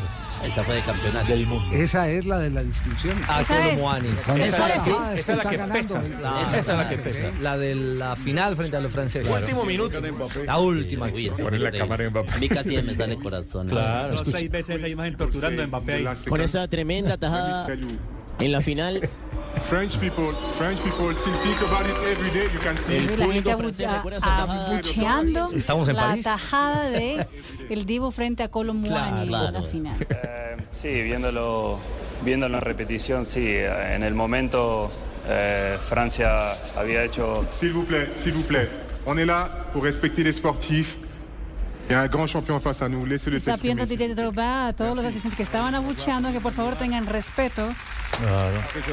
[0.45, 1.27] Esa fue de campeonato.
[1.29, 1.77] Del mundo.
[1.77, 3.15] Esa es la de la distinción.
[3.29, 3.75] A Esa es.
[3.79, 5.95] Esa esa es la que- es que esa es la que ganando.
[6.01, 6.03] pesa.
[6.23, 7.29] La, Esa es la que pesa.
[7.43, 9.31] La de la final frente a los franceses.
[9.31, 10.01] Último minuto.
[10.47, 11.07] La última.
[11.07, 12.11] Uy, esa Poner la cámara en increíble.
[12.11, 12.33] Mbappé.
[12.33, 13.69] A mí casi me sale el corazón.
[13.69, 14.15] Claro.
[14.15, 16.07] Escucha, seis veces esa imagen torturando a Mbappé ahí.
[16.29, 17.67] Con esa tremenda tajada
[18.41, 19.09] en la final,
[19.69, 22.49] French people, French people still think about it every day.
[22.53, 26.25] You can see El público francés recuerda esa abucheando Estamos en la París.
[26.25, 27.27] tajada de
[27.71, 29.65] el Divo frente a Colomuani en la Claro.
[29.65, 30.07] final.
[30.09, 31.79] Eh, sí, viéndolo,
[32.25, 33.57] viéndolo en repetición, sí.
[33.57, 34.91] En el momento
[35.29, 38.69] eh, Francia había hecho S'il vous plaît, s'il vous plaît.
[39.07, 40.97] On est là pour respecter les sportifs.
[41.89, 43.05] Y a un grand champion face à nous.
[43.05, 43.85] Laissez-le Está pidiendo.
[43.85, 47.65] Didier Drogba a todos los asistentes que estaban abucheando que por favor tengan respeto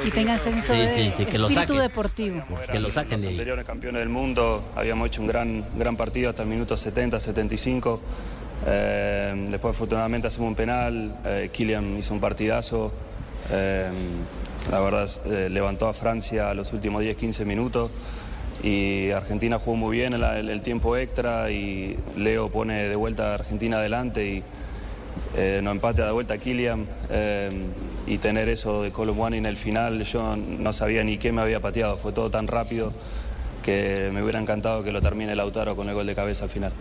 [0.06, 2.44] y tengan senso Sí, de sí, sí, que lo espíritu deportivo.
[2.72, 4.64] que lo saquen los de anteriores campeones del mundo.
[4.76, 8.02] Habíamos hecho un gran, gran partido hasta el minuto 70, 75.
[8.66, 11.16] Eh, después, afortunadamente, hacemos un penal.
[11.26, 12.94] Eh, Kylian hizo un partidazo.
[13.52, 13.88] Eh,
[14.72, 17.92] la verdad, eh, levantó a Francia los últimos 10, 15 minutos.
[18.64, 21.52] Y Argentina jugó muy bien el, el- el tiempo extra.
[21.52, 24.26] Y Leo pone de vuelta a Argentina adelante.
[24.28, 24.44] Y
[25.36, 26.86] eh, nos empate de vuelta a Kylian.
[27.10, 27.50] eh,
[28.08, 31.60] y tener eso de Colomboani en el final, yo no sabía ni qué me había
[31.62, 31.98] pateado.
[31.98, 32.94] Fue todo tan rápido
[33.64, 36.72] que me hubiera encantado que lo termine Lautaro con el gol de cabeza al final.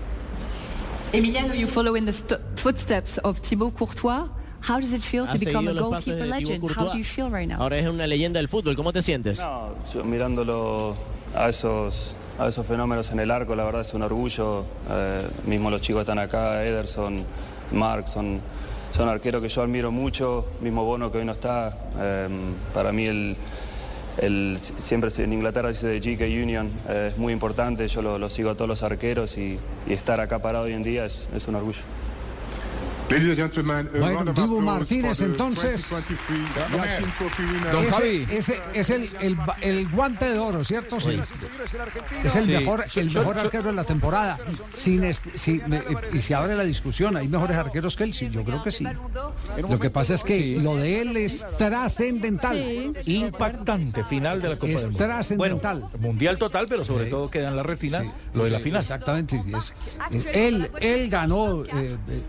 [1.13, 4.29] Emiliano, you follow in the st- footsteps of Thibaut Courtois.
[4.69, 6.63] How does it feel to become a goalkeeper legend?
[6.77, 7.61] How do you feel right now?
[7.61, 8.75] Ahora es una leyenda del fútbol.
[8.75, 9.39] ¿Cómo te sientes?
[9.39, 10.95] No, yo mirándolo
[11.37, 14.65] a esos, a esos fenómenos en el arco, la verdad es un orgullo.
[14.91, 17.25] Eh, mismo los chicos están acá, Ederson,
[17.73, 18.41] Mark, son,
[18.93, 20.47] son arqueros que yo admiro mucho.
[20.61, 21.77] Mismo Bono que hoy no está.
[21.99, 22.29] Eh,
[22.75, 23.37] para mí el,
[24.19, 27.87] el- siempre en Inglaterra dice de GK Union, eh, es muy importante.
[27.89, 30.83] Yo lo, lo sigo a todos los arqueros y, y estar acá parado hoy en
[30.83, 31.81] día es, es un orgullo.
[31.81, 35.89] Ladies and gentlemen, a Bueno, Dibu Martínez, entonces.
[35.91, 37.75] 2023 Machine Trophy winner.
[37.87, 38.27] Ese, Javi.
[38.31, 40.99] ese es el, el, el guante de oro, ¿cierto?
[41.01, 41.21] Sí.
[42.25, 42.51] Es el Sí.
[42.51, 44.39] mejor, el mejor arquero de la temporada.
[44.73, 48.15] Sin si- me- y se abre la discusión, ¿hay mejores arqueros que él?
[48.15, 48.85] Sí, yo creo que sí.
[49.69, 52.93] Lo que pasa es que lo de él es trascendental.
[53.07, 55.05] Impactante final de la Copa Es del Mundo.
[55.07, 55.81] trascendental.
[55.81, 58.03] Bueno, mundial total, pero sobre todo queda en la retina
[58.35, 58.81] lo de la Sí, final.
[58.83, 59.43] Exactamente.
[59.57, 59.75] es-
[60.33, 62.23] él, él ganó, eh, eh,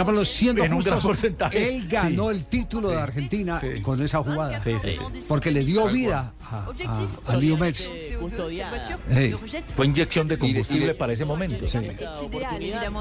[0.00, 1.68] digámoslo, siendo En justos, porcentaje.
[1.76, 2.36] él ganó Sí.
[2.36, 4.62] el título de Argentina con esa jugada.
[4.62, 5.20] Sí, sí, sí.
[5.28, 7.90] Porque le dio vida a, a, a Leo Messi.
[9.10, 9.34] Hey.
[9.76, 11.64] Fue inyección de combustible para ese momento.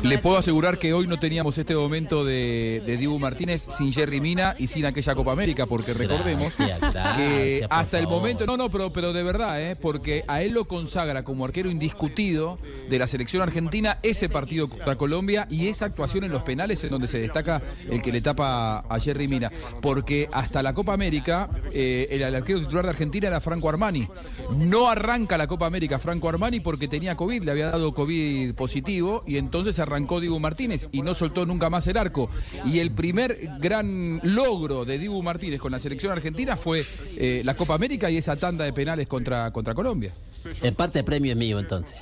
[0.04, 4.22] Le puedo asegurar que hoy no teníamos este momento de, de Dibu Martínez sin Jerry
[4.22, 8.70] Mina y sin aquella Copa América, porque recordemos Gracias, que hasta el momento, no, no,
[8.70, 9.76] pero, pero de verdad, ¿eh?
[9.76, 12.58] porque a él lo consagra como arquero indiscutido
[12.90, 16.92] de la selección argentina ese partido contra Colombia y esa actuación en los penales en
[16.92, 19.52] donde se destaca el que le tapa a Jerry Mina,
[19.82, 24.08] porque hasta la Copa América eh, el, el arquero titular de Argentina era Franco Armani.
[24.58, 29.24] No arranca la Copa América Franco Armani porque tenía COVID, le había dado COVID positivo
[29.28, 32.30] y entonces arrancó Dibu Martínez y no soltó nunca más el arco.
[32.66, 36.86] Y el primer gran logro de Dibu Martínez con la selección argentina fue
[37.18, 40.12] eh, la Copa América y esa tanda de penales contra, contra Colombia.
[40.62, 41.96] En parte premio es mío entonces.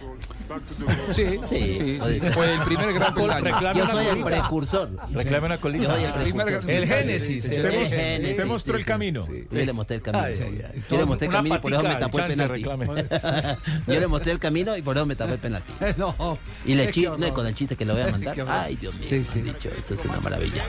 [1.11, 1.39] Sí, Sí.
[1.49, 3.73] sí, sí, fue el primer gran peldaño.
[3.73, 5.13] Yo soy el precursor precursor.
[5.15, 5.83] Reclame una colita.
[5.85, 6.71] Yo soy el Primer- precursor.
[6.71, 7.45] el Génesis.
[7.45, 9.25] El Usted mos- Génesis, usted mostró el camino.
[9.25, 10.23] Sí, Yo le mostré el camino.
[10.23, 10.43] Ay, sí.
[10.43, 10.83] ay, ay.
[10.89, 12.63] Yo le mostré el camino y por eso me tapó el penalti.
[13.87, 15.71] Yo le mostré el camino y por eso me tapó el penalti.
[15.97, 16.37] No.
[16.65, 17.19] Y le qué chi- horror.
[17.19, 18.35] no, con el chiste que le voy a mandar.
[18.49, 19.03] Ay, Dios mío.
[19.07, 19.41] Sí, sí.
[19.41, 20.63] dicho, esto es una maravilla.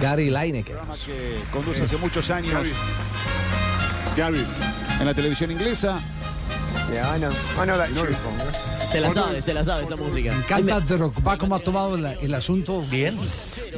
[0.00, 0.76] Gary Lineker.
[1.06, 2.66] que conduce hace muchos años
[4.98, 6.00] en la televisión inglesa.
[8.90, 10.32] Se la sabe, se la sabe esa música.
[10.32, 12.82] Me encanta Drogba cómo ha tomado la- el asunto.
[12.90, 13.16] Bien.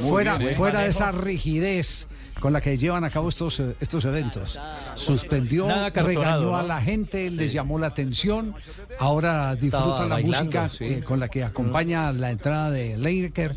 [0.01, 0.55] Fuera, bien, ¿eh?
[0.55, 2.07] fuera de esa rigidez
[2.39, 4.57] con la que llevan a cabo estos, eh, estos eventos.
[4.95, 8.53] Suspendió, regañó a la gente, les llamó la atención.
[8.97, 10.85] Ahora disfrutan Estaba la bailando, música sí.
[10.85, 13.55] eh, con la que acompaña la entrada de Lineker.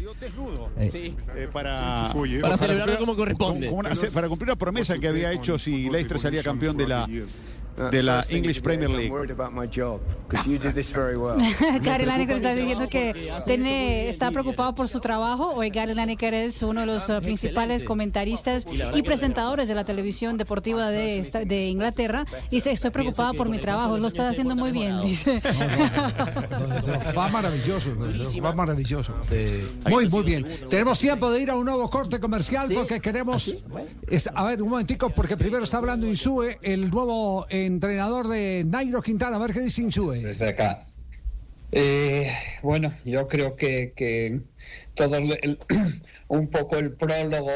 [0.81, 3.69] Eh, eh, para, Para celebrarlo como corresponde.
[3.69, 7.09] como una- para cumplir la promesa que había hecho si Leicester salía campeón de la
[7.91, 9.09] de la English Premier League.
[11.83, 13.13] Gary Lineker está diciendo que
[13.45, 15.53] tiene, está preocupado por su trabajo.
[15.55, 20.37] Hoy Gary Lineker es uno de los eh, principales comentaristas y presentadores de la televisión
[20.37, 22.25] deportiva de, esta- de Inglaterra.
[22.51, 25.41] Dice, estoy preocupada por mi trabajo, lo está haciendo muy bien, dice.
[27.17, 27.97] Va maravilloso,
[28.43, 29.15] va maravilloso.
[29.89, 30.47] Muy, muy bien.
[30.71, 33.55] Tenemos tiempo de ir a un nuevo corte comercial porque queremos...
[34.09, 39.03] Es- a ver, un momentico, porque primero está hablando Insue, el nuevo entrenador de Nairo
[39.03, 39.37] Quintana.
[39.37, 40.21] A ver qué dice Insue.
[40.23, 40.87] desde acá.
[41.73, 42.31] Eh,
[42.63, 44.41] bueno, yo creo que, que
[44.95, 45.59] todo el-
[46.29, 47.51] un poco el prólogo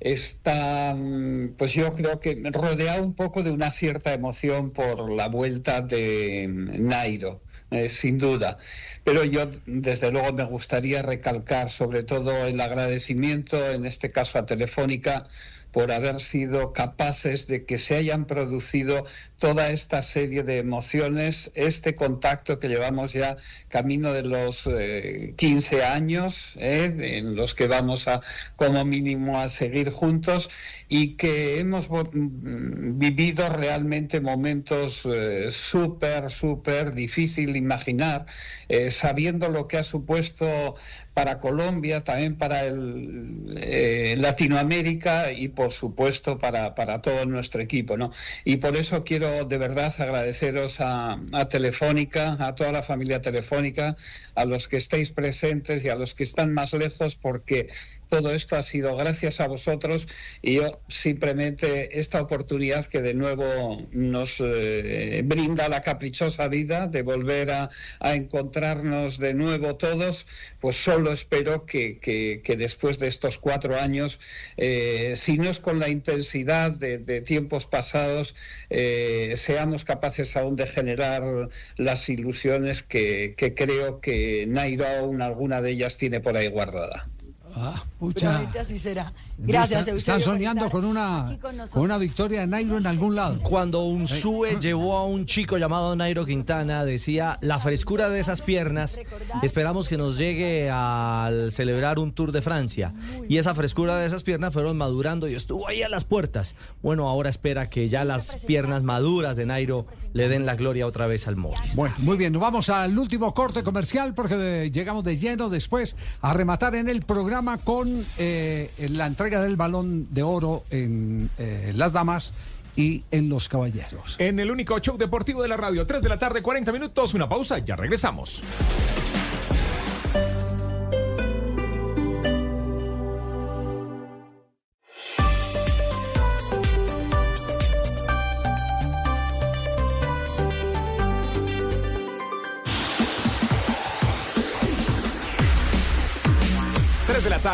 [0.00, 5.28] está, mm, pues yo creo que rodeado un poco de una cierta emoción por la
[5.28, 8.56] vuelta de mm, Nairo, eh, sin duda.
[9.04, 14.46] Pero yo, desde luego, me gustaría recalcar sobre todo el agradecimiento, en este caso a
[14.46, 15.26] Telefónica,
[15.72, 19.04] por haber sido capaces de que se hayan producido
[19.38, 23.36] toda esta serie de emociones, este contacto que llevamos ya
[23.68, 28.20] camino de los eh, 15 años, eh, en los que vamos a
[28.56, 30.50] como mínimo a seguir juntos
[30.90, 38.26] y que hemos mm, vivido realmente momentos eh, súper, súper difícil imaginar,
[38.68, 40.74] eh, sabiendo lo que ha supuesto
[41.14, 47.96] para Colombia, también para el, eh, Latinoamérica y por supuesto para, para todo nuestro equipo.
[47.96, 48.12] ¿no?
[48.44, 53.96] Y por eso quiero de verdad agradeceros a, a Telefónica, a toda la familia Telefónica,
[54.34, 57.68] a los que estáis presentes y a los que están más lejos, porque
[58.10, 60.08] todo esto ha sido gracias a vosotros
[60.42, 67.02] y yo simplemente esta oportunidad que de nuevo nos eh, brinda la caprichosa vida de
[67.02, 67.70] volver a,
[68.00, 70.26] encontrarnos de nuevo todos,
[70.58, 74.18] pues solo espero que, después de estos cuatro años,
[74.56, 78.34] eh, si no es con la intensidad de, tiempos pasados,
[78.70, 85.62] eh, seamos capaces aún de generar las ilusiones que, que creo que Nairo aún alguna
[85.62, 87.08] de ellas tiene por ahí guardada.
[87.54, 89.12] Ah, Seguramente así será.
[89.38, 91.38] Gracias, están, Eusebio, están soñando con una,
[91.72, 93.40] con una victoria de Nairo en algún lado.
[93.42, 98.42] Cuando un sue llevó a un chico llamado Nairo Quintana, decía, la frescura de esas
[98.42, 98.98] piernas,
[99.42, 102.94] esperamos que nos llegue al celebrar un Tour de Francia.
[103.28, 106.54] Y esa frescura de esas piernas fueron madurando y estuvo ahí a las puertas.
[106.82, 111.06] Bueno, ahora espera que ya las piernas maduras de Nairo le den la gloria otra
[111.06, 111.76] vez al Movistar.
[111.76, 116.32] Bueno, muy bien, nos vamos al último corte comercial porque llegamos de lleno después a
[116.32, 121.92] rematar en el programa con eh, la entrega del balón de oro en eh, las
[121.92, 122.34] damas
[122.76, 124.16] y en los caballeros.
[124.18, 127.28] En el único show deportivo de la radio, 3 de la tarde, 40 minutos, una
[127.28, 128.42] pausa, ya regresamos.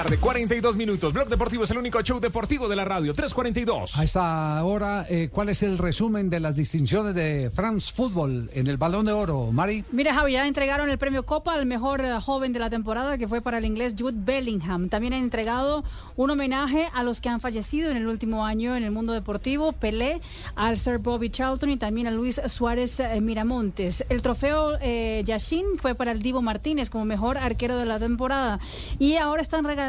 [0.03, 1.11] Tarde, 42 minutos.
[1.11, 3.97] Blog Deportivo es el único show deportivo de la radio, 342.
[3.97, 8.67] A esta hora, eh, ¿cuál es el resumen de las distinciones de France Football en
[8.67, 9.85] el balón de oro, Mari?
[9.93, 13.27] Mira, Javi, ya entregaron el premio Copa al mejor eh, joven de la temporada, que
[13.27, 14.91] fue para el inglés Jude Bellingham.
[14.91, 15.83] También han entregado
[16.17, 19.73] un homenaje a los que han fallecido en el último año en el mundo deportivo,
[19.73, 20.21] Pelé,
[20.57, 24.05] al Sir Bobby Charlton y también a Luis Suárez eh, Miramontes.
[24.11, 28.61] El trofeo eh, Yashin fue para el Divo Martínez como mejor arquero de la temporada.
[28.99, 29.86] Y ahora están regalando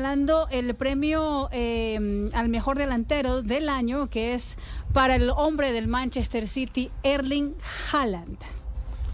[0.51, 4.57] el premio eh, al mejor delantero del año, que es
[4.93, 7.55] para el hombre del Manchester City, Erling
[7.91, 8.37] Haaland.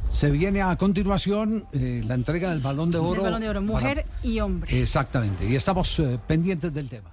[0.09, 3.15] Se viene a continuación eh, la entrega del balón de oro.
[3.15, 4.81] El balón de oro, para- mujer y hombre.
[4.81, 7.09] Exactamente, y estamos eh, pendientes del tema.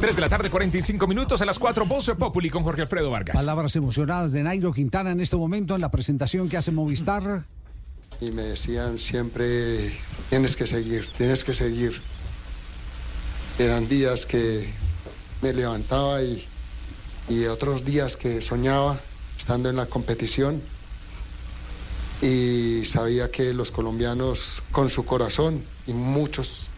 [0.00, 3.34] 3 de la tarde, 45 minutos, a las 4, Voce Populi con Jorge Alfredo Vargas.
[3.34, 7.46] Palabras emocionadas de Nairo Quintana en este momento en la presentación que hace Movistar.
[8.20, 9.92] Y me decían siempre,
[10.30, 12.00] tienes que seguir, tienes que seguir.
[13.58, 14.72] Eran días que
[15.42, 16.46] me levantaba y,
[17.28, 19.00] y otros días que soñaba
[19.36, 20.62] estando en la competición
[22.22, 26.68] y sabía que los colombianos con su corazón y muchos,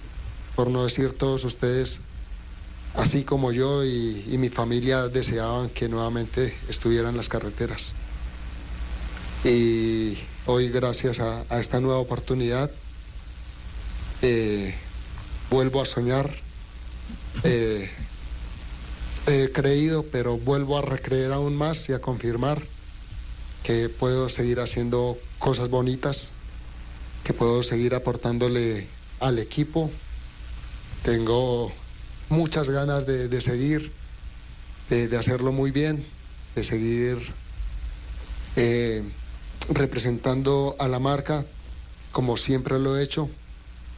[0.57, 2.01] por no decir todos ustedes,
[2.95, 7.95] así como yo y, mi familia deseaban que nuevamente estuvieran las carreteras.
[9.45, 10.19] Y
[10.51, 12.71] hoy gracias a, esta nueva oportunidad
[14.23, 14.75] eh,
[15.51, 16.31] vuelvo a soñar.
[17.45, 17.91] Eh,
[19.27, 22.63] he creído, pero vuelvo a recreer aún más y a confirmar
[23.63, 26.31] que puedo seguir haciendo cosas bonitas,
[27.25, 28.87] que puedo seguir aportándole
[29.21, 29.91] al equipo.
[31.05, 31.71] Tengo
[32.31, 33.93] muchas ganas de, seguir,
[34.89, 36.07] de, de hacerlo muy bien,
[36.55, 37.19] de seguir
[38.57, 39.05] eh,
[39.69, 41.45] representando a la marca
[42.13, 43.29] como siempre lo he hecho,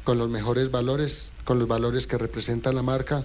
[0.04, 3.24] con los mejores valores, con los valores que representa la marca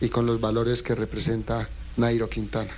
[0.00, 2.70] y con los valores que representa Nairo Quintana.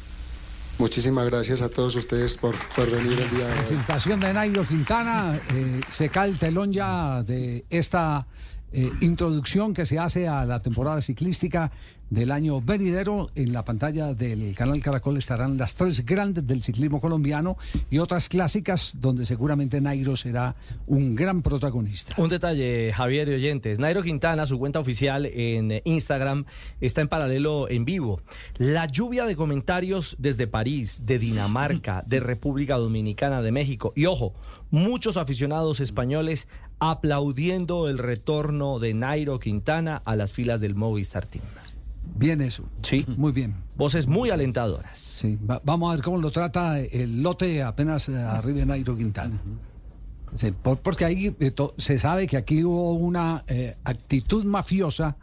[0.79, 3.59] Muchísimas gracias a todos ustedes por, por venir el día de hoy.
[3.59, 5.41] Presentación de Nairo Quintana.
[5.51, 8.27] eh, se cae el telón ya de esta
[8.73, 11.71] eh, introducción que se hace a la temporada ciclística
[12.15, 13.31] del año venidero.
[13.35, 17.57] En la pantalla del canal Caracol estarán las tres grandes del ciclismo colombiano
[17.91, 20.55] y otras clásicas donde seguramente Nairo será
[20.87, 22.15] un gran protagonista.
[22.17, 23.79] Un detalle, Javier y oyentes.
[23.79, 26.45] Nairo Quintana, su cuenta oficial en Instagram,
[26.81, 28.21] está en paralelo en vivo.
[28.57, 33.93] La lluvia de comentarios desde París, de Dinamarca, de República Dominicana, de México.
[33.97, 34.35] Y ojo,
[34.71, 41.45] muchos aficionados españoles aplaudiendo el retorno de Nairo Quintana a las filas del Movistar Team.
[42.17, 42.65] Bien eso.
[42.83, 43.05] Sí.
[43.17, 43.55] Muy bien.
[43.77, 44.99] Voces muy alentadoras.
[44.99, 48.97] Sí, va- vamos a ver cómo lo trata el lote apenas eh, arriba de Nairo
[48.97, 49.41] Quintana.
[50.37, 55.17] Sí, por- porque ahí eh, se sabe que aquí hubo una eh, actitud mafiosa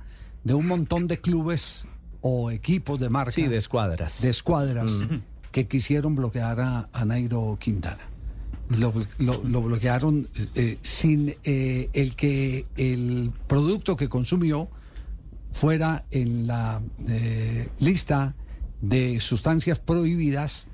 [0.44, 1.86] de un montón de clubes
[2.22, 3.32] o equipos de marca.
[3.32, 4.22] Sí, de escuadras.
[4.22, 4.98] De escuadras
[5.52, 8.00] que quisieron bloquear a, a Nairo Quintana.
[8.80, 14.70] Lo, lo- lo bloquearon eh, sin eh, el que el producto que consumió
[15.52, 18.36] fuera en la eh, lista
[18.82, 20.68] de sustancias prohibidas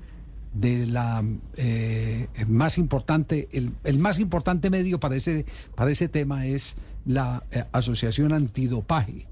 [0.54, 1.24] de la
[1.56, 5.44] eh, más importante, el, el más importante medio para ese,
[5.74, 9.26] para ese tema es la eh, Asociación Antidopaje.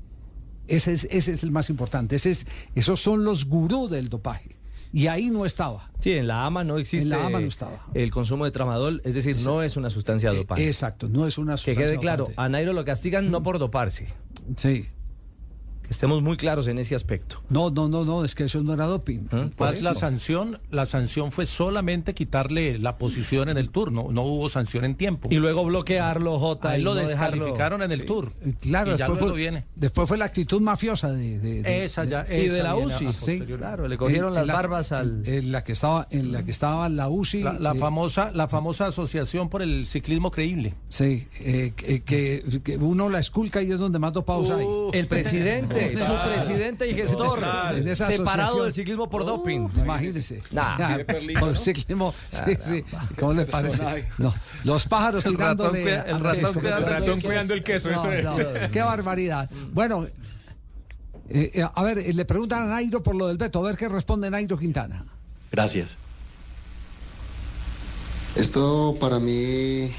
[0.68, 2.16] Ese es, ese es el más importante.
[2.16, 4.56] Ese es, esos son los gurús del dopaje.
[4.92, 5.90] Y ahí no estaba.
[6.00, 7.86] Sí, en la AMA no existe En la AMA no estaba.
[7.92, 10.66] el consumo de tramadol, es decir, no es una sustancia dopante.
[10.66, 14.06] Exacto, no es una Que sustancia quede claro, a Nairo lo castigan no por doparse.
[14.56, 14.86] Sí.
[15.86, 17.40] Que estemos muy claros en ese aspecto.
[17.48, 19.20] No, no, no, no, es que eso no era doping.
[19.28, 24.10] Por Más la sanción, la sanción fue solamente quitarle la posición en el tour, no,
[24.10, 25.28] no hubo sanción en tiempo.
[25.30, 26.68] Y luego bloquearlo, J.
[26.68, 28.32] A él y lo no dejarlo- descalificaron en el tour.
[28.60, 29.64] Claro, y ya después luego fue, viene.
[29.76, 32.76] después fue la actitud mafiosa de, de- de- Esa ya- de- Y de esa la
[32.76, 33.06] UCI.
[33.06, 35.22] a Sí, Claro, le cogieron En- las en la- barbas al...
[35.26, 38.48] en, la que estaba en la que estaba la UCI La, la eh, famosa, la
[38.48, 40.74] famosa asociación por el ciclismo creíble.
[40.88, 45.75] sí eh, que, que- uno la esculca y es donde más dopados hay El presidente,
[45.96, 47.40] su presidente y gestor,
[47.94, 49.68] separado del ciclismo por doping.
[49.76, 50.42] Imagínese.
[50.50, 50.98] Nah.
[51.38, 52.84] Con el ciclismo, sí, sí.
[53.18, 54.06] ¿Cómo le parece?
[54.18, 54.34] No,
[54.64, 55.82] los pájaros El ratón tirándole.
[55.82, 58.24] cuida- el ratón cuidando el ratón cuidando el queso, No, eso es.
[58.62, 59.50] no, qué barbaridad.
[59.72, 60.06] Bueno,
[61.28, 63.76] eh, eh, a ver, eh, le preguntan a Nairo por lo del veto, a ver
[63.76, 65.04] qué responde Nairo Quintana.
[65.50, 65.98] Gracias.
[68.34, 69.90] Esto para mí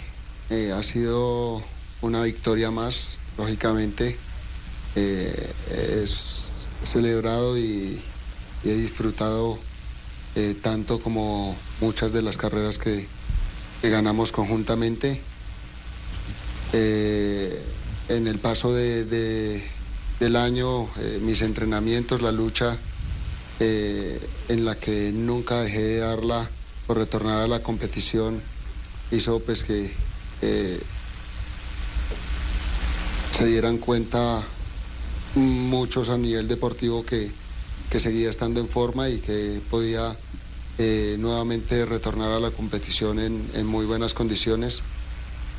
[0.49, 1.61] eh, ha sido
[2.01, 4.17] una victoria más, lógicamente.
[4.95, 5.53] Eh,
[6.03, 8.01] es celebrado y,
[8.63, 9.59] he disfrutado
[10.35, 13.07] eh, tanto como muchas de las carreras que,
[13.83, 15.21] ganamos conjuntamente.
[16.73, 17.63] Eh,
[18.09, 19.63] en el paso de- de-
[20.19, 22.77] del año, eh, mis entrenamientos, la lucha
[23.59, 26.49] en la que nunca dejé de darla
[26.85, 28.41] por retornar a la competición,
[29.11, 29.95] hizo pues que
[33.31, 34.43] se dieran cuenta
[35.37, 37.31] muchos a nivel deportivo que,
[37.89, 40.15] que seguía estando en forma y que podía
[40.79, 44.83] eh, nuevamente retornar a la competición en, muy buenas condiciones.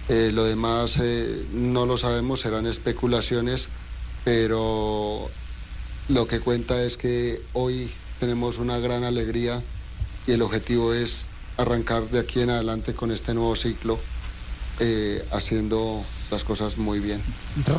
[0.08, 3.68] Eh, lo demás eh, no lo sabemos, serán especulaciones,
[4.24, 5.28] pero
[6.08, 7.90] lo que cuenta es que hoy
[8.20, 9.62] tenemos una gran alegría
[10.26, 13.98] y el objetivo es arrancar de aquí en adelante con este nuevo ciclo,
[15.32, 17.20] haciendo las cosas muy bien.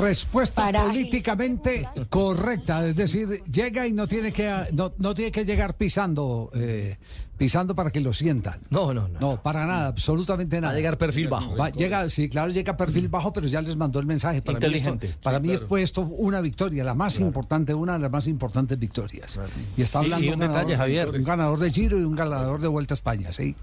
[0.02, 5.76] Respuesta políticamente correcta, es decir, llega y no tiene que no, no tiene que llegar
[5.78, 6.98] pisando eh,
[7.38, 8.60] pisando para que lo sientan.
[8.70, 9.20] No, no, no.
[9.20, 10.74] No, para nada, absolutamente nada.
[10.74, 11.56] Va a llegar perfil bajo.
[11.56, 14.42] Va- llega, sí, claro, llega perfil bajo, pero ya les mandó el mensaje.
[14.42, 15.68] Para mí, esto, para Sí, mí claro.
[15.70, 19.40] fue esto una victoria, la más importante, una de las más importantes victorias.
[19.78, 21.10] Y está Y- hablando y un detalle, ganador, Javier.
[21.12, 23.56] un ganador de Giro y un ganador de Vuelta a España, sí.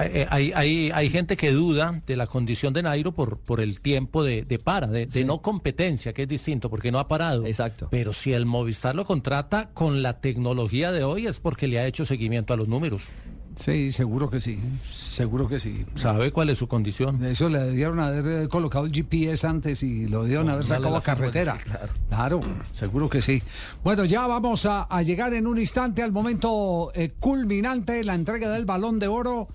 [0.00, 3.80] Eh, Hay, hay, hay gente que duda de la condición de Nairo por, por el
[3.80, 7.46] tiempo de, de para, de, de no competencia, que es distinto, porque no ha parado.
[7.46, 7.88] Exacto.
[7.90, 11.86] Pero si el Movistar lo contrata con la tecnología de hoy es porque le ha
[11.86, 13.08] hecho seguimiento a los números.
[13.56, 14.60] Sí, seguro que sí,
[14.94, 15.84] seguro que sí.
[15.94, 17.24] ¿Sabe cuál es su condición?
[17.24, 20.92] Eso le debieron haber eh, colocado el GPS antes y lo debieron haber Dale sacado
[20.92, 21.54] la a carretera.
[21.56, 22.40] frecuencia, claro.
[22.70, 23.42] seguro que sí.
[23.82, 28.50] Bueno, ya vamos a, a llegar en un instante al momento eh, culminante, la entrega
[28.50, 29.48] del balón de oro.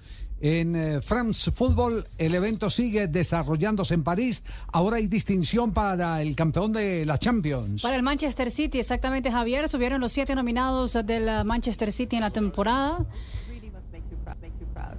[0.44, 4.44] En eh, France Football el evento sigue desarrollándose en París.
[4.74, 7.84] Ahora hay distinción para el campeón de la Champions.
[7.84, 9.70] Para el Manchester City, exactamente, Javier.
[9.70, 13.06] Subieron los siete nominados del uh, Manchester City en la temporada.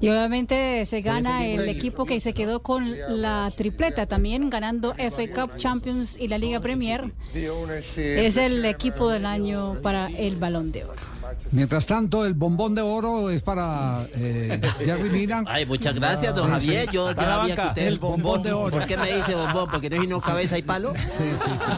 [0.03, 5.29] Y obviamente se gana el equipo que se quedó con la tripleta también, ganando FA
[5.33, 7.13] Cup, Champions y la Liga Premier.
[7.33, 11.12] Es el equipo del año para el Balón de Oro.
[11.53, 15.45] Mientras tanto, el bombón de oro es para eh, Jerry Mina.
[15.47, 16.67] Ay, muchas gracias, don Sí, sí.
[16.75, 16.91] Javier.
[16.93, 18.71] Yo, yo sabía que usted El bombón de oro.
[18.79, 19.69] ¿Por qué me dice bombón?
[19.71, 20.95] ¿Porque no es no cabeza y palo?
[20.95, 21.73] Sí, sí, sí.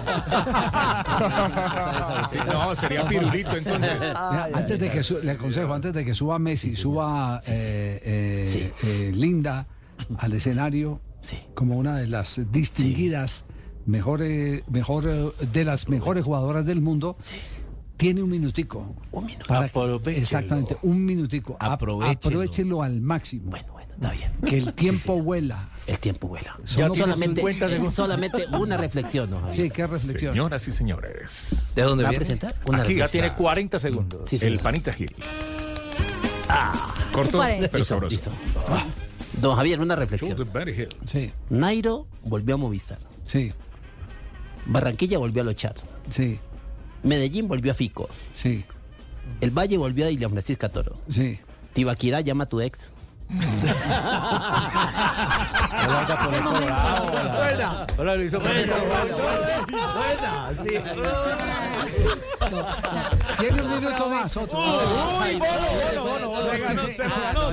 [2.47, 3.93] No, sería pirulito entonces.
[4.15, 9.13] Antes de que su- le aconsejo, antes de que suba Messi, suba eh, eh, eh,
[9.15, 9.67] Linda
[10.19, 11.01] al escenario
[11.55, 13.45] como una de las distinguidas
[13.87, 17.17] mejores, mejor, eh, de las mejores jugadoras del mundo.
[17.97, 18.95] Tiene un minutico.
[19.12, 20.11] Un minuto.
[20.11, 21.57] exactamente, un minutico.
[21.61, 22.11] Ap- Aprovechelo.
[22.19, 23.51] Aprovechelo al máximo.
[23.51, 24.33] Bueno, bueno, está bien.
[24.45, 25.69] Que el tiempo vuela.
[25.87, 26.59] El tiempo vuela.
[26.65, 27.95] Solamente, 50 segundos.
[27.95, 29.66] solamente una reflexión, don Javier.
[29.66, 30.33] Sí, qué reflexión.
[30.33, 31.73] Señoras y señores.
[31.77, 32.25] ¿De dónde ¿Va a viene?
[32.25, 32.51] presentar?
[32.53, 33.11] Aquí Una ya reflexión.
[33.23, 34.21] tiene 40 segundos.
[34.29, 34.62] Sí, el señor.
[34.62, 35.15] panita Gil.
[37.12, 37.59] Corto, Pare.
[37.62, 38.11] pero Listo, sabroso.
[38.11, 38.31] listo.
[39.41, 40.37] Don Javier, una reflexión.
[41.07, 42.99] Sí, Nairo volvió a Movistar.
[43.25, 43.53] sí,
[44.66, 45.75] Barranquilla volvió a Lochar.
[46.11, 46.39] sí,
[47.05, 48.09] Medellín volvió a Fico.
[48.35, 48.65] sí,
[49.41, 50.97] El Valle volvió a Ilian Francisca Toro.
[51.09, 51.39] sí.
[51.75, 52.89] Tibaquirá llama a tu ex.
[57.35, 57.87] Buena.
[57.97, 58.75] Hola, lo hizo Buena,
[63.39, 64.59] Tiene un minuto más, otro.
[64.59, 67.53] Uy, bono, bono, bono, se ganó, se ganó el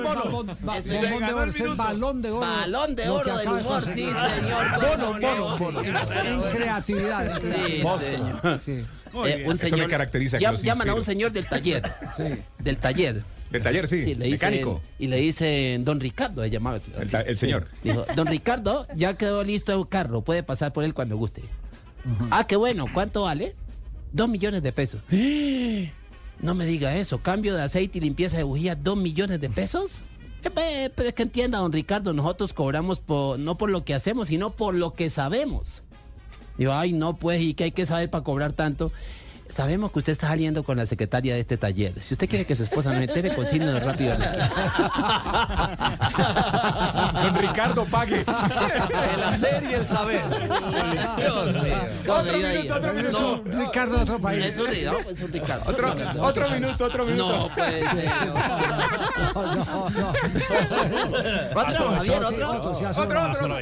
[0.00, 0.24] bono.
[0.24, 0.46] Bombón-
[1.26, 2.40] de oro, es el balón de oro.
[2.40, 4.14] Balón de oro del humor, sí, señor.
[4.80, 5.56] Bono, ¿Cómo no?
[5.58, 5.80] bono, bono.
[5.82, 7.40] En creatividad.
[7.40, 8.60] Sí, señor.
[9.24, 11.82] Eh, un Eso me señor, llaman a un señor del taller.
[12.58, 13.24] Del taller.
[13.50, 13.96] Del taller, sí.
[14.14, 14.80] le dicen- Mecánico.
[14.98, 16.76] y le dicen Don Ricardo, se llamaba.
[16.76, 16.92] así.
[17.26, 17.68] El señor.
[17.82, 17.90] Sí.
[17.90, 21.42] Dijo, Don Ricardo, ya quedó listo el carro, puede pasar por él cuando guste.
[22.30, 23.54] Ah, qué bueno, ¿cuánto vale?
[24.12, 25.00] Dos millones de pesos.
[26.40, 30.00] No me diga eso, cambio de aceite y limpieza de bujía, dos millones de pesos.
[30.44, 33.94] Eh, pe- Pero es que entienda, don Ricardo, nosotros cobramos por, no por lo que
[33.94, 35.82] hacemos, sino por lo que sabemos.
[36.58, 38.92] Digo, ay, no, pues, ¿y qué hay que saber para cobrar tanto?
[39.54, 41.94] Sabemos que usted está saliendo con la secretaria de este taller.
[42.02, 44.14] Si usted quiere que su esposa no entere, consígnenos rápido.
[44.14, 44.22] aquí.
[47.22, 48.24] Don Ricardo, pague.
[48.26, 50.22] El hacer y el saber.
[51.16, 51.74] Dios mío.
[52.06, 52.68] ¿Cómo me iba ahí?
[53.06, 54.44] Es No, un Ricardo de otro país.
[54.44, 55.70] es un, no, es un Ricardo.
[55.70, 57.36] Otro, otro minuto, otro minuto.
[57.38, 58.10] No puede ser.
[59.36, 60.08] No, no, no.
[61.54, 62.50] Otro, Javier, otro.
[62.52, 63.58] otro, Otro, otro.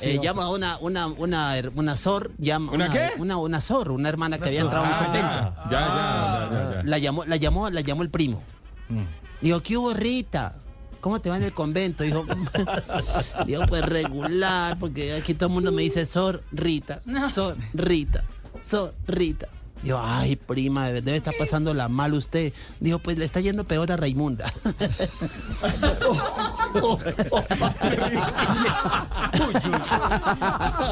[0.00, 3.10] Eh, llama a una, una, una, una Sor, llama ¿Una qué?
[3.18, 5.27] Una, una Sor, una hermana que había entrado a un convento.
[5.28, 6.82] Ah, ya, ya, ya, ya, ya.
[6.84, 8.42] La llamó, la llamó, la llamó el primo.
[9.40, 10.54] Dijo, ¿qué hubo, Rita?
[11.00, 12.02] ¿Cómo te va en el convento?
[12.02, 12.24] Dijo,
[13.46, 17.02] dijo, pues regular, porque aquí todo el mundo me dice Sor Rita,
[17.32, 18.24] Sor Rita,
[18.62, 19.48] Sor Rita.
[19.82, 22.52] Dijo, ay, prima, debe estar pasando la mal usted.
[22.80, 24.52] Dijo, pues le está yendo peor a Raimunda.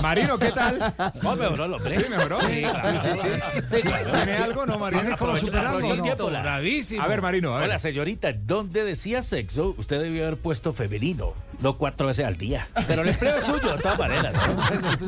[0.02, 0.94] Marino, ¿qué tal?
[1.22, 1.94] No, mejoró, hombre.
[1.94, 2.40] Sí, mejoró.
[2.40, 3.00] Sí, claro.
[3.02, 3.62] sí, sí.
[3.70, 5.02] ¿Tiene algo, no, Marino?
[5.02, 6.02] Tiene como superarlo, ¿no?
[6.02, 7.02] tiempo, Bravísimo.
[7.02, 7.68] A ver, Marino, a ver.
[7.68, 12.68] Hola, señorita, donde decía sexo, usted debió haber puesto femenino, no cuatro veces al día.
[12.86, 14.34] Pero el empleo es suyo, de todas maneras.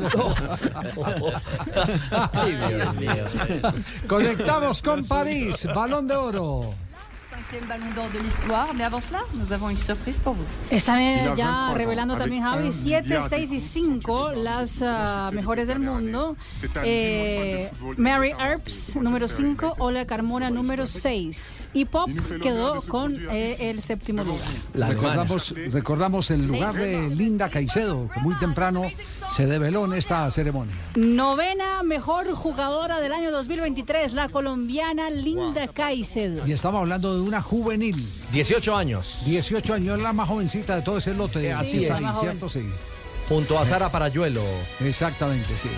[0.01, 0.35] ¿no?
[2.33, 3.25] Ay, Dios mío.
[4.07, 6.88] Conectamos con París, balón de oro.
[10.69, 15.31] Están eh, ya 23 revelando también Javi un 7, milliard 6 y 5 las ah,
[15.33, 16.35] mejores del mundo.
[16.83, 21.69] Eh, Mary Earps, número 5, Ola Carmona, número 6.
[21.73, 22.09] Y Pop
[22.41, 24.41] quedó con eh, el séptimo lugar.
[24.73, 28.83] recordamos, recordamos el lugar de Linda Caicedo, que muy temprano
[29.29, 30.73] se develó en esta ceremonia.
[30.95, 36.45] Novena mejor jugadora del año 2023, la colombiana Linda Caicedo.
[36.47, 38.07] Y estamos hablando de una juvenil.
[38.33, 39.19] 18 años.
[39.25, 41.45] 18 años, es la más jovencita de todo ese lote.
[41.45, 41.91] Eh, así es.
[41.91, 42.05] ahí.
[42.49, 42.63] Sí.
[43.29, 44.43] Junto a Sara Parayuelo.
[44.81, 45.69] Exactamente, sí.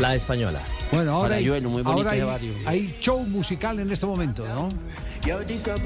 [0.00, 0.60] La española.
[0.90, 4.68] Bueno, ahora, hay, Parayuelo, muy ahora hay, show musical en este momento, ¿no?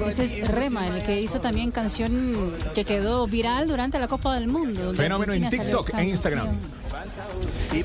[0.05, 4.47] Ese es Rema, el que hizo también canción que quedó viral durante la Copa del
[4.47, 4.93] Mundo.
[4.93, 6.57] Fenómeno en TikTok e Instagram.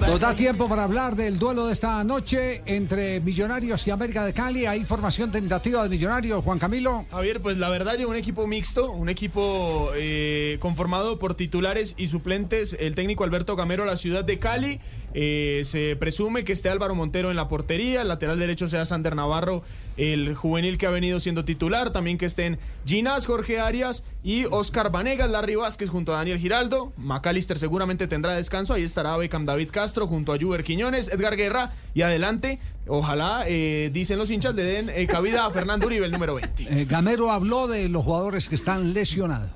[0.01, 4.32] Nos da tiempo para hablar del duelo de esta noche entre Millonarios y América de
[4.32, 4.66] Cali.
[4.66, 7.07] Hay formación tentativa de Millonarios, Juan Camilo.
[7.11, 12.09] Javier, pues la verdad llegó un equipo mixto, un equipo eh, conformado por titulares y
[12.09, 12.77] suplentes.
[12.78, 14.81] El técnico Alberto Gamero, la ciudad de Cali.
[15.15, 19.15] Eh, se presume que esté Álvaro Montero en la portería, el lateral derecho sea Sander
[19.15, 19.62] Navarro,
[19.97, 24.91] el juvenil que ha venido siendo titular, también que estén Ginás, Jorge Arias y Oscar
[24.91, 29.68] Vanegas, Larry Vázquez junto a Daniel Giraldo, McAllister seguramente tendrá descanso, ahí estará Beckham David
[29.70, 34.64] Castro junto a Juber Quiñones, Edgar Guerra y adelante, ojalá, eh, dicen los hinchas, le
[34.64, 36.64] den eh, cabida a Fernando Uribe, el número 20.
[36.74, 39.51] Eh, Gamero habló de los jugadores que están lesionados.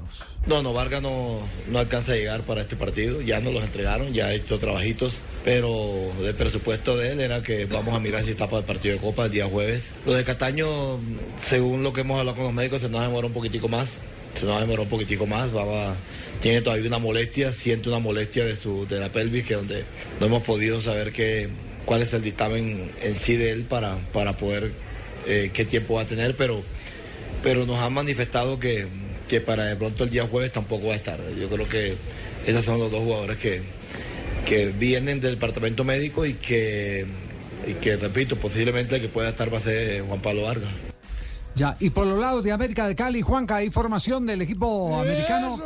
[0.47, 4.13] No, no, Vargas no, no alcanza a llegar para este partido, ya nos los entregaron,
[4.13, 8.31] ya ha hecho trabajitos, pero el presupuesto de él era que vamos a mirar si
[8.31, 9.95] está para el partido de Copa el día jueves.
[10.07, 10.99] Lo de Cataño,
[11.39, 13.91] según lo que hemos hablado con los médicos, se nos demora un poquitico más,
[14.39, 15.51] se nos demora un poquitico más,
[16.41, 19.85] tiene todavía una molestia, siente una molestia de, su, de la pelvis, que donde
[20.21, 21.49] no hemos podido saber qué,
[21.85, 24.71] cuál es el dictamen en sí de él para, para poder
[25.27, 26.63] eh, qué tiempo va a tener, pero
[27.43, 28.87] pero nos han manifestado que,
[29.29, 31.21] que para de pronto el día jueves tampoco va a estar.
[31.39, 31.95] Yo creo que
[32.47, 33.63] esos son los dos jugadores que,
[34.47, 37.07] que vienen del departamento médico y que,
[37.67, 40.88] y que, repito, posiblemente el que pueda estar va a ser Juan Pablo Vargas.
[41.59, 45.59] Ya, y por los lados de América de Cali, Juanca, hay formación del equipo americano.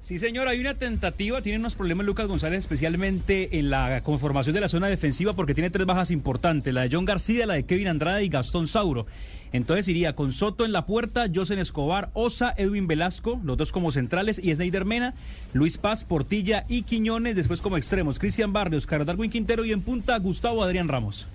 [0.00, 4.60] Sí, señor, hay una tentativa, tiene unos problemas Lucas González, especialmente en la conformación de
[4.60, 7.86] la zona defensiva, porque tiene tres bajas importantes, la de John García, la de Kevin
[7.86, 9.06] Andrade y Gastón Sauro.
[9.52, 13.92] Entonces iría con Soto en la puerta, Josen Escobar, Osa, Edwin Velasco, los dos como
[13.92, 15.14] centrales, y Sneider Mena,
[15.52, 19.82] Luis Paz, Portilla y Quiñones, después como extremos, Cristian Barrios, Carlos Darwin Quintero y en
[19.82, 21.28] punta Gustavo Adrián Ramos.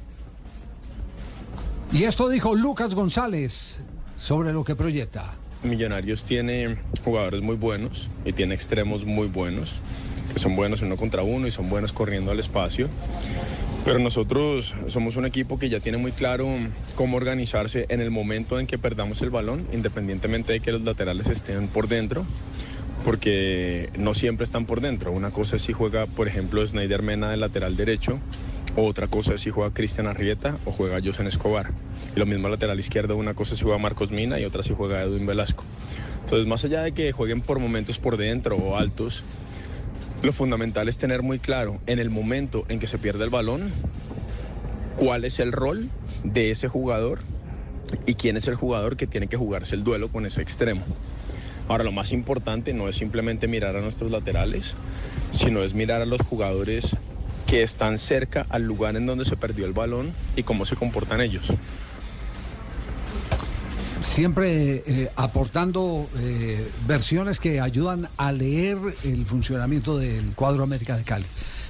[1.91, 3.80] Y esto dijo Lucas González
[4.20, 5.34] sobre lo que proyecta.
[5.64, 9.72] Millonarios tiene jugadores muy buenos y tiene extremos muy buenos,
[10.34, 12.90] que son buenos uno contra uno y son buenos corriendo al espacio.
[13.86, 16.48] Pero nosotros somos un equipo que ya tiene muy claro
[16.95, 21.28] cómo organizarse en el momento en que perdamos el balón, independientemente de que los laterales
[21.28, 22.26] estén por dentro,
[23.06, 25.12] porque no siempre están por dentro.
[25.12, 28.20] Una cosa es si juega, por ejemplo, Snyder Mena de lateral derecho,
[28.76, 31.72] otra cosa es si juega Cristian Arrieta o juega Josen Escobar.
[32.15, 34.73] Y lo mismo lateral izquierdo, una cosa es si juega Marcos Mina y otra si
[34.73, 35.64] juega Edwin Velasco.
[36.23, 39.23] Entonces, más allá de que jueguen por momentos por dentro o altos,
[40.23, 43.72] lo fundamental es tener muy claro en el momento en que se pierde el balón
[44.97, 45.89] cuál es el rol
[46.23, 47.19] de ese jugador
[48.06, 50.84] y quién es el jugador que tiene que jugarse el duelo con ese extremo.
[51.68, 54.76] Ahora, lo más importante no es simplemente mirar a nuestros laterales,
[55.31, 56.95] sino es mirar a los jugadores
[57.45, 61.22] que están cerca al lugar en donde se perdió el balón y cómo se comportan
[61.22, 61.45] ellos.
[64.01, 71.03] Siempre eh, aportando eh, versiones que ayudan a leer el funcionamiento del cuadro América de
[71.03, 71.26] Cali.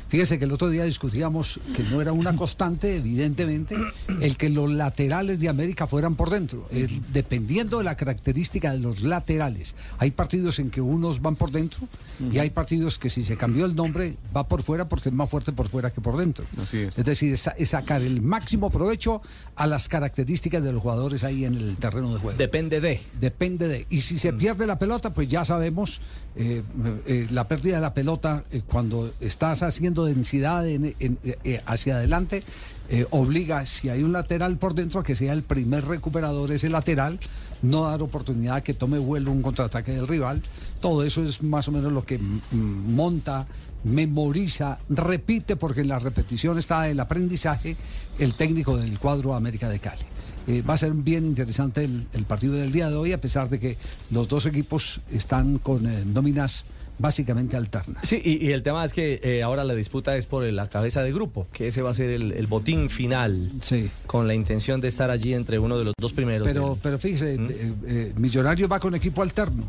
[0.08, 3.76] Fíjese que el otro día discutíamos que no era una constante, evidentemente,
[4.22, 6.68] el que los laterales de América fueran por dentro.
[6.72, 9.76] Es dependiendo de la característica de los laterales.
[9.98, 11.88] Hay partidos en que unos van por dentro
[12.32, 15.30] y hay partidos que si se cambió el nombre va por fuera porque es más
[15.30, 16.46] fuerte por fuera que por dentro.
[16.62, 16.98] Así es.
[16.98, 19.22] Es decir, es, es sacar el máximo provecho
[19.56, 22.38] a las características de los jugadores ahí en el terreno de juego.
[22.38, 23.02] Depende de.
[23.20, 23.86] Depende de.
[23.90, 26.02] Y si se pierde la pelota, pues ya sabemos,
[26.36, 26.62] eh,
[27.08, 31.96] eh, la pérdida de la pelota, eh, cuando estás haciendo densidad en- en- eh, hacia
[31.96, 32.44] adelante,
[32.90, 37.18] eh, obliga, si hay un lateral por dentro, que sea el primer recuperador ese lateral,
[37.62, 40.42] no dar oportunidad a que tome vuelo un contraataque del rival.
[40.82, 43.48] Todo eso es más o menos lo que mm, monta
[43.84, 47.78] memoriza, repite, porque en la repetición está el aprendizaje,
[48.20, 50.02] el técnico del cuadro América de Cali.
[50.48, 53.60] Eh, va a ser bien interesante el, partido del día de hoy, a pesar de
[53.60, 53.78] que
[54.12, 56.66] los dos equipos están con eh, nóminas
[56.98, 58.08] básicamente alternas.
[58.08, 61.02] Sí, y, y el tema es que eh, ahora la disputa es por la cabeza
[61.04, 63.90] de grupo, que ese va a ser el, el botín final, sí.
[64.08, 66.48] con la intención de estar allí entre uno de los dos primeros.
[66.48, 69.64] Pero, del- pero fíjese, eh, eh, Millonario va con equipo alterno.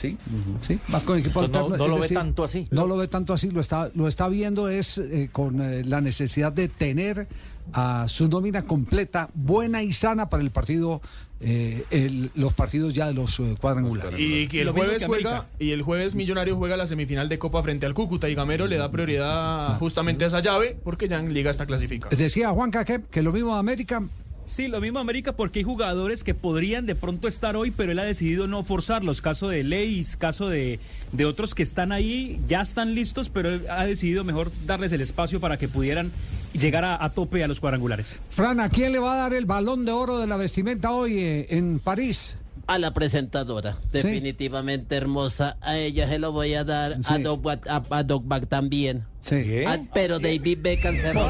[0.00, 0.16] Sí.
[0.62, 1.86] Sí, va con equipo Pues no- alterno.
[1.86, 2.66] no lo ve tanto así.
[2.70, 6.00] No lo ve tanto así, lo está, lo está viendo es eh, con eh, la
[6.00, 7.28] necesidad de tener
[7.74, 11.02] a su nómina completa, buena y sana para el partido,
[11.42, 14.18] eh, el- los partidos ya de los eh, cuadrangulares.
[14.18, 17.84] Y que el jueves juega y el jueves Millonario juega la semifinal de Copa frente
[17.86, 21.50] al Cúcuta y Gamero le da prioridad justamente a esa llave porque ya en Liga
[21.50, 22.14] está clasificada.
[22.16, 24.02] Decía Juanca que, que lo mismo de América.
[24.44, 27.98] Sí, lo mismo América porque hay jugadores que podrían de pronto estar hoy, pero él
[27.98, 29.20] ha decidido no forzarlos.
[29.20, 30.80] Caso de Leis, caso de,
[31.12, 35.00] de otros que están ahí, ya están listos, pero él ha decidido mejor darles el
[35.00, 36.10] espacio para que pudieran
[36.52, 38.18] llegar a, tope a los cuadrangulares.
[38.30, 41.18] Fran, ¿a quién le va a dar el balón de oro de la vestimenta hoy
[41.18, 42.36] eh, en París?
[42.66, 43.88] A la presentadora, Sí.
[43.92, 45.56] definitivamente hermosa.
[45.60, 47.12] A ella se lo voy a dar, Sí.
[47.12, 49.04] a Doc, Bat- a, a Doc también.
[49.20, 49.64] Sí.
[49.66, 51.26] Ah, pero David Beckham se robó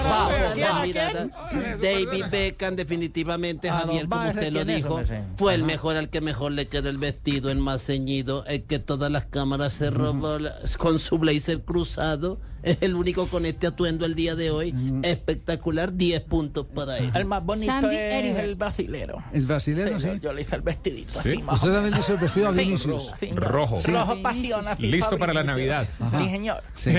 [0.56, 1.28] la ¿A mirada.
[1.50, 1.80] quién?
[1.80, 5.00] David Beckham definitivamente, A Javier, como usted lo ¿quién es, dijo,
[5.36, 8.78] fue el mejor al que mejor le quedó el vestido, el más ceñido, el que
[8.78, 10.38] todas las cámaras se robó
[10.78, 12.38] con su blazer cruzado.
[12.62, 14.74] Es el único con este atuendo el día de hoy.
[15.02, 17.10] Espectacular, 10 puntos para él.
[17.14, 19.22] El más bonito Sandy es el brasilero.
[19.32, 20.20] El brasilero, Sí, sí.
[20.22, 21.30] yo- le hice el vestidito ¿Sí?
[21.32, 21.43] así.
[21.43, 23.12] más Usted también le hizo el vestido a Vinicius.
[23.20, 23.78] sí, Rojo.
[23.80, 23.90] Sí.
[23.93, 24.66] Rojo pasión.
[24.68, 25.43] así, Listo para la.
[25.43, 25.89] Navidad.
[25.98, 26.18] Ajá.
[26.20, 26.62] Sí, señor.
[26.76, 26.90] Sí.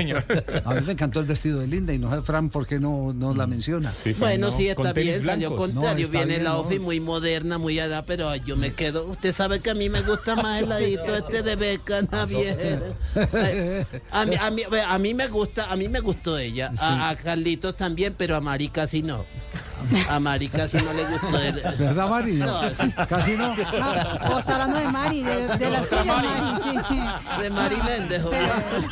[0.65, 3.13] A mí me encantó el vestido de Linda y no sé, Fran, ¿por qué no,
[3.13, 3.91] no la menciona?
[4.19, 6.05] Bueno, sí, está bien, salió contrario.
[6.05, 6.55] No, Viene bien, la no.
[6.57, 9.05] outfit muy moderna, muy allá, pero ay, yo me quedo.
[9.05, 12.95] Usted sabe que a mí me gusta más el ladito este de Beckham, Javier.
[13.15, 16.71] Ay, A mí, a, mí, a mí me gusta, a mí me gustó ella.
[16.79, 19.25] A, a Carlitos también, pero a Mari casi no.
[20.09, 21.37] A Mari casi no le gustó.
[21.39, 21.61] El...
[21.77, 22.33] ¿Verdad, Mari?
[22.33, 22.91] No, sí.
[23.07, 23.55] Casi no.
[23.55, 26.27] No, o está hablando de Mari, de, de la suya Mari,
[26.63, 26.69] sí.
[27.41, 28.39] De Mari Méndez, joven.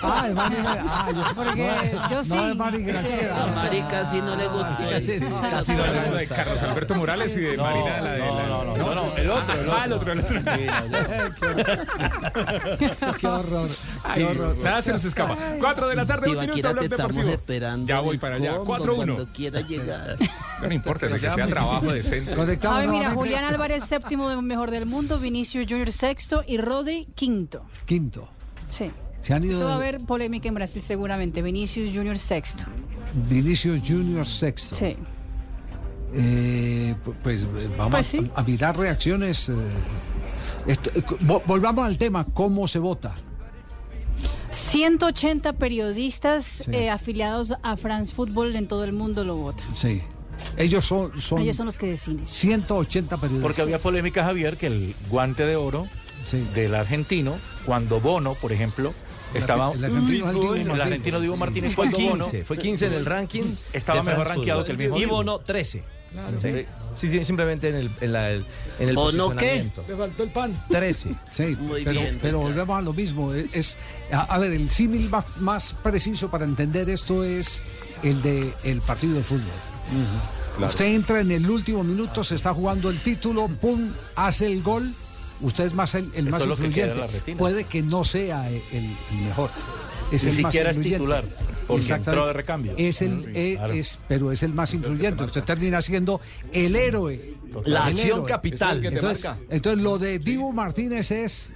[0.04, 0.84] Ah, de Mari Méndez.
[0.88, 2.38] Ah, yo- Porque no, yo no sí.
[2.48, 3.44] de Mari Graciela.
[3.44, 4.78] A Mari casi no le gustó.
[4.90, 5.30] Casi eso.
[5.30, 5.42] no.
[5.42, 8.20] Casi no hablando de Carlos Alberto Morales y de Marina, la de.
[8.20, 10.42] no, la- no, no, no, no, el otro, el Ah, el otro, el otro.
[13.20, 13.70] Qué horror.
[14.16, 14.58] Qué horror.
[14.64, 15.38] Nada se nos escapa.
[15.60, 17.30] 4 de la tarde, un minuto, Blog estamos Deportivo.
[17.30, 17.88] esperando.
[17.88, 18.56] Ya voy para allá.
[18.58, 18.96] combo 4-1.
[18.96, 20.18] Cuando quiera llegar.
[20.86, 22.34] No importa, de que sea trabajo decente.
[22.36, 23.12] Conectamos A ver, mira.
[23.12, 27.66] Julián Álvarez séptimo de mejor del mundo, Vinicius Junior sexto y Rodri quinto.
[27.86, 28.28] Quinto.
[28.70, 28.92] Sí.
[29.22, 31.42] Se han ido Eso va a haber polémica en Brasil seguramente.
[31.42, 32.64] Vinicius Junior sexto.
[33.30, 34.76] Vinicius Junior sexto.
[34.76, 34.98] Sí.
[36.14, 38.32] Eh, pu- pues eh, vamos Pues sí.
[38.36, 39.48] a, a mirar reacciones.
[39.50, 39.54] eh,
[40.68, 41.04] esto- eh,
[41.46, 43.14] volvamos al tema, ¿cómo se vota?
[44.50, 46.72] 180 periodistas Sí.
[46.74, 49.74] eh, afiliados a France Football en todo el mundo lo votan.
[49.74, 50.02] Sí.
[50.58, 52.26] Ellos son, son Ellos son los que deciden.
[52.28, 53.44] 180 periodistas.
[53.48, 55.88] Porque había polémica, Javier, que el guante de oro
[56.56, 57.36] del argentino,
[57.66, 58.94] cuando Bono, por ejemplo,
[59.34, 59.72] estaba.
[59.74, 60.82] el argentino Dibu el Martínez.
[60.82, 63.44] argentino Dibu Martínez Fue cuando Bono 15, fue 15 en el ranking.
[63.74, 65.06] Estaba mejor rankeado que el mismo Y.
[65.06, 65.84] Bono 13.
[66.12, 66.42] Claro.
[66.42, 66.50] Sí.
[66.94, 68.44] Sí, sí, simplemente en el, en la- en
[68.80, 69.36] el ¿O no qué?
[69.46, 69.86] posicionamiento.
[69.88, 70.66] Le faltó el pan.
[70.70, 71.10] 13.
[71.30, 73.34] Sí, Muy pero, bien, pero volvemos a lo mismo.
[73.34, 73.78] Es, es-
[74.12, 77.64] a, a ver, el símil más, más preciso para entender esto es
[78.04, 79.46] el de el partido de fútbol.
[80.64, 84.94] Usted entra en el último minuto, se está jugando el título, pum, hace el gol.
[85.42, 87.36] Usted es más el, más es que influyente.
[87.36, 89.50] Puede que no sea el, el mejor.
[90.12, 91.04] Es Ni el más siquiera es influyente.
[91.04, 91.24] titular,
[91.68, 92.10] porque Exactamente.
[92.12, 92.74] entró de recambio.
[92.78, 93.74] Es el, Mm, sí, eh, claro.
[93.74, 95.24] es, pero es el más influyente.
[95.24, 96.22] Usted termina siendo
[96.54, 97.36] el héroe.
[97.66, 98.30] La El acción héroe.
[98.30, 98.70] capital.
[98.72, 99.42] Es el que te Entonces, marca.
[99.50, 101.54] entonces lo de Dibu Martínez es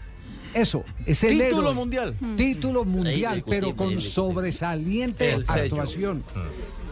[0.54, 1.74] eso, es el Título héroe.
[1.76, 2.16] mundial.
[2.38, 6.24] Título mundial, pero con sobresaliente actuación.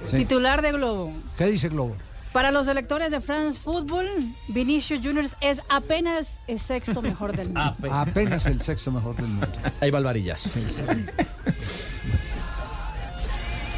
[0.09, 0.17] Sí.
[0.17, 1.11] Titular de Globo.
[1.37, 1.95] ¿Qué dice Globo?
[2.31, 4.07] Para los electores de France Football,
[4.47, 7.75] Vinicius Junior es apenas el sexto mejor del mundo.
[7.91, 9.47] Apenas el sexto mejor del mundo.
[9.81, 10.41] Ahí va el varillas.
[10.41, 10.81] Sí, sí.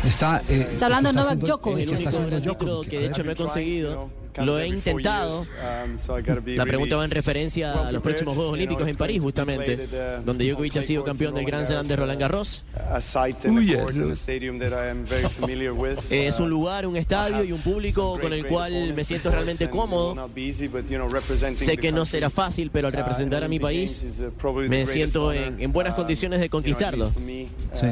[0.05, 1.79] Está, eh, Está hablando está Novak haciendo- Djokovic.
[1.79, 2.89] eh, El está único haciendo título Djokovic.
[2.91, 4.09] que de hecho no he conseguido.
[4.43, 5.31] Lo he intentado.
[6.57, 9.87] La pregunta va en referencia a los próximos Juegos Olímpicos en París, justamente,
[10.25, 12.63] donde Djokovic ha sido campeón del Grand Slam de Roland Garros.
[16.09, 20.15] Es un lugar, un estadio y un público con el cual me siento realmente cómodo.
[21.65, 24.03] Sé que no será fácil, pero al representar a mi país,
[24.69, 27.05] me siento en, en buenas condiciones de conquistarlo.
[27.73, 27.85] Sí.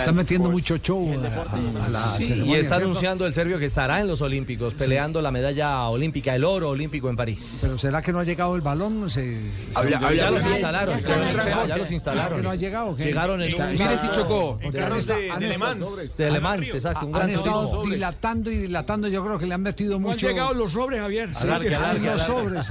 [0.00, 2.74] Está metiendo mucho show a, a- la Sí, y está ¿cierto?
[2.76, 4.59] anunciando el serbio que estará en los Olímpicos.
[4.64, 7.58] Olímpicos, peleando la medalla olímpica, el oro olímpico en París.
[7.62, 9.08] Pero ¿será que no ha llegado el balón?
[9.10, 9.40] Se,
[9.74, 12.36] Habla- se- habla- ya los instalaron, ya los instalaron, ya los instalaron.
[12.38, 12.96] ¿Que no ha llegado?
[12.96, 13.04] qué?
[13.04, 14.58] Llegaron en un- Mire si chocó.
[14.60, 16.68] De- Le estado- Mans.
[16.74, 19.08] Exacto, un Han estado dilatando y dilatando.
[19.08, 20.28] Yo creo que le han metido No han mucho.
[20.28, 21.34] llegado los sobres, Javier.
[21.34, 22.70] Sí, Alargue, alargue, los sobres.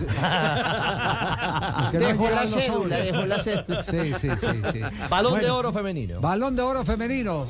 [1.91, 2.67] Dejó la llegado los cédula,
[2.97, 3.05] sobres.
[3.11, 3.83] dejó la cédula.
[3.83, 4.47] Sí, sí, sí.
[4.73, 4.79] sí.
[5.09, 6.19] Balón de oro femenino.
[6.21, 7.47] Balón de oro femenino.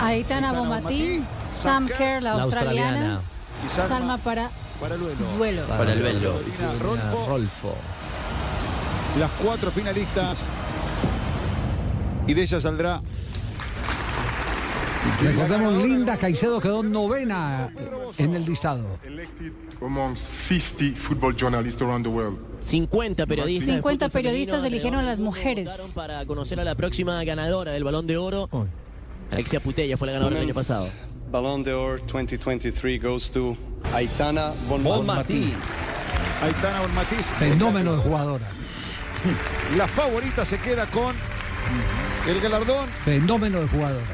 [0.00, 1.22] Aitana Bonmatí,
[1.54, 3.22] Sam Kerr, la La australiana.
[3.64, 4.50] Y Salma Salma para
[4.80, 5.16] para el duelo.
[5.36, 5.62] duelo.
[5.66, 6.02] Para el.
[6.02, 7.26] Carolina Rolfo.
[7.26, 7.74] Rolfo.
[9.18, 10.44] Las cuatro finalistas.
[12.26, 13.00] Y de ella saldrá
[15.22, 17.72] Recordemos, Linda Caicedo quedó novena
[18.18, 18.98] en el listado.
[19.80, 22.38] among 50 football journalists around the world.
[22.60, 23.66] 50 periodistas.
[23.66, 25.68] de 50 fútbol femenino periodistas eligieron a las mujeres.
[25.94, 28.48] Para conocer a la próxima ganadora del Balón de Oro.
[29.30, 30.88] Alexia Putella fue la ganadora el año pasado.
[31.30, 33.56] Ballon d'Or 2023 goes to
[33.92, 35.52] Aitana Bonmatí.
[36.42, 37.26] Aitana Bonmatís.
[37.38, 38.46] Fenómeno de jugadora.
[39.76, 41.14] La favorita se queda con
[42.28, 44.04] el galardón Fenómeno de jugadora.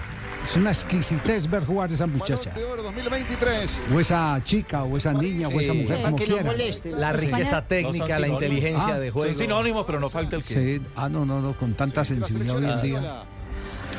[0.42, 2.50] Es una exquisitez ver jugar a esa muchacha.
[2.50, 3.78] de Oro 2023.
[3.94, 5.78] O esa chica, o esa niña, o esa Sí.
[5.78, 6.52] mujer, como no quiera.
[6.98, 9.28] La riqueza técnica, la inteligencia Ah, de juego.
[9.28, 10.54] Son sinónimos, pero no falta el que.
[10.54, 13.22] Sí, ah, no, no, no, con tanta sensibilidad hoy en día.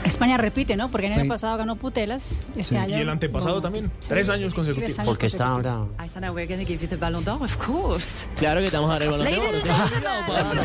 [0.06, 0.90] España repite, ¿no?
[0.90, 1.30] Porque el año Sí.
[1.30, 2.42] pasado ganó Putelas.
[2.56, 2.78] Este Sí.
[2.78, 2.98] año.
[2.98, 3.62] Y el antepasado no.
[3.62, 3.92] también.
[4.02, 4.10] Sí.
[4.10, 4.94] Tres años consecutivos.
[4.96, 5.90] Tres años consecutivos.
[5.98, 8.26] Aitana, we're going to give you the Ballon d'Or, of course.
[8.38, 9.46] Claro que te vamos a dar el Balón de Oro.
[9.52, 9.70] Ladies ¿sí?
[9.70, 10.64] and gentlemen.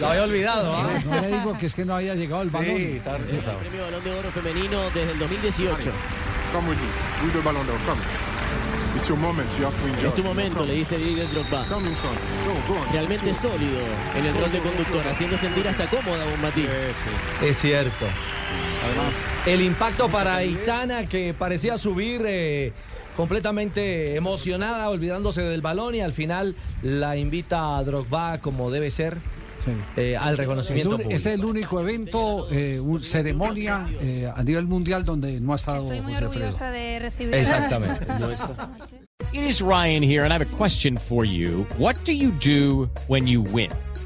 [0.00, 0.88] Lo había olvidado, ¿ah?
[1.04, 2.70] No le digo que es que no haya llegado el balón.
[2.70, 5.90] El premio Balón de Oro femenino desde el 2018.
[6.52, 7.26] Come with me.
[7.26, 7.76] With the Ballon d'Or.
[7.86, 8.31] Come.
[8.94, 9.48] It's your moment.
[9.58, 10.08] You have to enjoy.
[10.08, 11.64] Es tu momento, le dice Didier Drogba.
[12.92, 13.80] Realmente sólido
[14.16, 16.66] en el rol de conductor, haciendo sentir hasta cómoda a Bonmatí.
[17.42, 18.06] Es cierto.
[19.46, 22.72] el impacto para Aitana que parecía subir eh,
[23.16, 29.16] completamente emocionada, olvidándose del balón y al final la invita a Drogba como debe ser
[29.96, 31.14] eh, al reconocimiento El un- público.
[31.14, 35.56] Este es el único evento, eh, un- ceremonia eh, a nivel mundial donde no ha
[35.56, 37.34] estado Estoy muy orgullosa de recibir.
[37.34, 38.06] Exactamente.
[39.32, 41.64] It is Ryan here, and I have a question for you.
[41.78, 43.70] What do you do when you win?